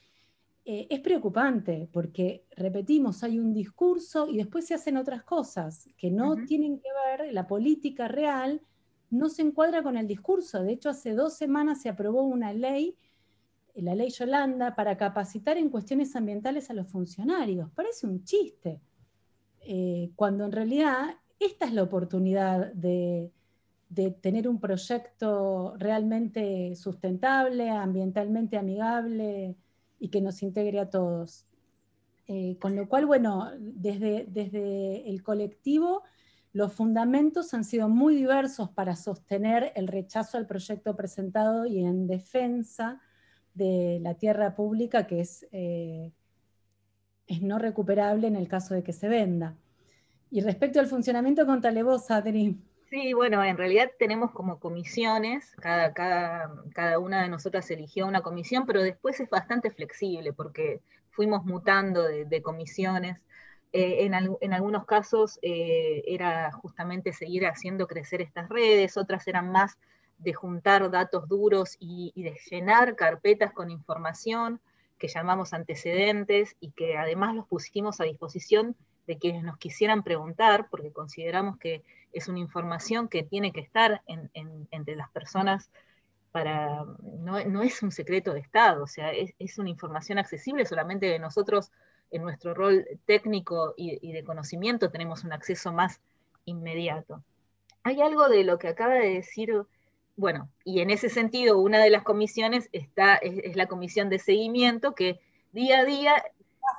eh, 0.65 0.87
es 0.89 0.99
preocupante 0.99 1.87
porque, 1.93 2.45
repetimos, 2.55 3.23
hay 3.23 3.39
un 3.39 3.53
discurso 3.53 4.27
y 4.27 4.37
después 4.37 4.65
se 4.65 4.73
hacen 4.73 4.97
otras 4.97 5.23
cosas 5.23 5.87
que 5.97 6.11
no 6.11 6.35
tienen 6.45 6.79
que 6.79 6.89
ver, 7.05 7.33
la 7.33 7.47
política 7.47 8.07
real 8.07 8.61
no 9.09 9.29
se 9.29 9.41
encuadra 9.41 9.83
con 9.83 9.97
el 9.97 10.07
discurso. 10.07 10.63
De 10.63 10.73
hecho, 10.73 10.89
hace 10.89 11.13
dos 11.13 11.33
semanas 11.33 11.81
se 11.81 11.89
aprobó 11.89 12.23
una 12.23 12.53
ley, 12.53 12.95
la 13.75 13.95
ley 13.95 14.09
Yolanda, 14.09 14.75
para 14.75 14.97
capacitar 14.97 15.57
en 15.57 15.69
cuestiones 15.69 16.15
ambientales 16.15 16.69
a 16.69 16.73
los 16.73 16.87
funcionarios. 16.87 17.69
Parece 17.71 18.07
un 18.07 18.23
chiste, 18.23 18.81
eh, 19.61 20.11
cuando 20.15 20.45
en 20.45 20.51
realidad 20.51 21.15
esta 21.39 21.65
es 21.65 21.73
la 21.73 21.83
oportunidad 21.83 22.73
de, 22.73 23.31
de 23.89 24.11
tener 24.11 24.47
un 24.47 24.59
proyecto 24.59 25.75
realmente 25.77 26.75
sustentable, 26.75 27.69
ambientalmente 27.69 28.57
amigable 28.57 29.55
y 29.99 30.09
que 30.09 30.21
nos 30.21 30.41
integre 30.43 30.79
a 30.79 30.89
todos. 30.89 31.45
Eh, 32.27 32.57
con 32.59 32.75
lo 32.75 32.89
cual, 32.89 33.05
bueno, 33.05 33.51
desde, 33.57 34.25
desde 34.27 35.09
el 35.09 35.23
colectivo, 35.23 36.03
los 36.57 36.73
fundamentos 36.73 37.53
han 37.53 37.63
sido 37.63 37.87
muy 37.87 38.15
diversos 38.15 38.71
para 38.71 38.95
sostener 38.95 39.71
el 39.75 39.87
rechazo 39.87 40.39
al 40.39 40.47
proyecto 40.47 40.95
presentado 40.95 41.67
y 41.67 41.85
en 41.85 42.07
defensa 42.07 42.99
de 43.53 43.99
la 44.01 44.15
tierra 44.15 44.55
pública 44.55 45.05
que 45.05 45.19
es, 45.19 45.47
eh, 45.51 46.11
es 47.27 47.43
no 47.43 47.59
recuperable 47.59 48.25
en 48.25 48.35
el 48.35 48.47
caso 48.47 48.73
de 48.73 48.81
que 48.81 48.91
se 48.91 49.07
venda. 49.07 49.55
Y 50.31 50.41
respecto 50.41 50.79
al 50.79 50.87
funcionamiento, 50.87 51.45
contale 51.45 51.83
vos, 51.83 52.09
Adri. 52.09 52.59
Sí, 52.89 53.13
bueno, 53.13 53.43
en 53.43 53.55
realidad 53.55 53.91
tenemos 53.99 54.31
como 54.31 54.59
comisiones, 54.59 55.55
cada 55.61 56.49
una 56.99 57.21
de 57.21 57.29
nosotras 57.29 57.69
eligió 57.69 58.07
una 58.07 58.21
comisión, 58.21 58.65
pero 58.65 58.81
después 58.81 59.19
es 59.19 59.29
bastante 59.29 59.69
flexible 59.69 60.33
porque 60.33 60.81
fuimos 61.11 61.45
mutando 61.45 62.01
de, 62.01 62.41
comisiones. 62.41 63.19
Eh, 63.73 64.05
en, 64.05 64.13
en, 64.39 64.53
algunos 64.53 64.85
casos 64.85 65.39
eh, 65.41 66.03
era 66.07 66.51
justamente 66.53 67.11
seguir 67.11 67.45
haciendo 67.45 67.85
crecer 67.85 68.21
estas 68.21 68.47
redes, 68.47 68.95
otras 68.95 69.27
eran 69.27 69.51
más 69.51 69.77
de 70.17 70.33
juntar 70.33 70.89
datos 70.89 71.27
duros 71.27 71.75
y, 71.79 72.11
de 72.15 72.37
llenar 72.49 72.95
carpetas 72.95 73.51
con 73.53 73.69
información 73.69 74.59
que 74.97 75.07
llamamos 75.07 75.53
antecedentes 75.53 76.55
y 76.59 76.71
que 76.71 76.97
además 76.97 77.35
los 77.35 77.47
pusimos 77.47 77.99
a 77.99 78.05
disposición 78.05 78.75
de 79.05 79.17
quienes 79.17 79.43
nos 79.43 79.57
quisieran 79.57 80.03
preguntar, 80.03 80.67
porque 80.71 80.91
consideramos 80.91 81.57
que 81.57 81.83
es 82.13 82.27
una 82.27 82.39
información 82.39 83.07
que 83.07 83.23
tiene 83.23 83.51
que 83.51 83.61
estar 83.61 84.01
entre 84.05 84.95
las 84.95 85.09
personas 85.11 85.69
para, 86.31 86.83
no, 87.23 87.61
es 87.61 87.81
un 87.83 87.91
secreto 87.91 88.33
de 88.33 88.39
Estado, 88.39 88.83
o 88.83 88.87
sea, 88.87 89.11
es, 89.11 89.57
una 89.57 89.69
información 89.69 90.17
accesible 90.17 90.65
solamente 90.65 91.05
de 91.05 91.19
nosotros 91.19 91.71
en 92.11 92.23
nuestro 92.23 92.53
rol 92.53 92.85
técnico 93.05 93.73
y, 93.77 94.11
de 94.11 94.23
conocimiento 94.23 94.89
tenemos 94.89 95.23
un 95.23 95.33
acceso 95.33 95.71
más 95.71 96.01
inmediato. 96.45 97.23
Hay 97.83 98.01
algo 98.01 98.29
de 98.29 98.43
lo 98.43 98.57
que 98.57 98.67
acaba 98.67 98.95
de 98.95 99.09
decir, 99.15 99.53
bueno, 100.15 100.49
y 100.63 100.81
en 100.81 100.89
ese 100.89 101.09
sentido 101.09 101.59
una 101.59 101.79
de 101.79 101.89
las 101.89 102.03
comisiones 102.03 102.69
está, 102.71 103.15
es 103.15 103.55
la 103.55 103.67
comisión 103.67 104.09
de 104.09 104.19
seguimiento 104.19 104.95
que 104.95 105.19
día 105.51 105.79
a 105.79 105.85
día 105.85 106.23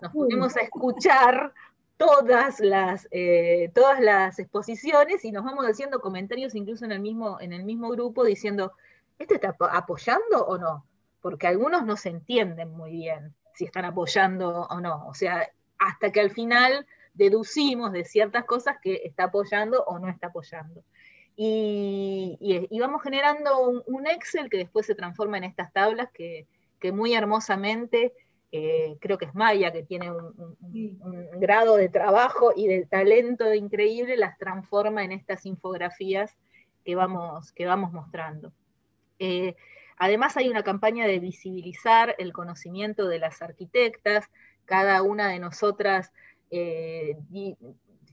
nos 0.02 0.12
ponemos 0.12 0.56
a 0.56 0.60
escuchar 0.60 1.52
todas 1.96 2.60
las, 2.60 3.08
eh, 3.10 3.70
todas 3.74 4.00
las 4.00 4.38
exposiciones 4.38 5.24
y 5.24 5.32
nos 5.32 5.44
vamos 5.44 5.64
haciendo 5.66 6.00
comentarios 6.00 6.54
incluso 6.54 6.84
en 6.84 6.92
el 6.92 7.00
mismo, 7.00 7.40
en 7.40 7.52
el 7.52 7.64
mismo 7.64 7.90
grupo 7.90 8.24
diciendo, 8.24 8.72
¿este 9.18 9.34
está 9.34 9.56
apoyando 9.72 10.46
o 10.46 10.58
no? 10.58 10.86
Porque 11.20 11.48
algunos 11.48 11.84
no 11.84 11.96
se 11.96 12.10
entienden 12.10 12.70
muy 12.70 12.92
bien 12.92 13.34
si 13.58 13.64
están 13.64 13.84
apoyando 13.84 14.68
o 14.70 14.80
no. 14.80 15.08
O 15.08 15.14
sea, 15.14 15.50
hasta 15.78 16.12
que 16.12 16.20
al 16.20 16.30
final 16.30 16.86
deducimos 17.12 17.90
de 17.90 18.04
ciertas 18.04 18.44
cosas 18.44 18.76
que 18.80 19.02
está 19.04 19.24
apoyando 19.24 19.82
o 19.84 19.98
no 19.98 20.08
está 20.08 20.28
apoyando. 20.28 20.84
Y, 21.34 22.38
vamos 22.80 23.02
generando 23.02 23.82
un, 23.86 24.06
Excel 24.06 24.48
que 24.48 24.58
después 24.58 24.86
se 24.86 24.94
transforma 24.94 25.38
en 25.38 25.44
estas 25.44 25.72
tablas 25.72 26.08
que, 26.12 26.46
que 26.78 26.92
muy 26.92 27.14
hermosamente 27.14 28.12
eh, 28.52 28.96
creo 29.00 29.18
que 29.18 29.24
es 29.24 29.34
Maya, 29.34 29.72
que 29.72 29.82
tiene 29.82 30.10
un, 30.10 30.56
grado 31.40 31.76
de 31.76 31.88
trabajo 31.88 32.52
y 32.54 32.68
de 32.68 32.86
talento 32.86 33.52
increíble, 33.52 34.16
las 34.16 34.38
transforma 34.38 35.04
en 35.04 35.12
estas 35.12 35.44
infografías 35.46 36.36
que 36.84 36.94
vamos, 36.94 37.52
que 37.52 37.66
vamos 37.66 37.92
mostrando. 37.92 38.52
Eh, 39.18 39.56
además 39.98 40.36
hay 40.36 40.48
una 40.48 40.62
campaña 40.62 41.06
de 41.06 41.18
visibilizar 41.18 42.14
el 42.18 42.32
conocimiento 42.32 43.08
de 43.08 43.18
las 43.18 43.42
arquitectas, 43.42 44.28
cada 44.64 45.02
una 45.02 45.28
de 45.28 45.38
nosotras 45.38 46.12
eh, 46.50 47.16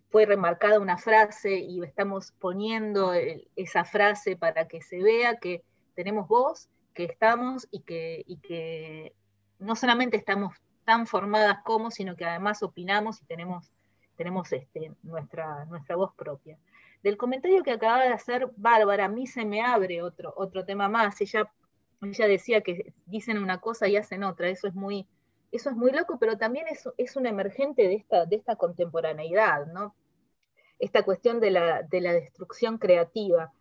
fue 0.10 0.26
remarcada 0.26 0.80
una 0.80 0.98
frase 0.98 1.58
y 1.58 1.84
estamos 1.84 2.32
poniendo 2.39 3.13
esa 3.56 3.84
frase 3.84 4.38
para 4.38 4.67
que 4.67 4.82
se 4.82 5.02
vea 5.02 5.38
que 5.38 5.63
tenemos 5.95 6.28
voz, 6.28 6.69
que 6.93 7.04
estamos 7.04 7.67
y 7.71 7.82
que, 7.82 9.13
no 9.60 9.76
solamente 9.76 10.17
estamos 10.17 10.56
tan 10.86 11.08
formadas 11.08 11.58
como, 11.63 11.91
sino 11.91 12.15
que 12.15 12.26
además 12.26 12.63
opinamos 12.63 13.21
y 13.21 13.26
tenemos 13.26 13.71
tenemos 14.15 14.52
este, 14.54 14.93
nuestra, 15.04 15.65
nuestra 15.65 15.98
voz 15.98 16.13
propia. 16.15 16.58
Del 17.04 17.17
comentario 17.17 17.63
que 17.63 17.71
acaba 17.71 18.02
de 18.02 18.13
hacer 18.13 18.50
Bárbara, 18.56 19.06
a 19.06 19.10
mí 19.10 19.28
se 19.28 19.45
me 19.45 19.62
abre 19.62 20.02
otro, 20.02 20.34
otro 20.38 20.65
tema 20.65 20.88
más. 20.88 21.15
Ella 22.01 22.27
decía 22.27 22.62
que 22.62 22.93
dicen 23.05 23.38
una 23.38 23.60
cosa 23.60 23.88
y 23.88 23.97
hacen 23.97 24.23
otra. 24.23 24.49
Eso 24.49 24.67
es 24.67 24.75
muy, 24.75 25.08
eso 25.51 25.69
es 25.69 25.75
muy 25.75 25.91
loco, 25.91 26.17
pero 26.19 26.38
también 26.38 26.67
es, 26.67 26.88
es 26.97 27.15
un 27.15 27.25
emergente 27.25 27.88
de 27.88 27.95
esta, 27.95 28.25
de 28.25 28.36
esta 28.36 28.55
contemporaneidad, 28.55 29.67
¿no? 29.67 29.95
Esta 30.79 31.03
cuestión 31.03 31.39
de 31.39 31.51
la, 31.51 31.84
de 31.84 32.01
la 32.01 32.13
destrucción 32.13 32.77
creativa, 32.77 33.53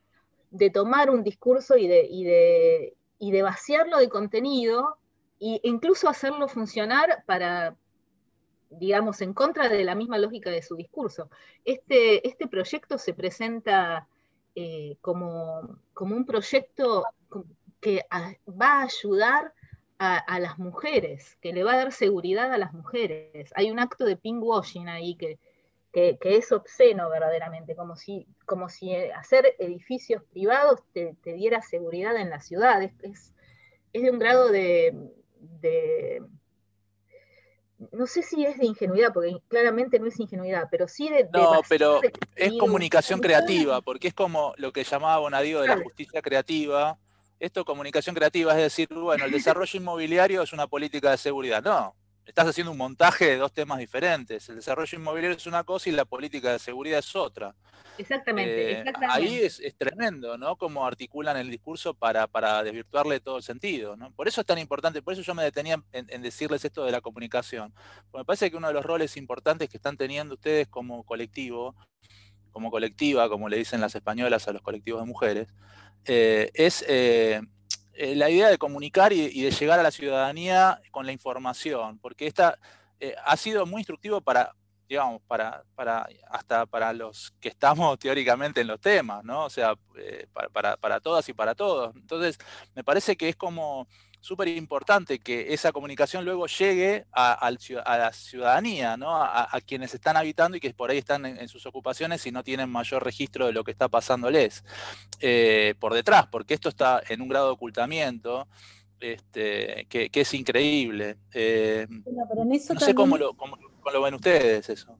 de 0.50 0.70
tomar 0.70 1.10
un 1.10 1.22
discurso 1.22 1.76
y 1.76 1.86
de, 1.86 2.06
y 2.08 2.24
de, 2.24 2.96
y 3.18 3.42
vaciarlo 3.42 3.98
de 3.98 4.08
contenido 4.08 4.98
e 5.40 5.60
incluso 5.64 6.08
hacerlo 6.08 6.48
funcionar 6.48 7.24
para, 7.26 7.76
digamos, 8.70 9.20
en 9.20 9.34
contra 9.34 9.68
de 9.68 9.84
la 9.84 9.94
misma 9.94 10.18
lógica 10.18 10.50
de 10.50 10.62
su 10.62 10.76
discurso. 10.76 11.28
Este, 11.64 12.26
este 12.26 12.48
proyecto 12.48 12.98
se 12.98 13.14
presenta 13.14 14.08
eh, 14.54 14.96
como, 15.00 15.78
como, 15.92 16.16
un 16.16 16.24
proyecto 16.24 17.04
que 17.84 18.00
va 18.48 18.80
a 18.80 18.84
ayudar 18.84 19.52
a, 19.98 20.40
las 20.40 20.58
mujeres, 20.58 21.36
que 21.42 21.52
le 21.52 21.64
va 21.64 21.74
a 21.74 21.76
dar 21.76 21.92
seguridad 21.92 22.50
a 22.50 22.56
las 22.56 22.72
mujeres. 22.72 23.52
Hay 23.54 23.70
un 23.70 23.78
acto 23.78 24.06
de 24.06 24.16
pinkwashing 24.16 24.88
ahí 24.88 25.16
que, 25.16 25.38
que, 25.92 26.18
es 26.22 26.50
obsceno 26.50 27.10
verdaderamente, 27.10 27.76
como 27.76 27.94
si, 27.96 28.26
como 28.46 28.70
si 28.70 28.90
eh, 28.90 29.12
hacer 29.12 29.54
edificios 29.58 30.22
privados 30.32 30.80
te, 30.94 31.14
diera 31.24 31.60
seguridad 31.60 32.16
en 32.16 32.30
la 32.30 32.40
ciudad. 32.40 32.82
Es, 32.82 32.92
es, 33.02 33.34
es 33.92 34.02
de 34.02 34.10
un 34.10 34.18
grado 34.18 34.48
de, 34.48 34.94
de 35.60 36.22
no 37.92 38.06
sé 38.06 38.22
si 38.22 38.46
es 38.46 38.58
de 38.58 38.64
ingenuidad, 38.64 39.12
porque 39.12 39.36
claramente 39.48 39.98
no 39.98 40.06
es 40.06 40.18
ingenuidad, 40.18 40.68
pero 40.70 40.88
sí 40.88 41.10
de... 41.10 41.28
no, 41.32 41.60
pero 41.68 42.00
es 42.34 42.52
comunicación 42.58 43.20
creativa, 43.20 43.82
porque 43.82 44.08
es 44.08 44.14
como 44.14 44.54
lo 44.56 44.72
que 44.72 44.84
llamaba 44.84 45.18
Bonadío 45.18 45.60
de 45.60 45.68
la 45.68 45.82
justicia 45.82 46.22
creativa. 46.22 46.98
Esto 47.44 47.60
es 47.60 47.66
comunicación 47.66 48.14
creativa, 48.14 48.52
es 48.52 48.62
decir, 48.62 48.88
bueno, 48.90 49.26
el 49.26 49.30
desarrollo 49.30 49.78
inmobiliario 49.78 50.40
es 50.40 50.54
una 50.54 50.66
política 50.66 51.10
de 51.10 51.18
seguridad. 51.18 51.62
No, 51.62 51.94
estás 52.24 52.48
haciendo 52.48 52.72
un 52.72 52.78
montaje 52.78 53.26
de 53.26 53.36
dos 53.36 53.52
temas 53.52 53.78
diferentes. 53.80 54.48
El 54.48 54.56
desarrollo 54.56 54.98
inmobiliario 54.98 55.36
es 55.36 55.46
una 55.46 55.62
cosa 55.62 55.90
y 55.90 55.92
la 55.92 56.06
política 56.06 56.52
de 56.52 56.58
seguridad 56.58 57.00
es 57.00 57.14
otra. 57.14 57.54
Exactamente, 57.98 58.80
eh, 58.80 58.84
Ahí 59.10 59.40
es, 59.40 59.60
tremendo, 59.76 60.38
¿no? 60.38 60.56
Cómo 60.56 60.86
articulan 60.86 61.36
el 61.36 61.50
discurso 61.50 61.92
para, 61.92 62.26
desvirtuarle 62.62 63.20
todo 63.20 63.36
el 63.36 63.42
sentido, 63.42 63.94
¿no? 63.94 64.10
Por 64.12 64.26
eso 64.26 64.40
es 64.40 64.46
tan 64.46 64.58
importante, 64.58 65.02
por 65.02 65.12
eso 65.12 65.20
yo 65.20 65.34
me 65.34 65.42
detenía 65.42 65.82
en, 65.92 66.22
decirles 66.22 66.64
esto 66.64 66.86
de 66.86 66.92
la 66.92 67.02
comunicación. 67.02 67.74
Porque 68.10 68.22
me 68.22 68.24
parece 68.24 68.50
que 68.50 68.56
uno 68.56 68.68
de 68.68 68.72
los 68.72 68.86
roles 68.86 69.18
importantes 69.18 69.68
que 69.68 69.76
están 69.76 69.98
teniendo 69.98 70.36
ustedes 70.36 70.66
como 70.66 71.04
colectivo, 71.04 71.76
como 72.52 72.70
colectiva, 72.70 73.28
como 73.28 73.50
le 73.50 73.58
dicen 73.58 73.82
las 73.82 73.94
españolas 73.94 74.48
a 74.48 74.52
los 74.52 74.62
colectivos 74.62 75.02
de 75.02 75.06
mujeres, 75.06 75.48
eh, 76.06 76.50
es 76.54 76.84
eh, 76.88 77.40
la 77.94 78.30
idea 78.30 78.48
de 78.48 78.58
comunicar 78.58 79.12
y, 79.12 79.42
de 79.42 79.50
llegar 79.50 79.78
a 79.78 79.82
la 79.82 79.90
ciudadanía 79.90 80.80
con 80.90 81.06
la 81.06 81.12
información, 81.12 81.98
porque 81.98 82.26
esta 82.26 82.58
ha 83.24 83.36
sido 83.36 83.66
muy 83.66 83.80
instructivo 83.80 84.22
para, 84.22 84.54
digamos, 84.88 85.22
para, 85.26 85.64
para, 85.74 86.08
hasta 86.28 86.66
para 86.66 86.92
los 86.92 87.32
que 87.40 87.48
estamos 87.48 87.98
teóricamente 87.98 88.60
en 88.60 88.66
los 88.66 88.80
temas, 88.80 89.24
¿no? 89.24 89.44
O 89.44 89.50
sea, 89.50 89.74
eh, 89.96 90.26
para, 90.52 90.76
para, 90.76 91.00
todas 91.00 91.28
y 91.28 91.32
para 91.32 91.54
todos. 91.54 91.94
Entonces, 91.96 92.38
me 92.74 92.84
parece 92.84 93.16
que 93.16 93.28
es 93.28 93.36
como 93.36 93.88
súper 94.24 94.48
importante 94.48 95.18
que 95.18 95.52
esa 95.52 95.70
comunicación 95.70 96.24
luego 96.24 96.46
llegue 96.46 97.04
a, 97.12 97.50
la 97.50 98.10
ciudadanía, 98.10 98.96
¿no? 98.96 99.14
A, 99.14 99.60
quienes 99.66 99.92
están 99.92 100.16
habitando 100.16 100.56
y 100.56 100.60
que 100.60 100.72
por 100.72 100.90
ahí 100.90 100.96
están 100.96 101.26
en, 101.26 101.46
sus 101.46 101.66
ocupaciones 101.66 102.26
y 102.26 102.32
no 102.32 102.42
tienen 102.42 102.70
mayor 102.70 103.04
registro 103.04 103.46
de 103.46 103.52
lo 103.52 103.64
que 103.64 103.70
está 103.70 103.88
pasándoles 103.88 104.64
eh, 105.20 105.74
por 105.78 105.92
detrás, 105.92 106.26
porque 106.28 106.54
esto 106.54 106.70
está 106.70 107.02
en 107.06 107.20
un 107.20 107.28
grado 107.28 107.48
de 107.48 107.52
ocultamiento. 107.52 108.48
Este, 108.98 109.86
que, 109.90 110.10
es 110.10 110.32
increíble. 110.32 111.18
Eh, 111.34 111.86
no 111.90 112.78
sé 112.80 112.94
cómo 112.94 113.18
lo, 113.18 113.36
lo 113.92 114.02
ven 114.02 114.14
ustedes 114.14 114.70
eso. 114.70 114.98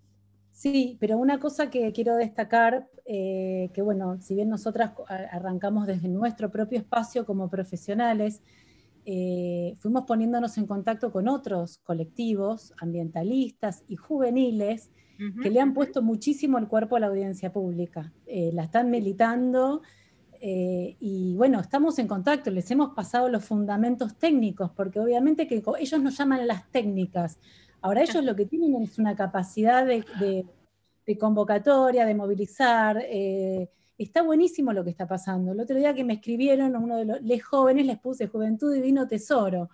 Sí, 0.52 0.98
pero 1.00 1.16
una 1.16 1.40
cosa 1.40 1.70
que 1.70 1.90
quiero 1.92 2.16
destacar, 2.16 2.86
eh, 3.06 3.70
que 3.72 3.80
bueno, 3.80 4.20
si 4.20 4.34
bien 4.34 4.50
nosotras 4.50 4.92
arrancamos 5.08 5.86
desde 5.86 6.08
nuestro 6.08 6.50
propio 6.50 6.78
espacio 6.78 7.24
como 7.24 7.48
profesionales, 7.48 8.42
eh, 9.04 9.74
fuimos 9.78 10.04
poniéndonos 10.04 10.56
en 10.58 10.66
contacto 10.66 11.12
con 11.12 11.28
otros 11.28 11.78
colectivos 11.78 12.72
ambientalistas 12.78 13.84
y 13.88 13.96
juveniles 13.96 14.90
que 15.42 15.48
le 15.48 15.60
han 15.60 15.74
puesto 15.74 16.02
muchísimo 16.02 16.58
el 16.58 16.66
cuerpo 16.66 16.96
a 16.96 17.00
la 17.00 17.06
audiencia 17.06 17.52
pública. 17.52 18.12
Eh, 18.26 18.50
la 18.52 18.64
están 18.64 18.90
militando 18.90 19.82
y 20.46 21.34
bueno, 21.36 21.58
estamos 21.58 21.98
en 21.98 22.06
contacto, 22.06 22.50
les 22.50 22.70
hemos 22.70 22.90
pasado 22.90 23.30
los 23.30 23.42
fundamentos 23.42 24.14
técnicos, 24.18 24.70
porque 24.72 25.00
obviamente 25.00 25.46
que 25.46 25.62
ellos 25.78 26.02
nos 26.02 26.18
llaman 26.18 26.46
las 26.46 26.70
técnicas, 26.70 27.38
Ahora 27.84 28.00
ellos 28.00 28.24
lo 28.24 28.34
que 28.34 28.46
tienen 28.46 28.82
es 28.82 28.98
una 28.98 29.14
capacidad 29.14 29.84
de, 29.84 30.46
convocatoria, 31.20 32.06
de 32.06 32.14
movilizar. 32.14 32.96
Está 33.96 34.22
buenísimo 34.22 34.72
lo 34.72 34.82
que 34.82 34.90
está 34.90 35.06
pasando. 35.06 35.52
El 35.52 35.60
otro 35.60 35.76
día 35.76 35.94
que 35.94 36.02
me 36.02 36.14
escribieron, 36.14 36.74
uno 36.74 36.96
de 36.96 37.04
los 37.04 37.42
jóvenes 37.42 37.86
les 37.86 37.98
puse 37.98 38.26
Juventud 38.26 38.72
Divino 38.72 39.06
Tesoro. 39.06 39.70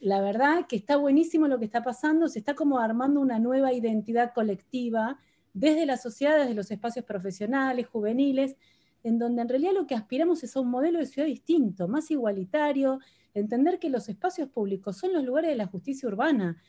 La 0.00 0.20
verdad 0.20 0.66
que 0.68 0.74
está 0.74 0.96
buenísimo 0.96 1.46
lo 1.46 1.58
que 1.58 1.66
está 1.66 1.82
pasando, 1.82 2.28
se 2.28 2.40
está 2.40 2.54
como 2.54 2.80
armando 2.80 3.20
una 3.20 3.38
nueva 3.38 3.72
identidad 3.72 4.32
colectiva 4.34 5.20
desde 5.52 5.86
la 5.86 5.96
sociedad, 5.96 6.38
desde 6.38 6.54
los 6.54 6.70
espacios 6.70 7.04
profesionales, 7.04 7.86
juveniles, 7.86 8.56
en 9.04 9.18
donde 9.18 9.42
en 9.42 9.48
realidad 9.48 9.72
lo 9.72 9.86
que 9.86 9.94
aspiramos 9.94 10.42
es 10.42 10.56
a 10.56 10.60
un 10.60 10.70
modelo 10.70 10.98
de 10.98 11.06
ciudad 11.06 11.28
distinto, 11.28 11.86
más 11.86 12.10
igualitario, 12.10 12.98
entender 13.34 13.78
que 13.78 13.88
los 13.88 14.08
espacios 14.08 14.48
públicos 14.48 14.96
son 14.96 15.12
los 15.12 15.24
lugares 15.24 15.50
de 15.50 15.56
la 15.56 15.66
justicia 15.66 16.08
urbana, 16.08 16.60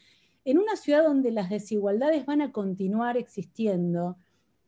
en 0.45 0.59
una 0.59 0.75
ciudad 0.75 1.03
donde 1.03 1.31
las 1.31 1.49
desigualdades 1.49 2.25
van 2.25 2.41
a 2.41 2.51
continuar 2.51 3.17
existiendo, 3.17 4.17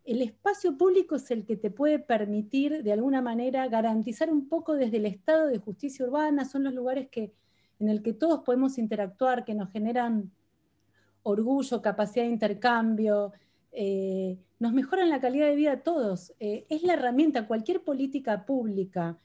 el 0.06 0.22
espacio 0.22 0.78
público 0.78 1.16
es 1.16 1.32
el 1.32 1.46
que 1.46 1.56
te 1.56 1.72
puede 1.72 2.00
permitir, 2.00 2.84
de 2.84 2.92
alguna 2.92 3.22
manera, 3.22 3.68
garantizar 3.68 4.32
un 4.32 4.50
poco 4.50 4.74
desde 4.74 4.98
el 4.98 5.06
estado 5.06 5.48
de 5.48 5.60
justicia 5.60 6.06
urbana, 6.06 6.46
son 6.46 6.64
los 6.64 6.74
lugares 6.74 7.08
que, 7.10 7.34
en 7.80 7.90
el 7.90 8.02
que 8.04 8.14
todos 8.14 8.44
podemos 8.44 8.78
interactuar, 8.78 9.46
que 9.46 9.56
nos 9.56 9.72
generan 9.72 10.32
orgullo, 11.24 11.82
capacidad 11.82 12.26
de 12.26 12.32
intercambio, 12.32 13.32
eh, 13.72 14.38
nos 14.60 14.74
mejoran 14.74 15.10
la 15.10 15.20
calidad 15.20 15.48
de 15.48 15.56
vida 15.56 15.72
a 15.74 15.84
todos. 15.84 16.34
Eh, 16.40 16.66
es 16.70 16.84
la 16.84 16.94
herramienta, 16.94 17.48
cualquier 17.48 17.84
política 17.84 18.46
pública 18.46 19.18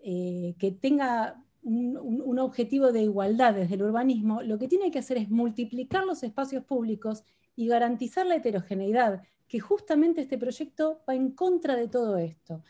eh, 0.00 0.54
que 0.58 0.70
tenga 0.70 1.42
un, 1.62 2.38
objetivo 2.38 2.92
de 2.92 3.02
igualdad 3.02 3.54
desde 3.54 3.74
el 3.74 3.82
urbanismo, 3.82 4.42
lo 4.42 4.58
que 4.58 4.68
tiene 4.68 4.90
que 4.92 5.00
hacer 5.00 5.16
es 5.16 5.28
multiplicar 5.30 6.04
los 6.04 6.22
espacios 6.22 6.62
públicos 6.64 7.24
y 7.56 7.66
garantizar 7.66 8.24
la 8.26 8.36
heterogeneidad, 8.36 9.22
que 9.48 9.60
justamente 9.60 10.20
este 10.20 10.38
proyecto 10.38 11.02
va 11.08 11.14
en 11.14 11.30
contra 11.30 11.76
de 11.76 11.88
todo 11.88 12.16
esto, 12.18 12.62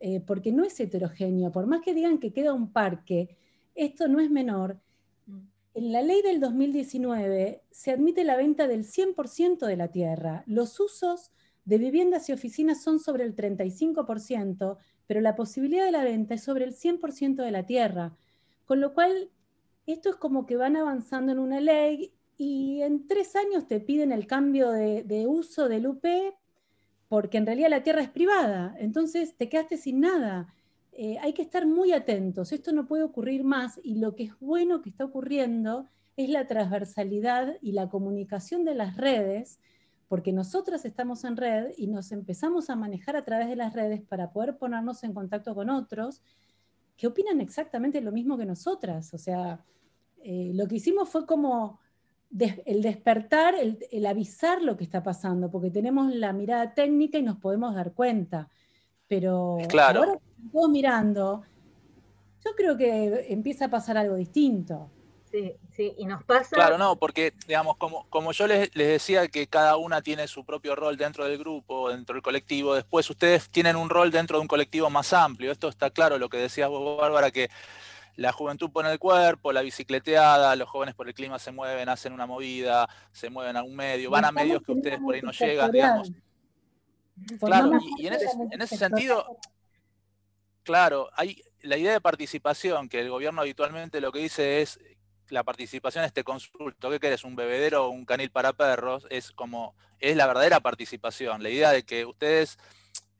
eh, 0.00 0.20
porque 0.20 0.52
no 0.52 0.64
es 0.64 0.78
heterogéneo, 0.80 1.52
por 1.52 1.66
más 1.66 1.80
que 1.82 1.94
digan 1.94 2.18
que 2.18 2.32
queda 2.32 2.52
un 2.52 2.72
parque, 2.72 3.36
esto 3.74 4.08
no 4.08 4.20
es 4.20 4.30
menor. 4.30 4.80
En 5.74 5.92
la 5.92 6.02
ley 6.02 6.20
del 6.22 6.40
2019 6.40 7.62
se 7.70 7.92
admite 7.92 8.24
la 8.24 8.36
venta 8.36 8.68
del 8.68 8.84
100% 8.84 9.66
de 9.66 9.76
la 9.76 9.88
tierra. 9.88 10.44
Los 10.46 10.78
usos 10.80 11.30
de 11.64 11.78
viviendas 11.78 12.28
y 12.28 12.32
oficinas 12.32 12.82
son 12.82 12.98
sobre 12.98 13.24
el 13.24 13.34
35%, 13.34 14.76
pero 15.06 15.20
la 15.20 15.34
posibilidad 15.34 15.86
de 15.86 15.92
la 15.92 16.04
venta 16.04 16.34
es 16.34 16.42
sobre 16.42 16.64
el 16.64 16.74
100% 16.74 17.36
de 17.36 17.50
la 17.50 17.64
tierra. 17.64 18.14
Con 18.66 18.80
lo 18.80 18.92
cual, 18.92 19.30
esto 19.86 20.10
es 20.10 20.16
como 20.16 20.44
que 20.44 20.56
van 20.56 20.76
avanzando 20.76 21.32
en 21.32 21.38
una 21.38 21.60
ley 21.60 22.12
y 22.36 22.82
en 22.82 23.06
tres 23.06 23.36
años 23.36 23.66
te 23.66 23.80
piden 23.80 24.12
el 24.12 24.26
cambio 24.26 24.70
de, 24.70 25.26
uso 25.26 25.68
del 25.68 25.86
UP 25.86 26.04
porque 27.08 27.38
en 27.38 27.46
realidad 27.46 27.68
la 27.70 27.82
tierra 27.82 28.02
es 28.02 28.08
privada, 28.08 28.74
entonces 28.78 29.36
te 29.36 29.48
quedaste 29.48 29.76
sin 29.76 30.00
nada. 30.00 30.54
Eh, 30.92 31.18
hay 31.20 31.34
que 31.34 31.42
estar 31.42 31.66
muy 31.66 31.92
atentos, 31.92 32.52
esto 32.52 32.72
no 32.72 32.86
puede 32.86 33.02
ocurrir 33.02 33.44
más 33.44 33.78
y 33.82 33.96
lo 33.96 34.14
que 34.14 34.24
es 34.24 34.38
bueno 34.40 34.82
que 34.82 34.90
está 34.90 35.04
ocurriendo 35.04 35.88
es 36.16 36.28
la 36.28 36.46
transversalidad 36.46 37.56
y 37.62 37.72
la 37.72 37.88
comunicación 37.88 38.64
de 38.64 38.74
las 38.74 38.96
redes, 38.96 39.58
porque 40.08 40.32
nosotras 40.32 40.84
estamos 40.84 41.24
en 41.24 41.36
red 41.36 41.72
y 41.76 41.86
nos 41.86 42.12
empezamos 42.12 42.68
a 42.68 42.76
manejar 42.76 43.16
a 43.16 43.24
través 43.24 43.48
de 43.48 43.56
las 43.56 43.72
redes 43.72 44.02
para 44.02 44.30
poder 44.32 44.58
ponernos 44.58 45.04
en 45.04 45.14
contacto 45.14 45.54
con 45.54 45.70
otros 45.70 46.22
que 46.96 47.06
opinan 47.06 47.40
exactamente 47.40 48.00
lo 48.00 48.12
mismo 48.12 48.36
que 48.36 48.44
nosotras. 48.44 49.12
O 49.14 49.18
sea, 49.18 49.64
eh, 50.22 50.52
lo 50.54 50.68
que 50.68 50.76
hicimos 50.76 51.08
fue 51.08 51.26
como 51.26 51.80
el 52.38 52.82
despertar, 52.82 53.54
el, 53.54 54.06
avisar 54.06 54.62
lo 54.62 54.76
que 54.76 54.84
está 54.84 55.02
pasando, 55.02 55.50
porque 55.50 55.70
tenemos 55.70 56.14
la 56.14 56.32
mirada 56.32 56.74
técnica 56.74 57.18
y 57.18 57.22
nos 57.22 57.36
podemos 57.36 57.74
dar 57.74 57.92
cuenta. 57.92 58.48
Pero 59.06 59.58
claro. 59.68 60.00
ahora 60.00 60.18
todos 60.52 60.70
mirando, 60.70 61.42
yo 62.44 62.50
creo 62.56 62.76
que 62.76 63.26
empieza 63.28 63.66
a 63.66 63.70
pasar 63.70 63.98
algo 63.98 64.16
distinto. 64.16 64.90
Sí, 65.30 65.54
sí, 65.74 65.94
y 65.96 66.04
nos 66.04 66.22
pasa... 66.24 66.54
Claro, 66.54 66.76
no, 66.76 66.96
porque, 66.96 67.32
digamos, 67.46 67.78
como, 67.78 68.06
como 68.10 68.32
yo 68.32 68.46
les, 68.46 68.74
les, 68.76 68.88
decía 68.88 69.28
que 69.28 69.46
cada 69.46 69.78
una 69.78 70.02
tiene 70.02 70.28
su 70.28 70.44
propio 70.44 70.76
rol 70.76 70.98
dentro 70.98 71.24
del 71.24 71.38
grupo, 71.38 71.88
dentro 71.88 72.14
del 72.14 72.22
colectivo, 72.22 72.74
después 72.74 73.08
ustedes 73.08 73.48
tienen 73.48 73.76
un 73.76 73.88
rol 73.88 74.10
dentro 74.10 74.36
de 74.36 74.42
un 74.42 74.48
colectivo 74.48 74.90
más 74.90 75.14
amplio. 75.14 75.50
Esto 75.50 75.68
está 75.68 75.88
claro, 75.88 76.18
lo 76.18 76.28
que 76.28 76.36
decías 76.36 76.68
vos, 76.68 77.00
Bárbara, 77.00 77.30
que 77.30 77.48
la 78.16 78.32
juventud 78.32 78.70
pone 78.70 78.92
el 78.92 78.98
cuerpo, 78.98 79.52
la 79.52 79.62
bicicleteada, 79.62 80.54
los 80.56 80.68
jóvenes 80.68 80.94
por 80.94 81.08
el 81.08 81.14
clima 81.14 81.38
se 81.38 81.52
mueven, 81.52 81.88
hacen 81.88 82.12
una 82.12 82.26
movida, 82.26 82.88
se 83.10 83.30
mueven 83.30 83.56
a 83.56 83.62
un 83.62 83.74
medio, 83.74 84.10
van 84.10 84.24
a 84.24 84.32
medios 84.32 84.62
que 84.62 84.72
ustedes 84.72 85.00
por 85.00 85.14
ahí 85.14 85.22
no 85.22 85.32
llegan, 85.32 85.70
digamos. 85.70 86.12
Claro, 87.40 87.72
y, 87.98 88.06
en, 88.06 88.14
ese, 88.14 88.26
en 88.50 88.62
ese 88.62 88.76
sentido, 88.76 89.38
claro, 90.62 91.08
hay 91.14 91.42
la 91.60 91.76
idea 91.76 91.92
de 91.92 92.00
participación, 92.00 92.88
que 92.88 93.00
el 93.00 93.10
gobierno 93.10 93.40
habitualmente 93.40 94.00
lo 94.00 94.12
que 94.12 94.20
dice 94.20 94.62
es 94.62 94.78
la 95.28 95.44
participación 95.44 96.04
este 96.04 96.24
consulto, 96.24 96.90
¿qué 96.90 97.00
querés? 97.00 97.24
¿Un 97.24 97.36
bebedero 97.36 97.86
o 97.86 97.90
un 97.90 98.04
canil 98.04 98.30
para 98.30 98.52
perros? 98.52 99.06
Es 99.10 99.32
como, 99.32 99.74
es 99.98 100.16
la 100.16 100.26
verdadera 100.26 100.60
participación, 100.60 101.42
la 101.42 101.50
idea 101.50 101.70
de 101.70 101.84
que 101.84 102.04
ustedes 102.04 102.58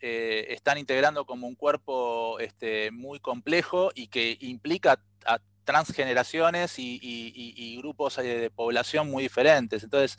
eh, 0.04 0.52
están 0.52 0.78
integrando 0.78 1.24
como 1.24 1.46
un 1.46 1.54
cuerpo 1.54 2.40
este, 2.40 2.90
muy 2.90 3.20
complejo 3.20 3.92
y 3.94 4.08
que 4.08 4.36
implica 4.40 5.00
a 5.24 5.38
transgeneraciones 5.62 6.74
y, 6.76 7.76
grupos 7.78 8.18
eh, 8.18 8.22
de 8.22 8.50
población 8.50 9.08
muy 9.08 9.22
diferentes. 9.22 9.84
Entonces, 9.84 10.18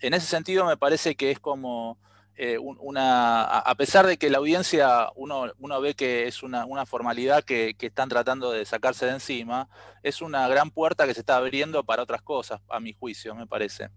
en 0.00 0.12
ese 0.12 0.26
sentido 0.26 0.66
me 0.66 0.76
parece 0.76 1.14
que 1.14 1.30
es 1.30 1.40
como 1.40 1.98
eh, 2.36 2.58
una, 2.58 3.44
a 3.44 3.74
pesar 3.76 4.06
de 4.06 4.18
que 4.18 4.28
la 4.28 4.36
audiencia 4.36 5.08
uno, 5.16 5.50
uno 5.58 5.80
ve 5.80 5.94
que 5.94 6.26
es 6.26 6.42
una, 6.42 6.66
formalidad 6.84 7.42
que, 7.42 7.74
están 7.80 8.10
tratando 8.10 8.52
de 8.52 8.66
sacarse 8.66 9.06
de 9.06 9.12
encima, 9.12 9.70
es 10.02 10.20
una 10.20 10.46
gran 10.46 10.70
puerta 10.70 11.06
que 11.06 11.14
se 11.14 11.20
está 11.20 11.38
abriendo 11.38 11.84
para 11.84 12.02
otras 12.02 12.20
cosas, 12.20 12.60
a 12.68 12.80
mi 12.80 12.92
juicio, 12.92 13.34
me 13.34 13.46
parece. 13.46 13.88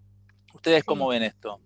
¿Ustedes 0.54 0.82
cómo 0.82 1.08
ven 1.08 1.24
esto? 1.24 1.60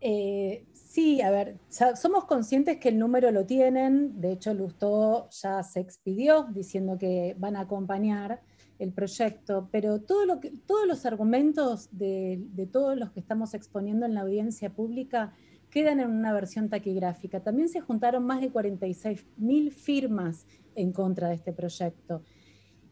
Eh, 0.00 0.64
sí, 0.94 1.20
a 1.22 1.30
ver, 1.32 1.58
somos 1.96 2.24
conscientes 2.26 2.78
que 2.78 2.88
el 2.88 3.00
número 3.00 3.32
lo 3.32 3.44
tienen, 3.44 4.20
de 4.20 4.30
hecho 4.30 4.54
Lustó 4.54 5.28
ya 5.30 5.60
se 5.64 5.80
expidió 5.80 6.44
diciendo 6.44 6.96
que 6.96 7.34
van 7.36 7.56
a 7.56 7.62
acompañar 7.62 8.40
el 8.78 8.92
proyecto, 8.92 9.68
pero 9.72 10.00
todos 10.00 10.86
los 10.86 11.04
argumentos 11.04 11.88
de, 11.90 12.68
todos 12.72 12.96
los 12.96 13.10
que 13.10 13.18
estamos 13.18 13.54
exponiendo 13.54 14.06
en 14.06 14.14
la 14.14 14.20
audiencia 14.20 14.70
pública 14.70 15.32
quedan 15.68 15.98
en 15.98 16.10
una 16.10 16.32
versión 16.32 16.68
taquigráfica. 16.68 17.42
También 17.42 17.68
se 17.68 17.80
juntaron 17.80 18.24
más 18.24 18.40
de 18.40 18.52
46.000 18.52 19.72
firmas 19.72 20.46
en 20.76 20.92
contra 20.92 21.28
de 21.28 21.34
este 21.34 21.52
proyecto. 21.52 22.22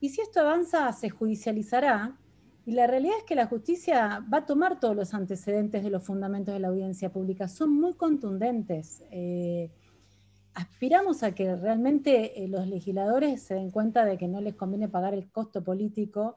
Y 0.00 0.08
si 0.08 0.20
esto 0.20 0.40
avanza, 0.40 0.92
se 0.92 1.08
judicializará. 1.08 2.18
Y 2.64 2.72
la 2.72 2.86
realidad 2.86 3.16
es 3.18 3.24
que 3.24 3.34
la 3.34 3.46
justicia 3.46 4.24
va 4.32 4.38
a 4.38 4.46
tomar 4.46 4.78
todos 4.78 4.94
los 4.94 5.14
antecedentes 5.14 5.82
de 5.82 5.90
los 5.90 6.04
fundamentos 6.04 6.54
de 6.54 6.60
la 6.60 6.68
audiencia 6.68 7.10
pública. 7.10 7.48
Son 7.48 7.74
muy 7.74 7.94
contundentes. 7.94 9.02
Eh, 9.10 9.70
aspiramos 10.54 11.24
a 11.24 11.34
que 11.34 11.56
realmente 11.56 12.44
eh, 12.44 12.48
los 12.48 12.68
legisladores 12.68 13.42
se 13.42 13.54
den 13.54 13.70
cuenta 13.70 14.04
de 14.04 14.16
que 14.16 14.28
no 14.28 14.40
les 14.40 14.54
conviene 14.54 14.88
pagar 14.88 15.12
el 15.14 15.28
costo 15.30 15.64
político 15.64 16.36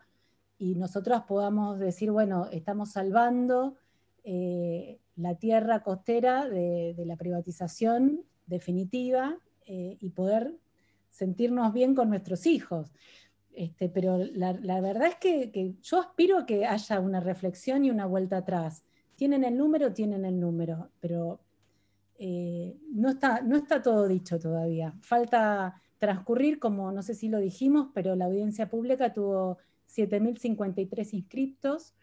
y 0.58 0.76
nosotros 0.76 1.22
podamos 1.28 1.78
decir, 1.78 2.10
bueno, 2.10 2.48
estamos 2.52 2.92
salvando 2.94 3.76
eh, 4.24 5.00
la 5.16 5.36
tierra 5.36 5.84
costera 5.84 6.50
de, 6.50 6.96
la 7.06 7.18
privatización 7.18 8.22
definitiva 8.48 9.38
y 9.68 10.10
poder 10.12 10.54
sentirnos 11.10 11.74
bien 11.74 11.96
con 11.96 12.10
nuestros 12.10 12.46
hijos. 12.46 12.92
Este, 13.56 13.88
pero 13.88 14.18
la, 14.18 14.82
verdad 14.82 15.08
es 15.08 15.16
que, 15.16 15.76
yo 15.82 16.00
aspiro 16.00 16.38
a 16.38 16.46
que 16.46 16.66
haya 16.66 17.00
una 17.00 17.22
reflexión 17.22 17.86
y 17.86 17.90
una 17.90 18.06
vuelta 18.06 18.38
atrás. 18.38 18.84
Tienen 19.16 19.46
el 19.46 19.58
número, 19.58 19.94
tienen 19.94 20.26
el 20.26 20.40
número, 20.40 20.90
pero 21.00 21.40
eh, 22.20 22.76
no, 22.92 23.10
está, 23.10 23.42
no 23.42 23.56
está 23.56 23.82
todo 23.82 24.10
dicho 24.10 24.40
todavía. 24.40 24.94
Falta 25.00 25.82
transcurrir, 26.00 26.60
como 26.60 26.92
no 26.92 27.02
sé 27.02 27.16
si 27.16 27.30
lo 27.30 27.40
dijimos, 27.40 27.90
pero 27.94 28.18
la 28.18 28.26
audiencia 28.26 28.70
pública 28.70 29.14
tuvo 29.14 29.58
7.053 29.88 31.14
inscriptos, 31.14 31.94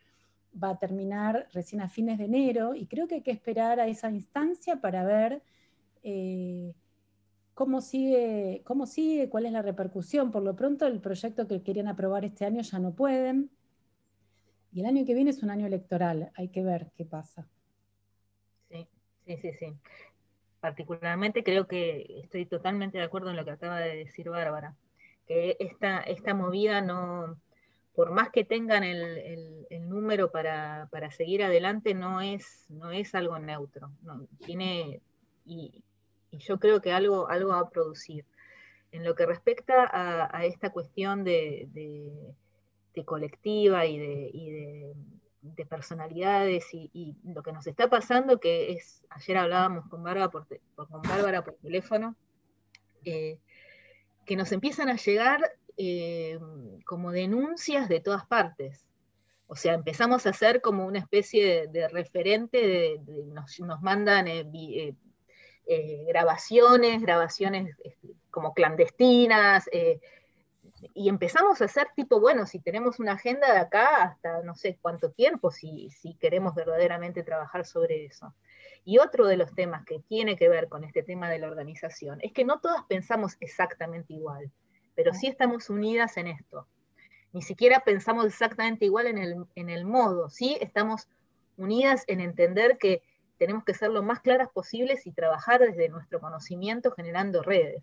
va 0.61 0.71
a 0.71 0.79
terminar 0.79 1.49
recién 1.53 1.83
a 1.83 1.89
fines 1.89 2.17
de 2.17 2.25
enero 2.25 2.75
y 2.75 2.87
creo 2.87 3.07
que 3.07 3.17
hay 3.17 3.23
que 3.23 3.31
esperar 3.31 3.79
a 3.79 3.89
esa 3.89 4.11
instancia 4.11 4.81
para 4.81 5.05
ver 5.05 5.43
eh, 6.03 6.75
cómo, 7.55 7.81
sigue, 7.81 8.63
cómo 8.65 8.87
sigue, 8.87 9.29
cuál 9.29 9.47
es 9.47 9.53
la 9.53 9.63
repercusión. 9.63 10.31
Por 10.31 10.43
lo 10.43 10.57
pronto 10.57 10.87
el 10.87 11.01
proyecto 11.01 11.47
que 11.47 11.63
querían 11.63 11.89
aprobar 11.89 12.25
este 12.25 12.45
año 12.45 12.63
ya 12.63 12.79
no 12.79 12.93
pueden. 12.93 13.51
Y 14.73 14.81
el 14.81 14.87
año 14.87 15.05
que 15.05 15.15
viene 15.15 15.31
es 15.31 15.43
un 15.43 15.51
año 15.51 15.67
electoral, 15.67 16.31
hay 16.35 16.49
que 16.49 16.63
ver 16.63 16.91
qué 16.97 17.05
pasa. 17.05 17.47
Sí, 18.71 18.87
sí, 19.27 19.53
sí. 19.59 19.67
Particularmente 20.61 21.45
creo 21.45 21.67
que 21.67 22.21
estoy 22.23 22.47
totalmente 22.47 22.99
de 22.99 23.05
acuerdo 23.05 23.31
en 23.31 23.37
lo 23.37 23.45
que 23.45 23.51
acaba 23.51 23.81
de 23.81 23.97
decir 23.97 24.31
Bárbara, 24.31 24.75
que 25.27 25.57
esta, 25.61 26.01
esta 26.01 26.35
movida 26.35 26.81
no, 26.81 27.37
por 27.95 28.11
más 28.11 28.31
que 28.31 28.45
tengan 28.45 28.83
el, 28.83 29.67
número 29.89 30.31
para, 30.31 30.89
seguir 31.11 31.43
adelante, 31.43 31.93
no 31.93 32.23
es, 32.23 32.65
no 32.71 32.91
es 32.91 33.15
algo 33.15 33.39
neutro. 33.39 33.91
tiene, 34.47 35.03
y, 35.45 35.83
yo 36.39 36.59
creo 36.59 36.81
que 36.81 36.93
algo, 36.93 37.29
algo 37.29 37.51
va 37.51 37.61
a 37.61 37.71
producir. 37.71 38.25
En 38.91 39.05
lo 39.05 39.15
que 39.15 39.27
respecta 39.27 39.89
a, 39.91 40.45
esta 40.45 40.71
cuestión 40.71 41.25
de, 41.25 41.69
colectiva 43.07 43.87
y 43.87 43.99
de 43.99 44.95
de 45.43 45.67
personalidades 45.67 46.69
y, 46.73 47.17
lo 47.25 47.43
que 47.43 47.53
nos 47.53 47.67
está 47.67 47.91
pasando, 47.91 48.39
que 48.39 48.73
es, 48.73 49.05
ayer 49.11 49.37
hablábamos 49.37 49.89
con 49.89 50.03
Bárbara 50.03 50.31
por, 50.31 50.47
con 50.77 51.03
Bárbara 51.03 51.43
por 51.45 51.55
teléfono, 51.55 52.17
eh, 53.05 53.39
que 54.25 54.37
nos 54.37 54.53
empiezan 54.53 54.89
a 54.89 54.97
llegar 54.97 55.41
eh, 55.77 56.39
como 56.87 57.11
denuncias 57.11 57.89
de 57.89 58.01
todas 58.01 58.25
partes. 58.27 58.87
O 59.49 59.57
sea, 59.57 59.75
empezamos 59.75 60.27
a 60.27 60.31
hacer 60.31 60.61
como 60.61 60.87
una 60.87 61.01
especie 61.01 61.67
de, 61.67 61.89
referente, 61.89 63.01
nos, 63.27 63.83
mandan 63.83 64.29
eh, 64.29 64.95
grabaciones, 66.07 67.01
grabaciones 67.03 67.77
este, 67.85 68.09
como 68.31 68.53
clandestinas, 68.53 69.69
y 70.95 71.09
empezamos 71.09 71.61
a 71.61 71.67
hacer 71.67 71.89
tipo, 71.95 72.21
bueno, 72.21 72.47
si 72.47 72.59
tenemos 72.59 72.99
una 72.99 73.13
agenda 73.13 73.53
de 73.53 73.59
acá 73.59 74.03
hasta 74.03 74.43
no 74.43 74.55
sé 74.55 74.79
cuánto 74.81 75.11
tiempo, 75.11 75.51
si, 75.51 75.91
si 75.91 76.15
queremos 76.15 76.55
verdaderamente 76.55 77.23
trabajar 77.23 77.65
sobre 77.65 78.05
eso. 78.05 78.35
Y 78.85 78.99
otro 78.99 79.27
de 79.27 79.37
los 79.37 79.55
temas 79.55 79.85
que 79.85 80.01
tiene 80.01 80.37
que 80.37 80.49
ver 80.49 80.69
con 80.69 80.83
este 80.83 81.03
tema 81.03 81.31
de 81.31 81.39
la 81.39 81.49
organización 81.49 82.19
es 82.23 82.33
que 82.33 82.45
no 82.45 82.59
todas 82.61 82.83
pensamos 82.85 83.37
exactamente 83.41 84.13
igual, 84.13 84.51
pero 84.95 85.15
sí 85.15 85.29
estamos 85.29 85.71
unidas 85.71 86.17
en 86.17 86.27
esto. 86.27 86.67
Ni 87.33 87.43
siquiera 87.43 87.81
pensamos 87.81 88.27
exactamente 88.27 88.85
igual 88.85 89.07
en 89.07 89.19
el, 89.19 89.47
en 89.55 89.71
el 89.71 89.85
modo, 89.85 90.29
sí 90.29 90.59
estamos 90.61 91.09
unidas 91.57 92.05
en 92.09 92.21
entender 92.21 92.77
que 92.79 93.03
tenemos 93.43 93.65
que 93.65 93.75
ser 93.75 93.91
lo 93.91 94.03
más 94.03 94.21
claras 94.21 94.49
posibles 94.49 95.07
y 95.07 95.13
trabajar 95.13 95.61
desde 95.61 95.89
nuestro 95.89 96.21
conocimiento 96.21 96.93
generando 96.93 97.43
redes 97.43 97.83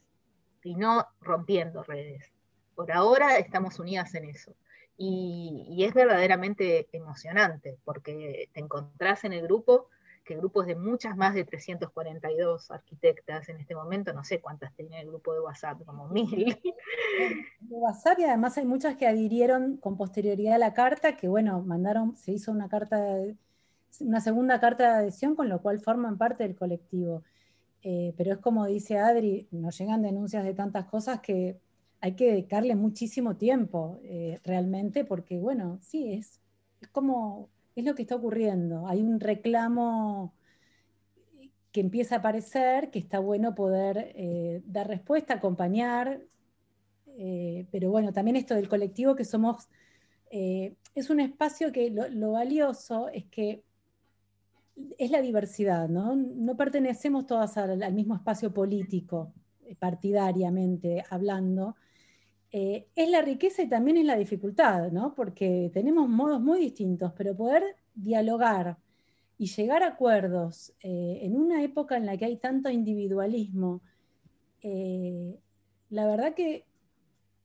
y 0.64 0.76
no 0.76 1.06
rompiendo 1.22 1.84
redes 1.84 2.32
por 2.80 2.94
ahora 2.94 3.38
estamos 3.38 3.78
unidas 3.78 4.16
en 4.16 4.24
eso. 4.24 4.56
Y, 4.96 5.84
es 5.84 5.94
verdaderamente 5.94 6.88
emocionante, 6.94 7.78
porque 7.84 8.48
te 8.54 8.62
encontrás 8.62 9.26
en 9.26 9.34
el 9.34 9.42
grupo, 9.42 9.90
que 10.24 10.36
el 10.36 10.40
grupo 10.40 10.62
es 10.62 10.68
de 10.70 10.76
muchas 10.78 11.18
más 11.18 11.34
de 11.34 11.44
342 11.44 12.72
arquitectas 12.72 13.50
en 13.50 13.58
este 13.58 13.76
momento, 13.76 14.14
no 14.14 14.24
sé 14.24 14.40
cuántas 14.40 14.74
tiene 14.76 15.02
el 15.02 15.10
grupo 15.10 15.34
de 15.34 15.42
WhatsApp, 15.42 15.84
como 15.86 16.08
mil. 16.08 16.58
De 17.60 17.76
WhatsApp 17.76 18.20
y 18.20 18.24
además 18.24 18.58
hay 18.58 18.66
muchas 18.66 18.96
que 18.96 19.08
adhirieron 19.08 19.76
con 19.76 19.98
posterioridad 19.98 20.56
a 20.56 20.60
la 20.60 20.74
carta, 20.74 21.18
que 21.18 21.28
bueno, 21.28 21.62
mandaron, 21.62 22.16
se 22.16 22.32
hizo 22.32 22.50
una 22.54 22.70
carta, 22.70 22.98
una 24.00 24.22
segunda 24.22 24.60
carta 24.60 24.84
de 24.84 24.98
adhesión, 25.00 25.36
con 25.36 25.50
lo 25.50 25.62
cual 25.62 25.80
forman 25.80 26.18
parte 26.18 26.44
del 26.44 26.56
colectivo. 26.56 27.24
Eh, 27.82 28.14
pero 28.18 28.34
es 28.34 28.40
como 28.40 28.66
dice 28.66 28.98
Adri, 28.98 29.48
nos 29.52 29.78
llegan 29.78 30.02
denuncias 30.02 30.44
de 30.44 30.54
tantas 30.54 30.86
cosas 30.86 31.22
que 31.22 31.60
hay 32.02 32.16
que 32.16 32.32
dedicarle 32.32 32.76
muchísimo 32.76 33.38
tiempo 33.38 34.00
eh, 34.04 34.40
realmente, 34.44 35.06
porque 35.06 35.40
bueno, 35.40 35.80
sí, 35.82 36.14
es, 36.14 36.40
es 36.82 36.88
como, 36.90 37.50
es 37.76 37.86
lo 37.86 37.96
que 37.96 38.04
está 38.04 38.16
ocurriendo. 38.16 38.88
Hay 38.88 39.02
un 39.02 39.20
reclamo 39.20 40.34
que 41.72 41.82
empieza 41.82 42.16
a 42.16 42.20
aparecer, 42.20 42.90
que 42.90 43.00
está 43.00 43.20
bueno 43.20 43.56
poder 43.56 44.12
eh, 44.16 44.62
dar 44.66 44.88
respuesta, 44.88 45.36
acompañar, 45.36 46.22
pero 47.72 47.92
bueno, 47.92 48.14
también 48.14 48.38
esto 48.38 48.56
del 48.56 48.70
colectivo 48.70 49.14
que 49.14 49.26
somos, 49.26 49.68
es 50.32 51.10
un 51.10 51.20
espacio 51.20 51.74
que 51.74 51.90
lo, 51.90 52.32
valioso 52.32 53.10
es 53.10 53.26
que 53.26 53.66
es 54.98 55.12
la 55.12 55.22
diversidad, 55.22 55.90
¿no? 55.90 56.16
No 56.16 56.56
pertenecemos 56.56 57.26
todas 57.26 57.58
al 57.58 57.94
mismo 57.94 58.16
espacio 58.16 58.54
político, 58.54 59.34
partidariamente 59.80 61.04
hablando, 61.10 61.76
eh, 62.52 62.88
es 62.96 63.10
la 63.10 63.22
riqueza 63.22 63.62
y 63.62 63.70
también 63.70 63.98
es 63.98 64.06
la 64.06 64.18
dificultad, 64.18 64.92
¿no? 64.92 65.14
Porque 65.14 65.70
tenemos 65.72 66.10
modos 66.10 66.42
muy 66.42 66.60
distintos, 66.60 67.14
pero 67.16 67.36
poder 67.36 67.64
dialogar 67.94 68.78
y 69.38 69.46
llegar 69.46 69.84
a 69.84 69.90
acuerdos 69.90 70.74
eh, 70.82 71.20
en 71.22 71.38
una 71.38 71.64
época 71.64 71.96
en 71.96 72.08
la 72.08 72.18
que 72.18 72.26
hay 72.26 72.38
tanto 72.38 72.70
individualismo, 72.70 73.82
eh, 74.62 75.40
la 75.90 76.08
verdad 76.08 76.34
que 76.34 76.66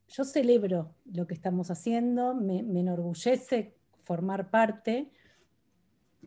yo 0.08 0.24
celebro 0.24 0.94
lo 1.12 1.26
que 1.26 1.34
estamos 1.34 1.70
haciendo, 1.70 2.34
me, 2.34 2.58
enorgullece 2.60 3.74
formar 4.02 4.50
parte, 4.50 5.10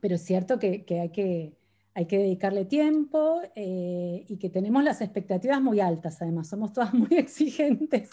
pero 0.01 0.15
es 0.15 0.23
cierto 0.23 0.59
que, 0.59 0.85
hay, 0.89 1.09
que 1.09 1.57
hay, 1.93 2.05
que 2.05 2.17
dedicarle 2.17 2.65
tiempo 2.65 3.41
eh, 3.55 4.25
y 4.27 4.37
que 4.37 4.49
tenemos 4.49 4.83
las 4.83 5.01
expectativas 5.01 5.61
muy 5.61 5.79
altas, 5.79 6.21
además, 6.21 6.47
somos 6.49 6.73
todas 6.73 6.93
muy 6.93 7.17
exigentes 7.17 8.09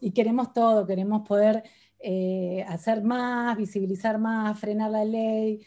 y 0.00 0.12
queremos 0.12 0.52
todo, 0.52 0.86
queremos 0.86 1.26
poder 1.26 1.64
hacer 2.68 3.02
más, 3.02 3.56
visibilizar 3.56 4.18
más, 4.18 4.60
frenar 4.60 4.90
la 4.90 5.04
ley, 5.04 5.66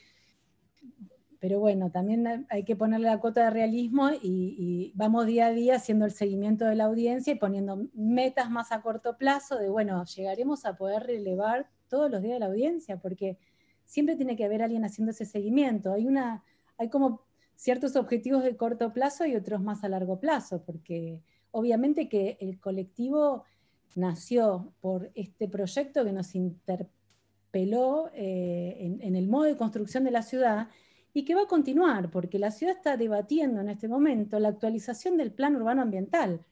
pero 1.40 1.60
bueno, 1.60 1.90
también 1.90 2.46
hay 2.50 2.64
que 2.66 2.76
ponerle 2.76 3.08
la 3.08 3.20
cuota 3.20 3.46
de 3.46 3.50
realismo 3.50 4.10
y, 4.22 4.92
vamos 4.96 5.26
día 5.26 5.48
a 5.48 5.52
día 5.52 5.76
haciendo 5.76 6.06
el 6.06 6.12
seguimiento 6.12 6.66
de 6.66 6.76
la 6.76 6.86
audiencia 6.86 7.32
y 7.34 7.38
poniendo 7.38 7.88
metas 7.94 8.50
más 8.50 8.72
a 8.72 8.82
corto 8.82 9.18
plazo 9.18 9.58
de, 9.58 9.70
bueno, 9.70 10.04
llegaremos 10.04 10.66
a 10.66 10.76
poder 10.76 11.04
relevar 11.04 11.70
todos 11.88 12.12
los 12.12 12.22
días 12.22 12.40
la 12.40 12.48
audiencia, 12.48 12.98
porque 12.98 13.38
siempre 13.90 14.16
tiene 14.16 14.36
que 14.36 14.46
haber 14.46 14.62
alguien 14.62 14.86
haciendo 14.86 15.12
ese 15.12 15.26
seguimiento. 15.26 15.92
Hay, 15.94 16.06
una, 16.06 16.44
hay 16.78 16.90
como 16.90 17.24
ciertos 17.56 17.96
objetivos 17.96 18.44
de 18.44 18.56
corto 18.56 18.94
plazo 18.94 19.26
y 19.26 19.36
otros 19.36 19.64
más 19.64 19.84
a 19.84 19.90
largo 19.90 20.20
plazo, 20.20 20.62
porque 20.64 21.20
obviamente 21.50 22.08
que 22.08 22.38
el 22.40 22.60
colectivo 22.60 23.46
nació 23.96 24.72
por 24.80 25.10
este 25.16 25.48
proyecto 25.48 26.06
que 26.06 26.12
nos 26.12 26.36
interpeló 26.36 28.12
eh, 28.14 28.78
en, 29.02 29.16
el 29.16 29.28
modo 29.28 29.46
de 29.46 29.58
construcción 29.58 30.04
de 30.04 30.12
la 30.12 30.22
ciudad 30.22 30.68
y 31.12 31.26
que 31.26 31.34
va 31.34 31.42
a 31.42 31.48
continuar, 31.48 32.12
porque 32.12 32.38
la 32.38 32.52
ciudad 32.52 32.76
está 32.76 32.96
debatiendo 32.96 33.60
en 33.60 33.70
este 33.70 33.88
momento 33.88 34.40
la 34.40 34.50
actualización 34.50 35.18
del 35.18 35.32
plan 35.32 35.56
urbano 35.56 35.82
ambiental. 35.82 36.46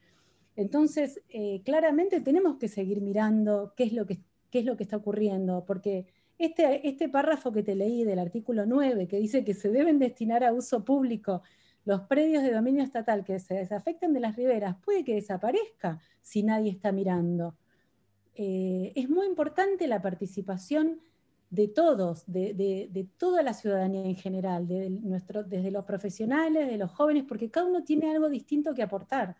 Entonces, 0.56 1.22
eh, 1.28 1.62
claramente 1.64 2.20
tenemos 2.20 2.56
que 2.56 2.66
seguir 2.66 3.00
mirando 3.00 3.74
qué 3.76 3.84
es 3.84 3.92
lo 3.92 4.06
que, 4.06 4.18
es 4.50 4.64
lo 4.64 4.76
que 4.76 4.82
está 4.82 4.96
ocurriendo, 4.96 5.64
porque 5.64 6.06
este, 6.38 6.88
este 6.88 7.08
párrafo 7.08 7.52
que 7.52 7.62
te 7.62 7.74
leí 7.74 8.04
del 8.04 8.18
artículo 8.18 8.64
9, 8.66 9.08
que 9.08 9.18
dice 9.18 9.44
que 9.44 9.54
se 9.54 9.70
deben 9.70 9.98
destinar 9.98 10.44
a 10.44 10.52
uso 10.52 10.84
público 10.84 11.42
los 11.84 12.02
predios 12.02 12.42
de 12.42 12.52
dominio 12.52 12.84
estatal 12.84 13.24
que 13.24 13.38
se 13.40 13.54
desafecten 13.54 14.12
de 14.12 14.20
las 14.20 14.36
riberas, 14.36 14.76
puede 14.84 15.04
que 15.04 15.14
desaparezca 15.14 16.00
si 16.20 16.42
nadie 16.42 16.70
está 16.70 16.92
mirando. 16.92 17.56
Eh, 18.34 18.92
es 18.94 19.08
muy 19.08 19.26
importante 19.26 19.88
la 19.88 20.02
participación 20.02 21.00
de 21.50 21.66
todos, 21.66 22.24
de, 22.26 23.08
toda 23.16 23.42
la 23.42 23.54
ciudadanía 23.54 24.04
en 24.04 24.16
general, 24.16 24.68
de 24.68 24.90
desde 25.46 25.70
los 25.70 25.84
profesionales, 25.84 26.68
de 26.68 26.76
los 26.76 26.90
jóvenes, 26.90 27.24
porque 27.26 27.50
cada 27.50 27.66
uno 27.66 27.82
tiene 27.82 28.10
algo 28.10 28.28
distinto 28.28 28.74
que 28.74 28.82
aportar. 28.82 29.36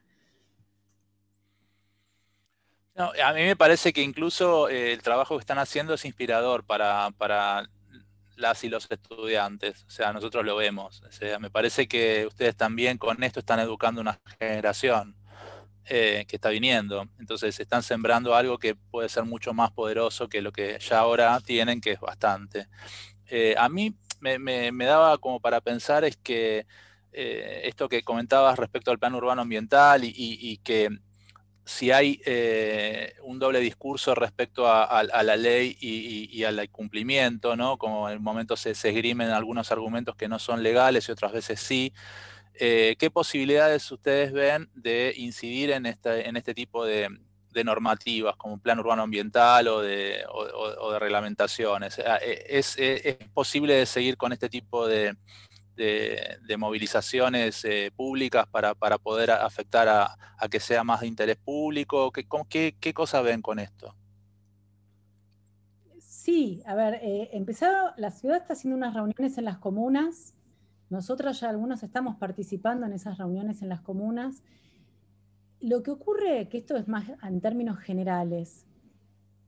A 2.99 3.33
mí 3.33 3.43
me 3.43 3.57
parece 3.57 3.93
que 3.93 4.03
incluso 4.03 4.69
eh, 4.69 4.93
el 4.93 5.03
trabajo 5.03 5.37
que 5.37 5.41
están 5.41 5.59
haciendo 5.59 5.95
es 5.95 6.05
inspirador 6.05 6.65
para, 6.65 7.11
para, 7.13 7.69
las 8.37 8.65
y 8.65 8.69
los 8.69 8.91
estudiantes. 8.91 9.85
O 9.85 9.91
sea, 9.91 10.13
nosotros 10.13 10.45
lo 10.45 10.57
vemos. 10.57 11.03
O 11.09 11.13
sea, 11.13 11.39
me 11.39 11.51
parece 11.51 11.89
que 11.89 12.27
ustedes 12.27 12.57
también 12.57 12.99
con 12.99 13.23
esto 13.23 13.41
están 13.41 13.61
educando 13.61 14.01
una 14.01 14.21
generación. 14.39 15.17
Eh, 15.91 16.27
que 16.29 16.37
está 16.37 16.51
viniendo. 16.51 17.09
Entonces 17.19 17.59
están 17.59 17.83
sembrando 17.83 18.35
algo 18.35 18.59
que 18.59 18.75
puede 18.75 19.09
ser 19.09 19.25
mucho 19.25 19.55
más 19.55 19.71
poderoso 19.71 20.29
que 20.29 20.43
lo 20.43 20.53
que 20.53 20.79
ya 20.81 20.99
ahora 20.99 21.41
tienen, 21.41 21.81
que 21.81 21.93
es 21.93 22.01
bastante. 22.01 22.69
Eh, 23.25 23.55
a 23.57 23.71
mí 23.71 23.95
me, 24.21 24.85
daba 24.85 25.17
como 25.17 25.41
para 25.41 25.63
pensar 25.63 26.05
es 26.05 26.19
que 26.19 26.67
esto 27.11 27.89
que 27.89 28.03
comentabas 28.03 28.59
respecto 28.59 28.91
al 28.91 28.99
plan 28.99 29.15
urbano 29.15 29.41
ambiental 29.41 30.03
y, 30.05 30.59
que 30.63 30.91
si 31.69 31.91
hay 31.91 32.21
un 33.23 33.39
doble 33.39 33.61
discurso 33.61 34.15
respecto 34.15 34.67
a, 34.67 35.03
la 35.03 35.37
ley 35.37 35.77
y, 35.81 36.43
al 36.45 36.69
cumplimiento, 36.71 37.57
¿no? 37.57 37.77
Como 37.77 38.09
en 38.09 38.15
el 38.15 38.21
momento 38.21 38.57
se, 38.57 38.75
se 38.75 38.89
esgrimen 38.89 39.31
algunos 39.31 39.71
argumentos 39.71 40.17
que 40.17 40.29
no 40.29 40.39
son 40.39 40.63
legales 40.63 41.09
y 41.09 41.13
otras 41.13 41.33
veces 41.33 41.61
sí. 41.61 41.93
Eh, 42.61 42.97
¿qué 42.99 43.09
posibilidades 43.09 43.91
ustedes 43.93 44.33
ven 44.33 44.69
de 44.75 45.15
incidir 45.17 45.71
en 45.71 45.87
este, 45.87 46.29
en 46.29 46.37
este 46.37 46.55
tipo 46.55 46.85
de, 46.85 47.09
normativas, 47.65 48.37
como 48.37 48.61
plan 48.61 48.79
urbano 48.79 49.03
ambiental 49.03 49.67
o 49.67 49.81
de, 49.81 50.25
reglamentaciones? 50.99 51.99
Eh, 51.99 52.45
¿Es, 52.49 52.77
posible 53.33 53.85
seguir 53.87 54.17
con 54.17 54.33
este 54.33 54.49
tipo 54.49 54.87
de, 54.87 55.17
movilizaciones 56.59 57.65
eh, 57.65 57.91
públicas 57.95 58.47
para, 58.49 58.75
poder 58.75 59.31
afectar 59.31 59.89
a, 59.89 60.17
que 60.51 60.61
sea 60.61 60.85
más 60.85 61.01
de 61.01 61.07
interés 61.07 61.37
público? 61.37 62.11
¿Qué, 62.13 62.27
qué, 62.49 62.77
qué 62.81 62.95
cosas 62.95 63.25
ven 63.25 63.43
con 63.43 63.59
esto? 63.59 63.95
Sí, 66.01 66.63
a 66.67 66.75
ver, 66.75 66.99
empezado, 67.03 67.93
la 67.97 68.11
ciudad 68.11 68.37
está 68.37 68.53
haciendo 68.53 68.77
unas 68.77 68.95
reuniones 68.95 69.39
en 69.39 69.45
las 69.45 69.59
comunas 69.59 70.35
nosotros 70.91 71.41
ya 71.41 71.51
algunos 71.51 71.83
estamos 71.83 72.17
participando 72.17 72.87
en 72.87 72.93
esas 72.93 73.19
reuniones 73.19 73.61
en 73.63 73.69
las 73.69 73.81
comunas. 73.81 74.43
Lo 75.61 75.83
que 75.83 75.91
ocurre, 75.91 76.49
que 76.49 76.59
esto 76.59 76.77
es 76.77 76.89
más 76.89 77.07
en 77.23 77.41
términos 77.41 77.79
generales, 77.79 78.67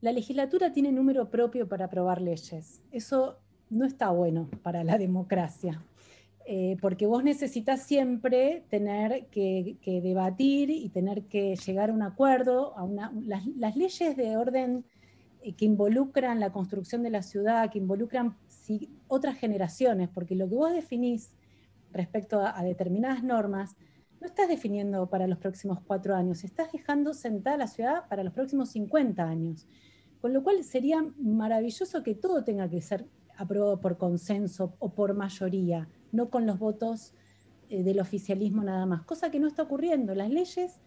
la 0.00 0.12
legislatura 0.12 0.72
tiene 0.72 0.92
número 0.92 1.30
propio 1.30 1.68
para 1.68 1.86
aprobar 1.86 2.20
leyes. 2.20 2.82
Eso 2.90 3.38
no 3.70 3.86
está 3.86 4.10
bueno 4.10 4.50
para 4.62 4.84
la 4.84 4.98
democracia, 4.98 5.82
eh, 6.52 6.76
porque 6.80 7.06
vos 7.06 7.22
necesitas 7.22 7.84
siempre 7.84 8.64
tener 8.70 9.26
que, 9.26 9.76
debatir 9.84 10.68
y 10.68 10.88
tener 10.88 11.22
que 11.26 11.54
llegar 11.54 11.90
a 11.90 11.92
un 11.92 12.02
acuerdo. 12.02 12.76
A 12.76 12.88
las, 13.24 13.76
leyes 13.76 14.16
de 14.16 14.36
orden 14.36 14.84
eh, 15.42 15.52
que 15.52 15.64
involucran 15.64 16.40
la 16.40 16.50
construcción 16.50 17.04
de 17.04 17.10
la 17.10 17.22
ciudad, 17.22 17.70
que 17.70 17.78
involucran 17.78 18.36
otras 19.06 19.36
generaciones, 19.38 20.08
porque 20.08 20.34
lo 20.34 20.48
que 20.48 20.56
vos 20.56 20.72
definís 20.72 21.30
respecto 21.92 22.40
a, 22.40 22.60
determinadas 22.64 23.22
normas, 23.22 23.76
no 24.20 24.26
estás 24.26 24.48
definiendo 24.48 25.08
para 25.08 25.28
los 25.28 25.38
próximos 25.38 25.78
cuatro 25.86 26.16
años, 26.16 26.42
estás 26.42 26.72
dejando 26.72 27.14
sentada 27.14 27.58
la 27.58 27.68
ciudad 27.68 28.08
para 28.08 28.24
los 28.24 28.32
próximos 28.32 28.70
50 28.70 29.22
años. 29.22 29.68
Con 30.20 30.32
lo 30.32 30.42
cual 30.42 30.64
sería 30.64 31.00
maravilloso 31.16 32.02
que 32.02 32.16
todo 32.16 32.42
tenga 32.42 32.68
que 32.68 32.80
ser 32.80 33.06
aprobado 33.36 33.80
por 33.80 33.98
consenso 33.98 34.74
o 34.80 34.92
por 34.92 35.14
mayoría, 35.14 35.88
no 36.12 36.30
con 36.30 36.46
los 36.46 36.58
votos 36.58 37.14
eh, 37.68 37.82
del 37.82 38.00
oficialismo 38.00 38.62
nada 38.62 38.86
más, 38.86 39.02
cosa 39.02 39.30
que 39.30 39.40
no 39.40 39.48
está 39.48 39.62
ocurriendo. 39.62 40.14
Las 40.14 40.30
leyes 40.30 40.80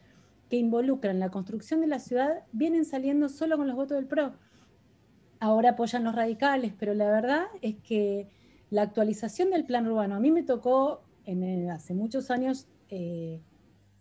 que 0.49 0.57
involucran 0.57 1.19
la 1.19 1.29
construcción 1.29 1.81
de 1.81 1.87
la 1.87 1.99
ciudad 1.99 2.43
vienen 2.51 2.85
saliendo 2.85 3.29
solo 3.29 3.57
con 3.57 3.67
los 3.67 3.75
votos 3.75 3.97
del 3.97 4.07
PRO 4.07 4.33
ahora 5.43 5.71
apoyan 5.71 6.05
los 6.05 6.15
radicales, 6.15 6.71
pero 6.79 6.93
la 6.93 7.11
verdad 7.11 7.43
es 7.61 7.75
que 7.83 8.29
la 8.69 8.83
actualización 8.83 9.49
del 9.49 9.65
plan 9.65 9.85
urbano, 9.85 10.15
a 10.15 10.19
mí 10.19 10.31
me 10.31 10.41
tocó 10.41 11.03
en 11.25 11.69
hace 11.69 11.93
muchos 11.93 12.31
años 12.31 12.65
eh, 12.87 13.41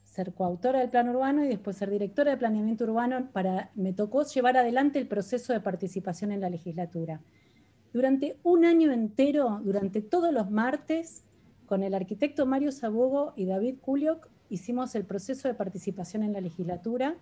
ser 0.05 0.35
coautora 0.35 0.79
del 0.79 0.91
plan 0.91 1.09
urbano 1.09 1.45
y 1.45 1.49
después 1.49 1.77
ser 1.77 1.91
directora 1.91 2.31
de 2.31 2.37
planeamiento 2.37 2.85
urbano, 2.85 3.29
para, 3.33 3.73
me 3.75 3.93
tocó 3.93 4.23
llevar 4.23 4.57
adelante 4.57 5.01
el 5.01 5.09
proceso 5.09 5.53
de 5.53 5.59
participación 5.59 6.31
en 6.31 6.41
la 6.41 6.49
legislatura. 6.49 7.21
Durante 7.93 8.39
un 8.43 8.65
año 8.65 8.91
entero, 8.91 9.61
durante 9.63 10.01
todos 10.01 10.33
los 10.33 10.51
martes, 10.51 11.25
con 11.67 11.83
el 11.83 11.95
arquitecto 11.95 12.47
Mario 12.47 12.73
Sabugo 12.73 13.35
y 13.37 13.45
David 13.45 13.77
Kuliok, 13.81 14.29
hicimos 14.49 14.95
el 14.95 15.05
proceso 15.05 15.49
de 15.49 15.55
participación 15.55 16.23
en 16.23 16.33
la 16.33 16.41
legislatura 16.41 17.17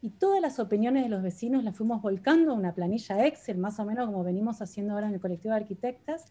y 0.00 0.10
todas 0.10 0.40
las 0.40 0.58
opiniones 0.58 1.04
de 1.04 1.08
los 1.08 1.22
vecinos 1.22 1.64
las 1.64 1.76
fuimos 1.76 2.02
volcando 2.02 2.52
a 2.52 2.54
una 2.54 2.74
planilla 2.74 3.26
Excel, 3.26 3.58
más 3.58 3.78
o 3.78 3.84
menos 3.84 4.06
como 4.06 4.24
venimos 4.24 4.60
haciendo 4.62 4.94
ahora 4.94 5.08
en 5.08 5.14
el 5.14 5.20
colectivo 5.20 5.54
de 5.54 5.60
arquitectas. 5.60 6.26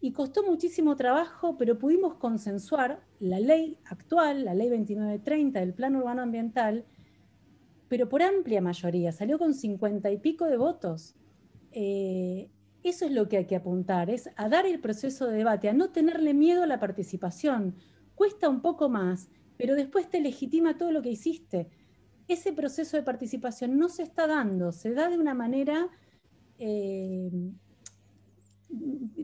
Y 0.00 0.12
costó 0.12 0.44
muchísimo 0.44 0.94
trabajo, 0.94 1.56
pero 1.56 1.78
pudimos 1.78 2.14
consensuar 2.14 3.00
la 3.18 3.40
ley 3.40 3.78
actual, 3.84 4.44
la 4.44 4.54
ley 4.54 4.68
2930 4.68 5.58
del 5.58 5.74
Plan 5.74 5.96
Urbano 5.96 6.22
Ambiental, 6.22 6.84
pero 7.88 8.08
por 8.08 8.22
amplia 8.22 8.60
mayoría, 8.60 9.10
salió 9.10 9.38
con 9.38 9.54
50 9.54 10.10
y 10.10 10.18
pico 10.18 10.44
de 10.44 10.56
votos. 10.56 11.16
Eh, 11.72 12.48
eso 12.88 13.06
es 13.06 13.12
lo 13.12 13.28
que 13.28 13.38
hay 13.38 13.46
que 13.46 13.56
apuntar, 13.56 14.10
es 14.10 14.30
a 14.36 14.48
dar 14.48 14.66
el 14.66 14.80
proceso 14.80 15.26
de 15.26 15.36
debate, 15.36 15.68
a 15.68 15.72
no 15.74 15.90
tenerle 15.90 16.34
miedo 16.34 16.62
a 16.62 16.66
la 16.66 16.80
participación. 16.80 17.76
Cuesta 18.14 18.48
un 18.48 18.60
poco 18.62 18.88
más, 18.88 19.28
pero 19.56 19.74
después 19.74 20.08
te 20.08 20.20
legitima 20.20 20.76
todo 20.76 20.92
lo 20.92 21.02
que 21.02 21.10
hiciste 21.10 21.68
ese 22.28 22.52
proceso 22.52 22.96
de 22.96 23.02
participación 23.02 23.78
no 23.78 23.88
se 23.88 24.02
está 24.02 24.26
dando, 24.26 24.70
se 24.70 24.92
da 24.92 25.08
de 25.08 25.18
una 25.18 25.34
manera, 25.34 25.88
eh, 26.58 27.30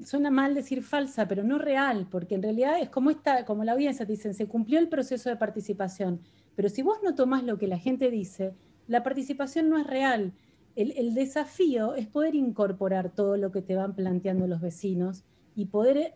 suena 0.04 0.30
mal 0.30 0.54
decir 0.54 0.82
falsa, 0.82 1.28
pero 1.28 1.44
no 1.44 1.58
real, 1.58 2.08
porque 2.10 2.34
en 2.34 2.42
realidad 2.42 2.80
es 2.80 2.88
como, 2.88 3.10
esta, 3.10 3.44
como 3.44 3.62
la 3.62 3.72
audiencia 3.72 4.06
te 4.06 4.12
dicen, 4.12 4.32
se 4.32 4.48
cumplió 4.48 4.78
el 4.78 4.88
proceso 4.88 5.28
de 5.28 5.36
participación, 5.36 6.22
pero 6.56 6.70
si 6.70 6.82
vos 6.82 6.98
no 7.04 7.14
tomás 7.14 7.44
lo 7.44 7.58
que 7.58 7.68
la 7.68 7.78
gente 7.78 8.10
dice, 8.10 8.54
la 8.86 9.02
participación 9.02 9.68
no 9.68 9.78
es 9.78 9.86
real. 9.86 10.32
El, 10.76 11.14
desafío 11.14 11.94
es 11.94 12.06
poder 12.08 12.34
incorporar 12.34 13.14
todo 13.14 13.36
lo 13.36 13.52
que 13.52 13.62
te 13.62 13.76
van 13.76 13.94
planteando 13.94 14.46
los 14.46 14.60
vecinos 14.60 15.24
y 15.54 15.66
poder, 15.66 16.14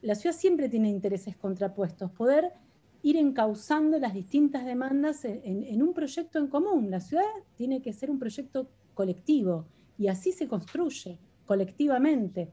la 0.00 0.14
ciudad 0.14 0.36
siempre 0.36 0.68
tiene 0.68 0.88
intereses 0.90 1.36
contrapuestos, 1.36 2.10
poder 2.12 2.52
ir 3.02 3.16
encauzando 3.16 3.98
las 3.98 4.14
distintas 4.14 4.64
demandas 4.64 5.24
en, 5.24 5.82
un 5.82 5.92
proyecto 5.92 6.38
en 6.38 6.46
común. 6.46 6.90
La 6.90 7.00
ciudad 7.00 7.24
tiene 7.56 7.82
que 7.82 7.92
ser 7.92 8.10
un 8.10 8.18
proyecto 8.18 8.68
colectivo 8.94 9.66
y 9.98 10.08
así 10.08 10.32
se 10.32 10.46
construye 10.46 11.18
colectivamente. 11.44 12.50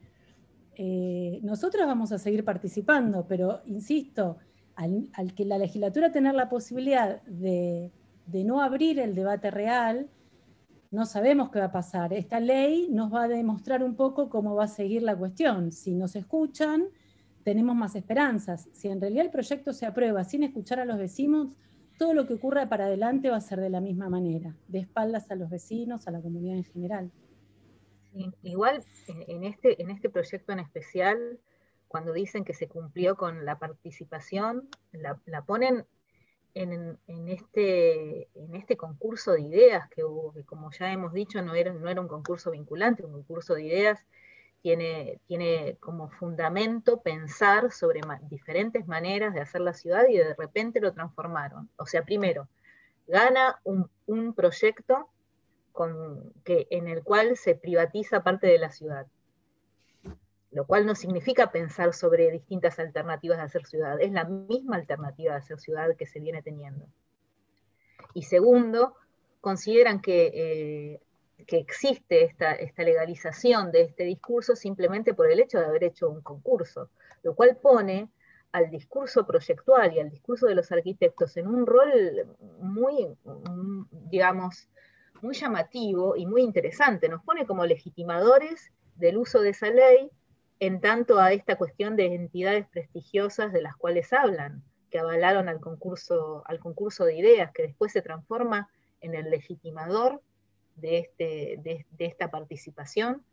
Eh, 0.75 1.39
nosotros 1.43 1.85
vamos 1.85 2.11
a 2.11 2.17
seguir 2.17 2.43
participando, 2.43 3.25
pero 3.27 3.61
insisto, 3.65 4.37
al, 4.75 5.33
que 5.35 5.45
la 5.45 5.57
legislatura 5.57 6.11
tener 6.11 6.33
la 6.33 6.49
posibilidad 6.49 7.21
de, 7.23 7.91
no 8.27 8.61
abrir 8.61 8.99
el 8.99 9.15
debate 9.15 9.51
real, 9.51 10.07
no 10.93 11.07
sabemos 11.07 11.49
qué 11.49 11.57
va 11.57 11.65
a 11.65 11.71
pasar. 11.71 12.13
Esta 12.13 12.39
ley 12.39 12.87
nos 12.91 13.11
va 13.11 13.23
a 13.23 13.27
demostrar 13.27 13.83
un 13.83 13.95
poco 13.95 14.29
cómo 14.29 14.53
va 14.53 14.65
a 14.65 14.67
seguir 14.67 15.01
la 15.01 15.17
cuestión. 15.17 15.71
Si 15.71 15.95
nos 15.95 16.15
escuchan, 16.15 16.87
tenemos 17.43 17.75
más 17.75 17.95
esperanzas. 17.95 18.69
Si 18.73 18.89
en 18.89 19.01
realidad 19.01 19.25
el 19.25 19.31
proyecto 19.31 19.73
se 19.73 19.87
aprueba 19.87 20.23
sin 20.23 20.43
escuchar 20.43 20.79
a 20.79 20.85
los 20.85 20.99
vecinos, 20.99 21.49
todo 21.97 22.13
lo 22.13 22.27
que 22.27 22.35
ocurra 22.35 22.69
para 22.69 22.85
adelante 22.85 23.31
va 23.31 23.37
a 23.37 23.41
ser 23.41 23.59
de 23.59 23.71
la 23.71 23.81
misma 23.81 24.07
manera, 24.07 24.55
de 24.67 24.79
espaldas 24.79 25.31
a 25.31 25.35
los 25.35 25.49
vecinos, 25.49 26.07
a 26.07 26.11
la 26.11 26.21
comunidad 26.21 26.57
en 26.57 26.63
general. 26.63 27.11
igual 28.43 28.83
en 29.07 29.45
este, 29.45 29.81
en 29.81 29.89
este 29.89 30.11
proyecto 30.11 30.53
en 30.53 30.59
especial, 30.59 31.39
cuando 31.87 32.13
dicen 32.13 32.45
que 32.45 32.53
se 32.53 32.67
cumplió 32.67 33.15
con 33.15 33.45
la 33.45 33.57
participación, 33.57 34.69
la, 34.91 35.43
ponen 35.43 35.85
en, 36.55 36.99
este, 37.29 38.29
en 38.35 38.55
este 38.55 38.77
concurso 38.77 39.33
de 39.33 39.41
ideas 39.41 39.89
que 39.89 40.03
hubo, 40.03 40.33
que 40.33 40.43
como 40.43 40.71
ya 40.71 40.91
hemos 40.91 41.13
dicho 41.13 41.41
no 41.41 41.55
era, 41.55 41.73
no 41.73 41.89
era 41.89 42.01
un 42.01 42.07
concurso 42.07 42.51
vinculante, 42.51 43.03
un 43.03 43.13
concurso 43.13 43.55
de 43.55 43.63
ideas 43.63 44.05
tiene, 44.61 45.19
tiene 45.27 45.77
como 45.79 46.09
fundamento 46.09 47.01
pensar 47.01 47.71
sobre 47.71 48.01
diferentes 48.29 48.87
maneras 48.87 49.33
de 49.33 49.41
hacer 49.41 49.61
la 49.61 49.73
ciudad 49.73 50.05
y 50.07 50.17
de 50.17 50.33
repente 50.35 50.79
lo 50.79 50.93
transformaron. 50.93 51.69
O 51.77 51.85
sea, 51.85 52.03
primero, 52.03 52.47
gana 53.07 53.59
un, 53.63 54.33
proyecto 54.33 55.09
que, 56.45 56.67
en 56.69 56.87
el 56.87 57.03
cual 57.03 57.35
se 57.35 57.55
privatiza 57.55 58.23
parte 58.23 58.47
de 58.47 58.59
la 58.59 58.71
ciudad 58.71 59.07
lo 60.53 60.65
cual 60.65 60.85
no 60.85 60.95
significa 60.95 61.51
pensar 61.51 61.93
sobre 61.93 62.31
distintas 62.31 62.77
alternativas 62.79 63.37
de 63.37 63.43
hacer 63.43 63.65
ciudad, 63.65 63.99
es 63.99 64.11
la 64.11 64.25
misma 64.25 64.75
alternativa 64.75 65.33
de 65.33 65.39
hacer 65.39 65.59
ciudad 65.59 65.95
que 65.97 66.05
se 66.05 66.19
viene 66.19 66.43
teniendo. 66.43 66.87
Y 68.13 68.23
segundo, 68.23 68.95
consideran 69.41 69.99
que, 69.99 70.31
eh, 70.33 71.01
que 71.47 71.57
existe 71.57 72.23
esta, 72.23 72.53
esta, 72.53 72.83
legalización 72.83 73.71
de 73.71 73.81
este 73.81 74.03
discurso 74.03 74.55
simplemente 74.55 75.13
por 75.13 75.29
el 75.29 75.39
hecho 75.39 75.59
de 75.59 75.65
haber 75.65 75.83
hecho 75.85 76.09
un 76.09 76.21
concurso, 76.21 76.89
lo 77.23 77.35
cual 77.35 77.57
pone 77.57 78.09
al 78.51 78.69
discurso 78.69 79.25
proyectual 79.25 79.93
y 79.93 79.99
al 79.99 80.11
discurso 80.11 80.45
de 80.45 80.53
los 80.53 80.71
arquitectos 80.71 81.35
en 81.37 81.47
un 81.47 81.65
rol 81.65 81.89
muy, 82.59 83.17
digamos, 84.11 84.69
muy 85.23 85.33
llamativo 85.33 86.15
y 86.15 86.27
muy 86.27 86.43
interesante. 86.43 87.09
Nos 87.09 87.23
pone 87.23 87.47
como 87.47 87.65
legitimadores 87.65 88.71
del 88.95 89.17
uso 89.17 89.41
de 89.41 89.49
esa 89.49 89.71
ley 89.71 90.11
en 90.65 90.79
tanto 90.79 91.19
a 91.19 91.33
esta 91.33 91.57
cuestión 91.57 91.97
de 91.97 92.15
entidades 92.15 92.65
prestigiosas 92.67 93.51
de 93.51 93.61
las 93.61 93.75
cuales 93.75 94.13
hablan, 94.13 94.63
que 94.89 94.99
avalaron 94.99 95.49
al 95.49 95.59
concurso, 95.59 96.41
al 96.45 96.59
concurso 96.59 97.03
de 97.03 97.17
ideas, 97.17 97.51
que 97.51 97.63
después 97.63 97.91
se 97.91 98.01
transforma 98.01 98.69
en 99.01 99.13
el 99.13 99.29
legitimador 99.29 100.21
de, 100.75 100.99
este, 100.99 101.85
esta 101.97 102.31
participación. 102.31 103.23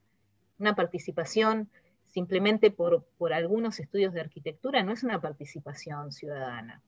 Una 0.58 0.74
participación 0.74 1.70
simplemente 2.04 2.72
por 2.72 3.32
algunos 3.32 3.78
estudios 3.78 4.12
de 4.12 4.22
arquitectura 4.22 4.82
no 4.82 4.92
es 4.92 5.04
una 5.04 5.20
participación 5.20 6.10
ciudadana, 6.10 6.82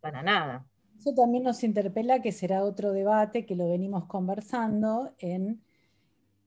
para 0.00 0.22
nada. 0.22 0.64
Eso 0.96 1.14
también 1.14 1.42
nos 1.42 1.64
interpela 1.64 2.22
que 2.22 2.30
será 2.30 2.62
otro 2.62 2.92
debate 2.92 3.44
que 3.44 3.56
lo 3.56 3.68
venimos 3.68 4.04
conversando 4.06 5.14
en 5.18 5.60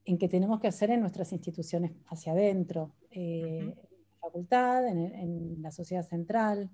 en 0.06 0.18
que 0.18 0.28
tenemos 0.28 0.60
que 0.60 0.68
hacer 0.68 0.90
en 0.92 1.02
nuestras 1.02 1.32
instituciones 1.32 1.92
hacia 2.08 2.34
adentro, 2.34 2.92
eh, 3.12 3.60
en 3.60 3.68
la 3.68 4.16
facultad, 4.20 4.88
en, 4.88 5.62
la 5.62 5.72
sociedad 5.72 6.04
central. 6.04 6.70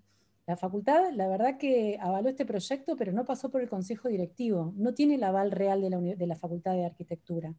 La 0.45 0.55
facultad, 0.55 1.11
la 1.11 1.28
verdad 1.28 1.57
que 1.57 1.97
avaló 1.99 2.30
este 2.30 2.45
proyecto, 2.45 2.95
pero 2.95 3.11
no 3.11 3.25
pasó 3.25 3.49
por 3.51 3.61
el 3.61 3.69
consejo 3.69 4.07
directivo, 4.07 4.73
no 4.78 4.93
tiene 4.93 5.15
el 5.15 5.23
aval 5.23 5.51
real 5.51 5.82
de 5.82 5.89
la, 5.89 5.99
de 5.99 6.28
la 6.28 6.36
facultad 6.36 6.73
de 6.73 6.86
arquitectura. 6.86 7.53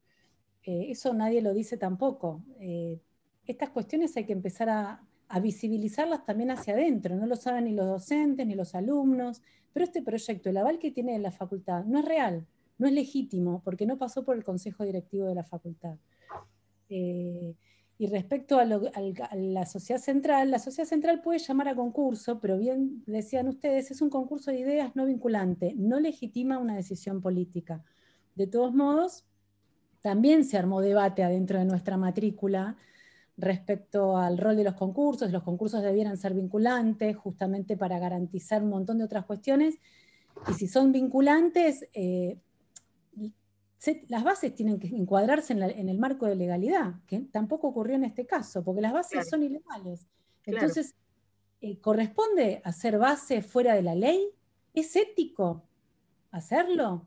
Eh, 0.64 0.86
eso 0.90 1.12
nadie 1.12 1.42
lo 1.42 1.52
dice 1.52 1.76
tampoco. 1.76 2.42
Eh, 2.60 2.98
estas 3.46 3.70
cuestiones 3.70 4.16
hay 4.16 4.24
que 4.24 4.32
empezar 4.32 4.70
a, 4.70 5.06
a 5.28 5.40
visibilizarlas 5.40 6.24
también 6.24 6.50
hacia 6.50 6.74
adentro, 6.74 7.14
no 7.14 7.26
lo 7.26 7.36
saben 7.36 7.64
ni 7.64 7.72
los 7.72 7.86
docentes 7.86 8.46
ni 8.46 8.54
los 8.54 8.74
alumnos, 8.74 9.42
pero 9.72 9.84
este 9.84 10.02
proyecto, 10.02 10.48
el 10.48 10.56
aval 10.56 10.78
que 10.78 10.90
tiene 10.90 11.18
la 11.18 11.30
facultad, 11.30 11.84
no 11.84 11.98
es 11.98 12.04
real 12.06 12.46
no 12.78 12.86
es 12.86 12.92
legítimo 12.92 13.60
porque 13.64 13.86
no 13.86 13.98
pasó 13.98 14.24
por 14.24 14.36
el 14.36 14.44
consejo 14.44 14.84
directivo 14.84 15.26
de 15.26 15.34
la 15.34 15.44
facultad. 15.44 15.96
Eh, 16.88 17.54
y 18.00 18.06
respecto 18.06 18.60
a, 18.60 18.64
la 18.64 19.66
sociedad 19.66 20.00
central, 20.00 20.52
la 20.52 20.60
sociedad 20.60 20.88
central 20.88 21.20
puede 21.20 21.40
llamar 21.40 21.66
a 21.66 21.74
concurso, 21.74 22.38
pero 22.38 22.56
bien 22.56 23.02
decían 23.06 23.48
ustedes, 23.48 23.90
es 23.90 24.00
un 24.00 24.08
concurso 24.08 24.52
de 24.52 24.60
ideas 24.60 24.94
no 24.94 25.04
vinculante, 25.04 25.74
no 25.76 25.98
legitima 25.98 26.58
una 26.58 26.76
decisión 26.76 27.20
política. 27.20 27.82
De 28.36 28.46
todos 28.46 28.72
modos, 28.72 29.24
también 30.00 30.44
se 30.44 30.56
armó 30.56 30.80
debate 30.80 31.24
adentro 31.24 31.58
de 31.58 31.64
nuestra 31.64 31.96
matrícula 31.96 32.76
respecto 33.36 34.16
al 34.16 34.38
rol 34.38 34.56
de 34.56 34.64
los 34.64 34.74
concursos, 34.74 35.32
los 35.32 35.42
concursos 35.42 35.82
debieran 35.82 36.16
ser 36.16 36.34
vinculantes 36.34 37.16
justamente 37.16 37.76
para 37.76 37.98
garantizar 37.98 38.62
un 38.62 38.70
montón 38.70 38.98
de 38.98 39.04
otras 39.04 39.24
cuestiones, 39.24 39.78
y 40.48 40.54
si 40.54 40.68
son 40.68 40.92
vinculantes, 40.92 41.88
eh, 41.94 42.38
las 44.08 44.24
bases 44.24 44.54
tienen 44.54 44.78
que 44.78 44.88
encuadrarse 44.88 45.52
en, 45.52 45.88
el 45.88 45.98
marco 45.98 46.26
de 46.26 46.34
legalidad, 46.34 46.94
que 47.06 47.20
tampoco 47.20 47.68
ocurrió 47.68 47.96
en 47.96 48.04
este 48.04 48.26
caso, 48.26 48.64
porque 48.64 48.80
las 48.80 48.92
bases 48.92 49.28
son 49.28 49.42
ilegales. 49.42 50.08
Entonces, 50.44 50.94
eh, 51.60 51.78
¿corresponde 51.80 52.60
hacer 52.64 52.98
base 52.98 53.42
fuera 53.42 53.74
de 53.74 53.82
la 53.82 53.94
ley? 53.94 54.30
¿Es 54.74 54.96
ético 54.96 55.64
hacerlo? 56.30 57.06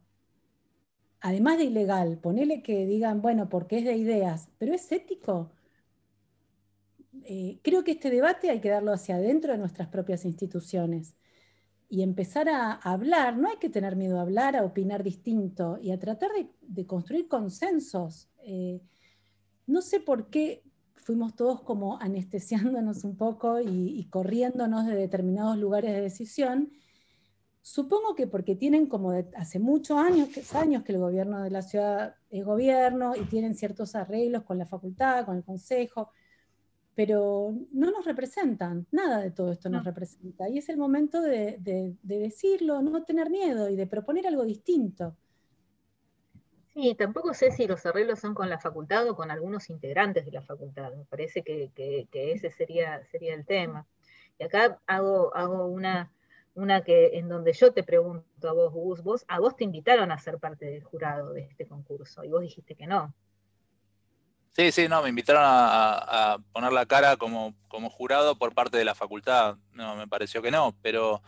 Además 1.19 1.57
de 1.57 1.65
ilegal, 1.65 2.17
ponele 2.17 2.63
que 2.63 2.85
digan, 2.85 3.21
bueno, 3.21 3.49
porque 3.49 3.79
es 3.79 3.85
de 3.85 3.95
ideas, 3.95 4.49
pero 4.57 4.73
¿es 4.73 4.91
ético? 4.91 5.51
Eh, 7.23 7.59
creo 7.61 7.83
que 7.83 7.91
este 7.91 8.09
debate 8.09 8.49
hay 8.49 8.61
que 8.61 8.69
darlo 8.69 8.93
hacia 8.93 9.15
adentro 9.15 9.51
de 9.51 9.59
nuestras 9.59 9.89
propias 9.89 10.25
instituciones 10.25 11.15
y 11.91 12.03
empezar 12.03 12.47
a 12.47 12.71
hablar, 12.71 13.35
no 13.35 13.49
hay 13.49 13.57
que 13.57 13.69
tener 13.69 13.97
miedo 13.97 14.17
a 14.17 14.21
hablar, 14.21 14.55
a 14.55 14.63
opinar 14.63 15.03
distinto 15.03 15.77
y 15.81 15.91
a 15.91 15.99
tratar 15.99 16.31
de, 16.61 16.87
construir 16.87 17.27
consensos. 17.27 18.29
Eh, 18.45 18.79
no 19.67 19.81
sé 19.81 19.99
por 19.99 20.29
qué 20.29 20.63
fuimos 20.95 21.35
todos 21.35 21.63
como 21.63 21.99
anestesiándonos 21.99 23.03
un 23.03 23.17
poco 23.17 23.59
y, 23.59 24.07
corriéndonos 24.09 24.87
de 24.87 24.95
determinados 24.95 25.57
lugares 25.57 25.91
de 25.91 25.99
decisión. 25.99 26.71
Supongo 27.61 28.15
que 28.15 28.25
porque 28.25 28.55
tienen 28.55 28.87
como 28.87 29.11
hace 29.35 29.59
muchos 29.59 29.97
años, 29.97 30.29
años 30.55 30.83
que 30.83 30.93
el 30.93 30.99
gobierno 30.99 31.43
de 31.43 31.51
la 31.51 31.61
ciudad 31.61 32.15
es 32.29 32.45
gobierno 32.45 33.17
y 33.17 33.25
tienen 33.25 33.53
ciertos 33.53 33.95
arreglos 33.95 34.43
con 34.43 34.57
la 34.57 34.65
facultad, 34.65 35.25
con 35.25 35.35
el 35.35 35.43
consejo, 35.43 36.09
pero 37.03 37.51
no 37.71 37.89
nos 37.89 38.05
representan, 38.05 38.85
nada 38.91 39.21
de 39.21 39.31
todo 39.31 39.53
esto 39.53 39.69
nos 39.69 39.83
representa. 39.83 40.47
Y 40.47 40.59
es 40.59 40.69
el 40.69 40.77
momento 40.77 41.19
de, 41.19 41.57
decirlo, 42.03 42.79
no 42.83 43.03
tener 43.03 43.31
miedo 43.31 43.69
y 43.69 43.75
de 43.75 43.87
proponer 43.87 44.27
algo 44.27 44.45
distinto. 44.45 45.17
Sí, 46.75 46.93
tampoco 46.93 47.33
sé 47.33 47.49
si 47.49 47.65
los 47.65 47.83
arreglos 47.87 48.19
son 48.19 48.35
con 48.35 48.51
la 48.51 48.59
facultad 48.59 49.09
o 49.09 49.15
con 49.15 49.31
algunos 49.31 49.71
integrantes 49.71 50.25
de 50.25 50.31
la 50.31 50.43
facultad. 50.43 50.93
Me 50.93 51.05
parece 51.05 51.41
que, 51.41 51.71
ese 52.13 52.51
sería, 52.51 53.03
sería 53.05 53.33
el 53.33 53.47
tema. 53.47 53.87
Y 54.37 54.43
acá 54.43 54.79
hago, 54.85 55.35
hago 55.35 55.65
una, 55.65 56.11
una 56.53 56.83
que 56.83 57.17
en 57.17 57.29
donde 57.29 57.53
yo 57.53 57.73
te 57.73 57.81
pregunto 57.81 58.47
a 58.47 58.53
vos, 58.53 58.71
Gus, 58.71 59.01
vos, 59.01 59.25
a 59.27 59.39
vos 59.39 59.55
te 59.55 59.63
invitaron 59.63 60.11
a 60.11 60.19
ser 60.19 60.37
parte 60.37 60.67
del 60.67 60.83
jurado 60.83 61.33
de 61.33 61.41
este 61.41 61.65
concurso 61.65 62.23
y 62.23 62.29
vos 62.29 62.41
dijiste 62.41 62.75
que 62.75 62.85
no. 62.85 63.11
Sí, 64.53 64.71
sí, 64.73 64.89
no, 64.89 65.01
me 65.01 65.09
invitaron 65.09 65.43
a, 65.45 66.37
poner 66.51 66.73
la 66.73 66.85
cara 66.85 67.15
como, 67.15 67.55
como, 67.69 67.89
jurado 67.89 68.37
por 68.37 68.53
parte 68.53 68.77
de 68.77 68.85
la 68.85 68.95
facultad. 68.95 69.55
No, 69.73 69.95
me 69.95 70.07
pareció 70.07 70.41
que 70.41 70.51
no, 70.51 70.75
pero 70.81 71.21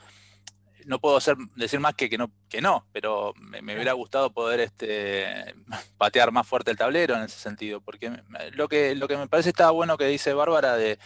no 0.85 0.99
puedo 0.99 1.19
decir 1.55 1.79
más 1.79 1.93
que, 1.95 2.09
que 2.09 2.17
no, 2.17 2.31
que 2.49 2.61
no, 2.61 2.85
pero 2.91 3.33
me, 3.37 3.61
hubiera 3.73 3.93
gustado 3.93 4.31
poder 4.33 4.59
este, 4.59 5.55
patear 5.97 6.31
más 6.31 6.47
fuerte 6.47 6.71
el 6.71 6.77
tablero 6.77 7.15
en 7.15 7.23
ese 7.23 7.39
sentido, 7.39 7.79
porque 7.79 8.11
lo 8.53 8.67
que, 8.67 8.95
lo 8.95 9.07
que 9.07 9.17
me 9.17 9.27
parece 9.27 9.49
está 9.49 9.69
bueno 9.71 9.97
que 9.97 10.07
dice 10.07 10.33
Bárbara 10.33 10.75
de, 10.75 10.99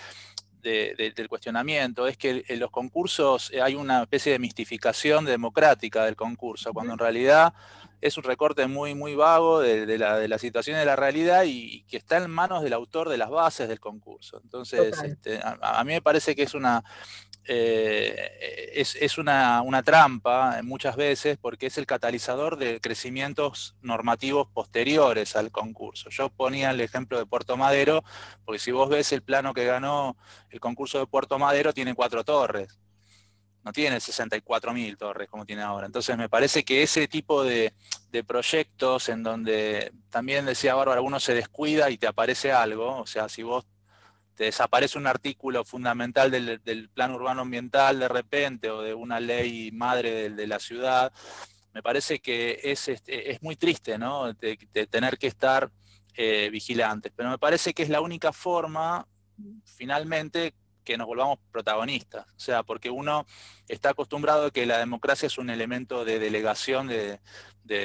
del 0.62 1.30
cuestionamiento 1.30 2.08
es 2.08 2.18
que 2.18 2.44
en 2.48 2.60
los 2.60 2.72
concursos 2.72 3.52
hay 3.62 3.76
una 3.76 4.02
especie 4.02 4.34
de 4.34 4.40
mistificación 4.40 5.24
democrática 5.24 6.04
del 6.04 6.16
concurso, 6.16 6.74
cuando 6.74 6.94
en 6.94 7.00
realidad 7.00 7.54
es 8.02 8.18
un 8.18 8.24
recorte 8.24 8.68
muy, 8.68 8.94
muy 8.94 9.16
vago 9.16 9.60
de, 9.60 9.98
la, 9.98 10.18
de 10.18 10.28
la, 10.28 10.38
situación 10.38 10.78
de 10.78 10.86
la 10.86 10.96
realidad 10.96 11.44
y, 11.46 11.84
que 11.84 11.98
está 11.98 12.18
en 12.18 12.30
manos 12.30 12.64
del 12.64 12.74
autor 12.74 13.10
de 13.10 13.18
las 13.18 13.30
bases 13.30 13.68
del 13.68 13.80
concurso. 13.80 14.40
Entonces, 14.44 15.02
este, 15.04 15.40
a, 15.42 15.84
mí 15.84 15.94
me 15.94 16.02
parece 16.02 16.36
que 16.36 16.44
es 16.44 16.54
una, 16.54 16.84
eh, 17.46 18.74
es, 18.76 19.18
una, 19.18 19.64
trampa 19.84 20.62
muchas 20.64 20.96
veces 20.96 21.38
porque 21.42 21.68
es 21.68 21.78
el 21.78 21.88
catalizador 21.88 22.58
de 22.58 22.80
crecimientos 22.82 23.76
normativos 23.82 24.48
posteriores 24.54 25.36
al 25.36 25.52
concurso. 25.52 26.10
Yo 26.10 26.30
ponía 26.30 26.70
el 26.72 26.82
ejemplo 26.82 27.18
de 27.18 27.26
Puerto 27.26 27.58
Madero, 27.58 28.04
porque 28.46 28.60
si 28.60 28.72
vos 28.72 28.90
ves 28.90 29.12
el 29.12 29.24
plano 29.24 29.54
que 29.54 29.66
ganó 29.66 30.18
el 30.52 30.60
concurso 30.60 31.00
de 31.00 31.08
Puerto 31.08 31.40
Madero, 31.40 31.74
tiene 31.74 31.96
cuatro 31.96 32.24
torres 32.24 32.78
no 33.68 33.74
tiene 33.74 33.98
64.000 33.98 34.98
torres 34.98 35.28
como 35.28 35.46
tiene 35.46 35.62
ahora. 35.62 35.88
Entonces 35.88 36.18
me 36.18 36.30
parece 36.30 36.64
que 36.64 36.84
ese 36.84 37.10
tipo 37.10 37.44
de, 37.44 37.74
proyectos 38.26 39.10
en 39.10 39.22
donde 39.22 39.92
también 40.10 40.46
decía 40.46 40.74
Bárbara, 40.74 41.02
uno 41.02 41.20
se 41.20 41.36
descuida 41.36 41.90
y 41.90 41.98
te 41.98 42.08
aparece 42.08 42.52
algo, 42.52 42.98
o 42.98 43.06
sea, 43.06 43.28
si 43.28 43.44
vos 43.44 43.66
te 44.36 44.46
desaparece 44.46 44.98
un 44.98 45.06
artículo 45.06 45.66
fundamental 45.66 46.32
del, 46.32 46.90
plan 46.94 47.12
urbano 47.12 47.42
ambiental 47.42 48.00
de 48.00 48.08
repente 48.08 48.72
o 48.72 48.82
de 48.82 48.94
una 48.94 49.20
ley 49.20 49.70
madre 49.72 50.30
de, 50.30 50.48
la 50.48 50.60
ciudad, 50.60 51.12
me 51.74 51.84
parece 51.84 52.20
que 52.20 52.62
es, 52.64 52.88
este, 52.88 53.32
es 53.32 53.44
muy 53.44 53.58
triste, 53.58 53.98
¿no? 53.98 54.34
De, 54.34 54.58
tener 54.90 55.18
que 55.18 55.28
estar 55.28 55.70
eh, 56.16 56.50
vigilantes. 56.52 57.12
Pero 57.16 57.30
me 57.30 57.38
parece 57.38 57.74
que 57.74 57.84
es 57.84 57.90
la 57.90 58.00
única 58.00 58.32
forma, 58.32 59.06
finalmente, 59.66 60.56
que 60.88 60.98
nos 60.98 61.06
volvamos 61.06 61.38
protagonistas. 61.52 62.26
O 62.26 62.40
sea, 62.40 62.64
porque 62.64 62.90
uno 62.90 63.26
está 63.68 63.90
acostumbrado 63.90 64.46
a 64.46 64.52
que 64.52 64.66
la 64.66 64.78
democracia 64.78 65.28
es 65.28 65.38
un 65.38 65.50
elemento 65.50 66.06
de 66.06 66.18
delegación 66.18 66.88
de, 66.88 67.20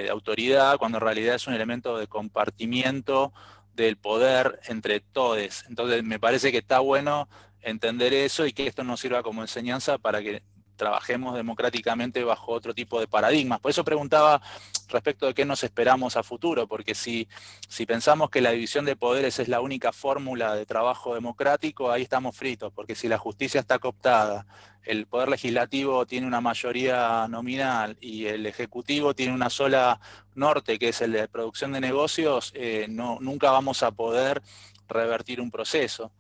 autoridad, 0.08 0.78
cuando 0.78 0.98
en 0.98 1.02
realidad 1.02 1.34
es 1.34 1.48
un 1.48 1.54
elemento 1.54 1.98
de 1.98 2.06
compartimiento 2.06 3.32
del 3.74 3.96
poder 3.96 4.60
entre 4.68 5.00
todos. 5.00 5.64
Entonces 5.68 6.04
me 6.04 6.20
parece 6.20 6.52
que 6.52 6.58
está 6.58 6.78
bueno 6.78 7.28
entender 7.60 8.14
eso 8.14 8.46
y 8.46 8.52
que 8.52 8.68
esto 8.68 8.84
nos 8.84 9.00
sirva 9.00 9.24
como 9.24 9.42
enseñanza 9.42 9.98
para 9.98 10.22
que 10.22 10.44
trabajemos 10.82 11.36
democráticamente 11.36 12.24
bajo 12.24 12.50
otro 12.50 12.74
tipo 12.74 12.98
de 12.98 13.06
paradigmas. 13.06 13.60
Por 13.60 13.70
eso 13.70 13.84
preguntaba 13.84 14.42
respecto 14.88 15.26
de 15.26 15.32
qué 15.34 15.44
nos 15.44 15.62
esperamos 15.62 16.16
a 16.16 16.24
futuro, 16.24 16.66
porque 16.66 16.96
si, 16.96 17.28
si 17.68 17.86
pensamos 17.86 18.30
que 18.30 18.40
la 18.40 18.50
división 18.50 18.84
de 18.84 18.96
poderes 18.96 19.38
es 19.38 19.46
la 19.46 19.60
única 19.60 19.92
fórmula 19.92 20.56
de 20.56 20.66
trabajo 20.66 21.14
democrático, 21.14 21.92
ahí 21.92 22.02
estamos 22.02 22.36
fritos, 22.36 22.72
porque 22.72 22.96
si 22.96 23.06
la 23.06 23.16
justicia 23.16 23.60
está 23.60 23.78
cooptada, 23.78 24.44
el 24.82 25.06
poder 25.06 25.28
legislativo 25.28 26.04
tiene 26.04 26.26
una 26.26 26.40
mayoría 26.40 27.28
nominal 27.28 27.96
y 28.00 28.26
el 28.26 28.44
ejecutivo 28.46 29.14
tiene 29.14 29.34
una 29.34 29.50
sola 29.50 30.00
norte, 30.34 30.80
que 30.80 30.88
es 30.88 31.00
el 31.00 31.12
de 31.12 31.28
producción 31.28 31.74
de 31.74 31.80
negocios, 31.80 32.50
eh, 32.56 32.86
no, 32.88 33.18
nunca 33.20 33.52
vamos 33.52 33.84
a 33.84 33.92
poder 33.92 34.42
revertir 34.88 35.40
un 35.40 35.52
proceso. 35.52 36.10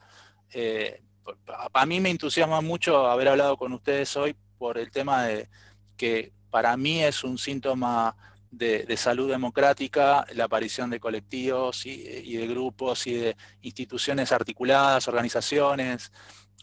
Eh, 0.52 1.02
a 1.74 1.84
mí 1.84 1.98
me 1.98 2.10
entusiasma 2.10 2.60
mucho 2.60 3.08
haber 3.08 3.28
hablado 3.28 3.56
con 3.56 3.72
ustedes 3.72 4.16
hoy 4.16 4.36
por 4.62 4.78
el 4.78 4.92
tema 4.92 5.24
de 5.24 5.48
que 5.96 6.30
para 6.48 6.76
mí 6.76 7.02
es 7.02 7.24
un 7.24 7.36
síntoma 7.36 8.14
de, 8.48 8.96
salud 8.96 9.28
democrática 9.28 10.24
la 10.34 10.44
aparición 10.44 10.88
de 10.88 11.00
colectivos 11.00 11.84
y, 11.84 12.36
de 12.36 12.46
grupos 12.46 13.08
y 13.08 13.14
de 13.14 13.36
instituciones 13.62 14.30
articuladas, 14.30 15.08
organizaciones, 15.08 16.12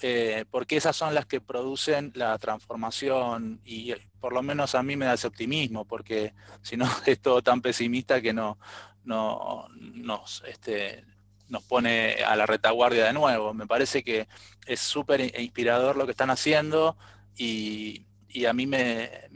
eh, 0.01 0.45
porque 0.49 0.77
esas 0.77 0.95
son 0.95 1.13
las 1.13 1.25
que 1.25 1.41
producen 1.41 2.13
la 2.15 2.37
transformación 2.37 3.59
y 3.65 3.93
por 4.21 4.31
lo 4.31 4.43
menos 4.43 4.75
a 4.75 4.81
mí 4.81 4.95
me 4.95 5.05
da 5.05 5.15
ese 5.15 5.27
optimismo, 5.27 5.83
porque 5.83 6.33
si 6.61 6.77
no 6.77 6.85
es 7.05 7.19
todo 7.19 7.41
tan 7.41 7.61
pesimista 7.61 8.21
que 8.21 8.31
no, 8.31 8.57
no 9.03 9.67
nos, 9.77 10.41
este, 10.47 11.03
nos 11.49 11.63
pone 11.63 12.23
a 12.25 12.37
la 12.37 12.45
retaguardia 12.45 13.07
de 13.07 13.11
nuevo. 13.11 13.53
Me 13.53 13.67
parece 13.67 14.05
que 14.05 14.29
es 14.65 14.79
súper 14.79 15.37
inspirador 15.37 15.97
lo 15.97 16.05
que 16.05 16.11
están 16.11 16.29
haciendo 16.29 16.95
y, 17.39 18.05
a 18.45 18.53
mí 18.53 18.67
me, 18.67 19.29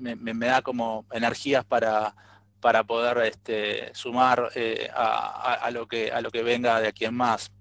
da 0.47 0.61
como 0.61 1.05
energías 1.11 1.65
para, 1.65 2.13
para 2.59 2.83
poder 2.83 3.17
este, 3.19 3.93
sumar 3.95 4.49
eh, 4.55 4.89
a, 4.93 5.69
lo 5.71 5.87
que, 5.87 6.11
a 6.11 6.21
lo 6.21 6.29
que 6.29 6.43
venga 6.43 6.79
de 6.81 6.89
aquí 6.89 7.05
en 7.05 7.15
más. 7.15 7.51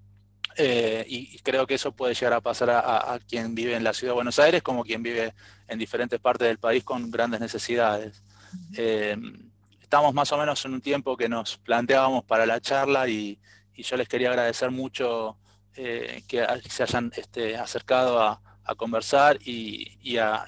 Eh, 0.55 1.03
y 1.07 1.39
creo 1.39 1.65
que 1.65 1.75
eso 1.75 1.93
puede 1.93 2.13
llegar 2.13 2.33
a 2.33 2.41
pasar 2.41 2.69
a, 2.69 3.19
quien 3.27 3.55
vive 3.55 3.75
en 3.75 3.83
la 3.83 3.93
ciudad 3.93 4.11
de 4.11 4.15
Buenos 4.15 4.37
Aires 4.37 4.61
como 4.61 4.83
quien 4.83 5.01
vive 5.01 5.33
en 5.67 5.79
diferentes 5.79 6.19
partes 6.19 6.47
del 6.47 6.59
país 6.59 6.83
con 6.83 7.09
grandes 7.09 7.39
necesidades. 7.39 8.21
Eh, 8.77 9.17
estamos 9.81 10.13
más 10.13 10.31
o 10.31 10.37
menos 10.37 10.63
en 10.65 10.73
un 10.73 10.81
tiempo 10.81 11.17
que 11.17 11.29
nos 11.29 11.57
planteábamos 11.57 12.23
para 12.25 12.45
la 12.45 12.61
charla 12.61 13.07
y, 13.07 13.39
yo 13.75 13.97
les 13.97 14.07
quería 14.07 14.29
agradecer 14.29 14.69
mucho 14.69 15.35
que 15.73 16.45
se 16.69 16.83
hayan 16.83 17.11
este, 17.15 17.57
acercado 17.57 18.21
a, 18.21 18.52
conversar 18.77 19.37
y, 19.43 20.17
a, 20.17 20.47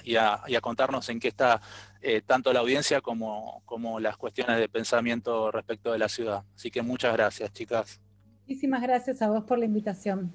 contarnos 0.60 1.08
en 1.08 1.20
qué 1.20 1.28
está 1.28 1.60
eh, 2.00 2.22
tanto 2.24 2.52
la 2.52 2.60
audiencia 2.60 3.00
como, 3.00 3.62
como 3.64 4.00
las 4.00 4.16
cuestiones 4.16 4.58
de 4.58 4.68
pensamiento 4.68 5.50
respecto 5.50 5.92
de 5.92 5.98
la 5.98 6.08
ciudad. 6.08 6.44
Así 6.54 6.70
que 6.70 6.82
muchas 6.82 7.12
gracias, 7.12 7.52
chicas. 7.52 8.00
Muchísimas 8.40 8.82
gracias 8.82 9.22
a 9.22 9.28
vos 9.28 9.44
por 9.44 9.58
la 9.58 9.64
invitación. 9.64 10.32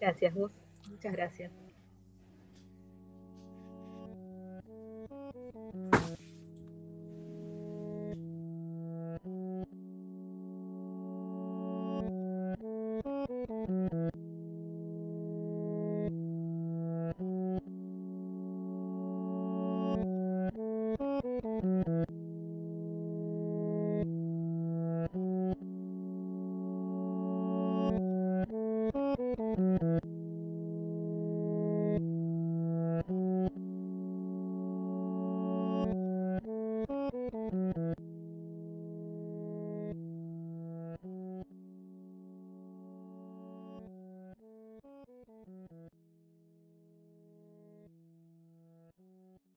Gracias, 0.00 0.34
vos. 0.34 0.50
Muchas 0.88 1.12
gracias. 1.12 1.50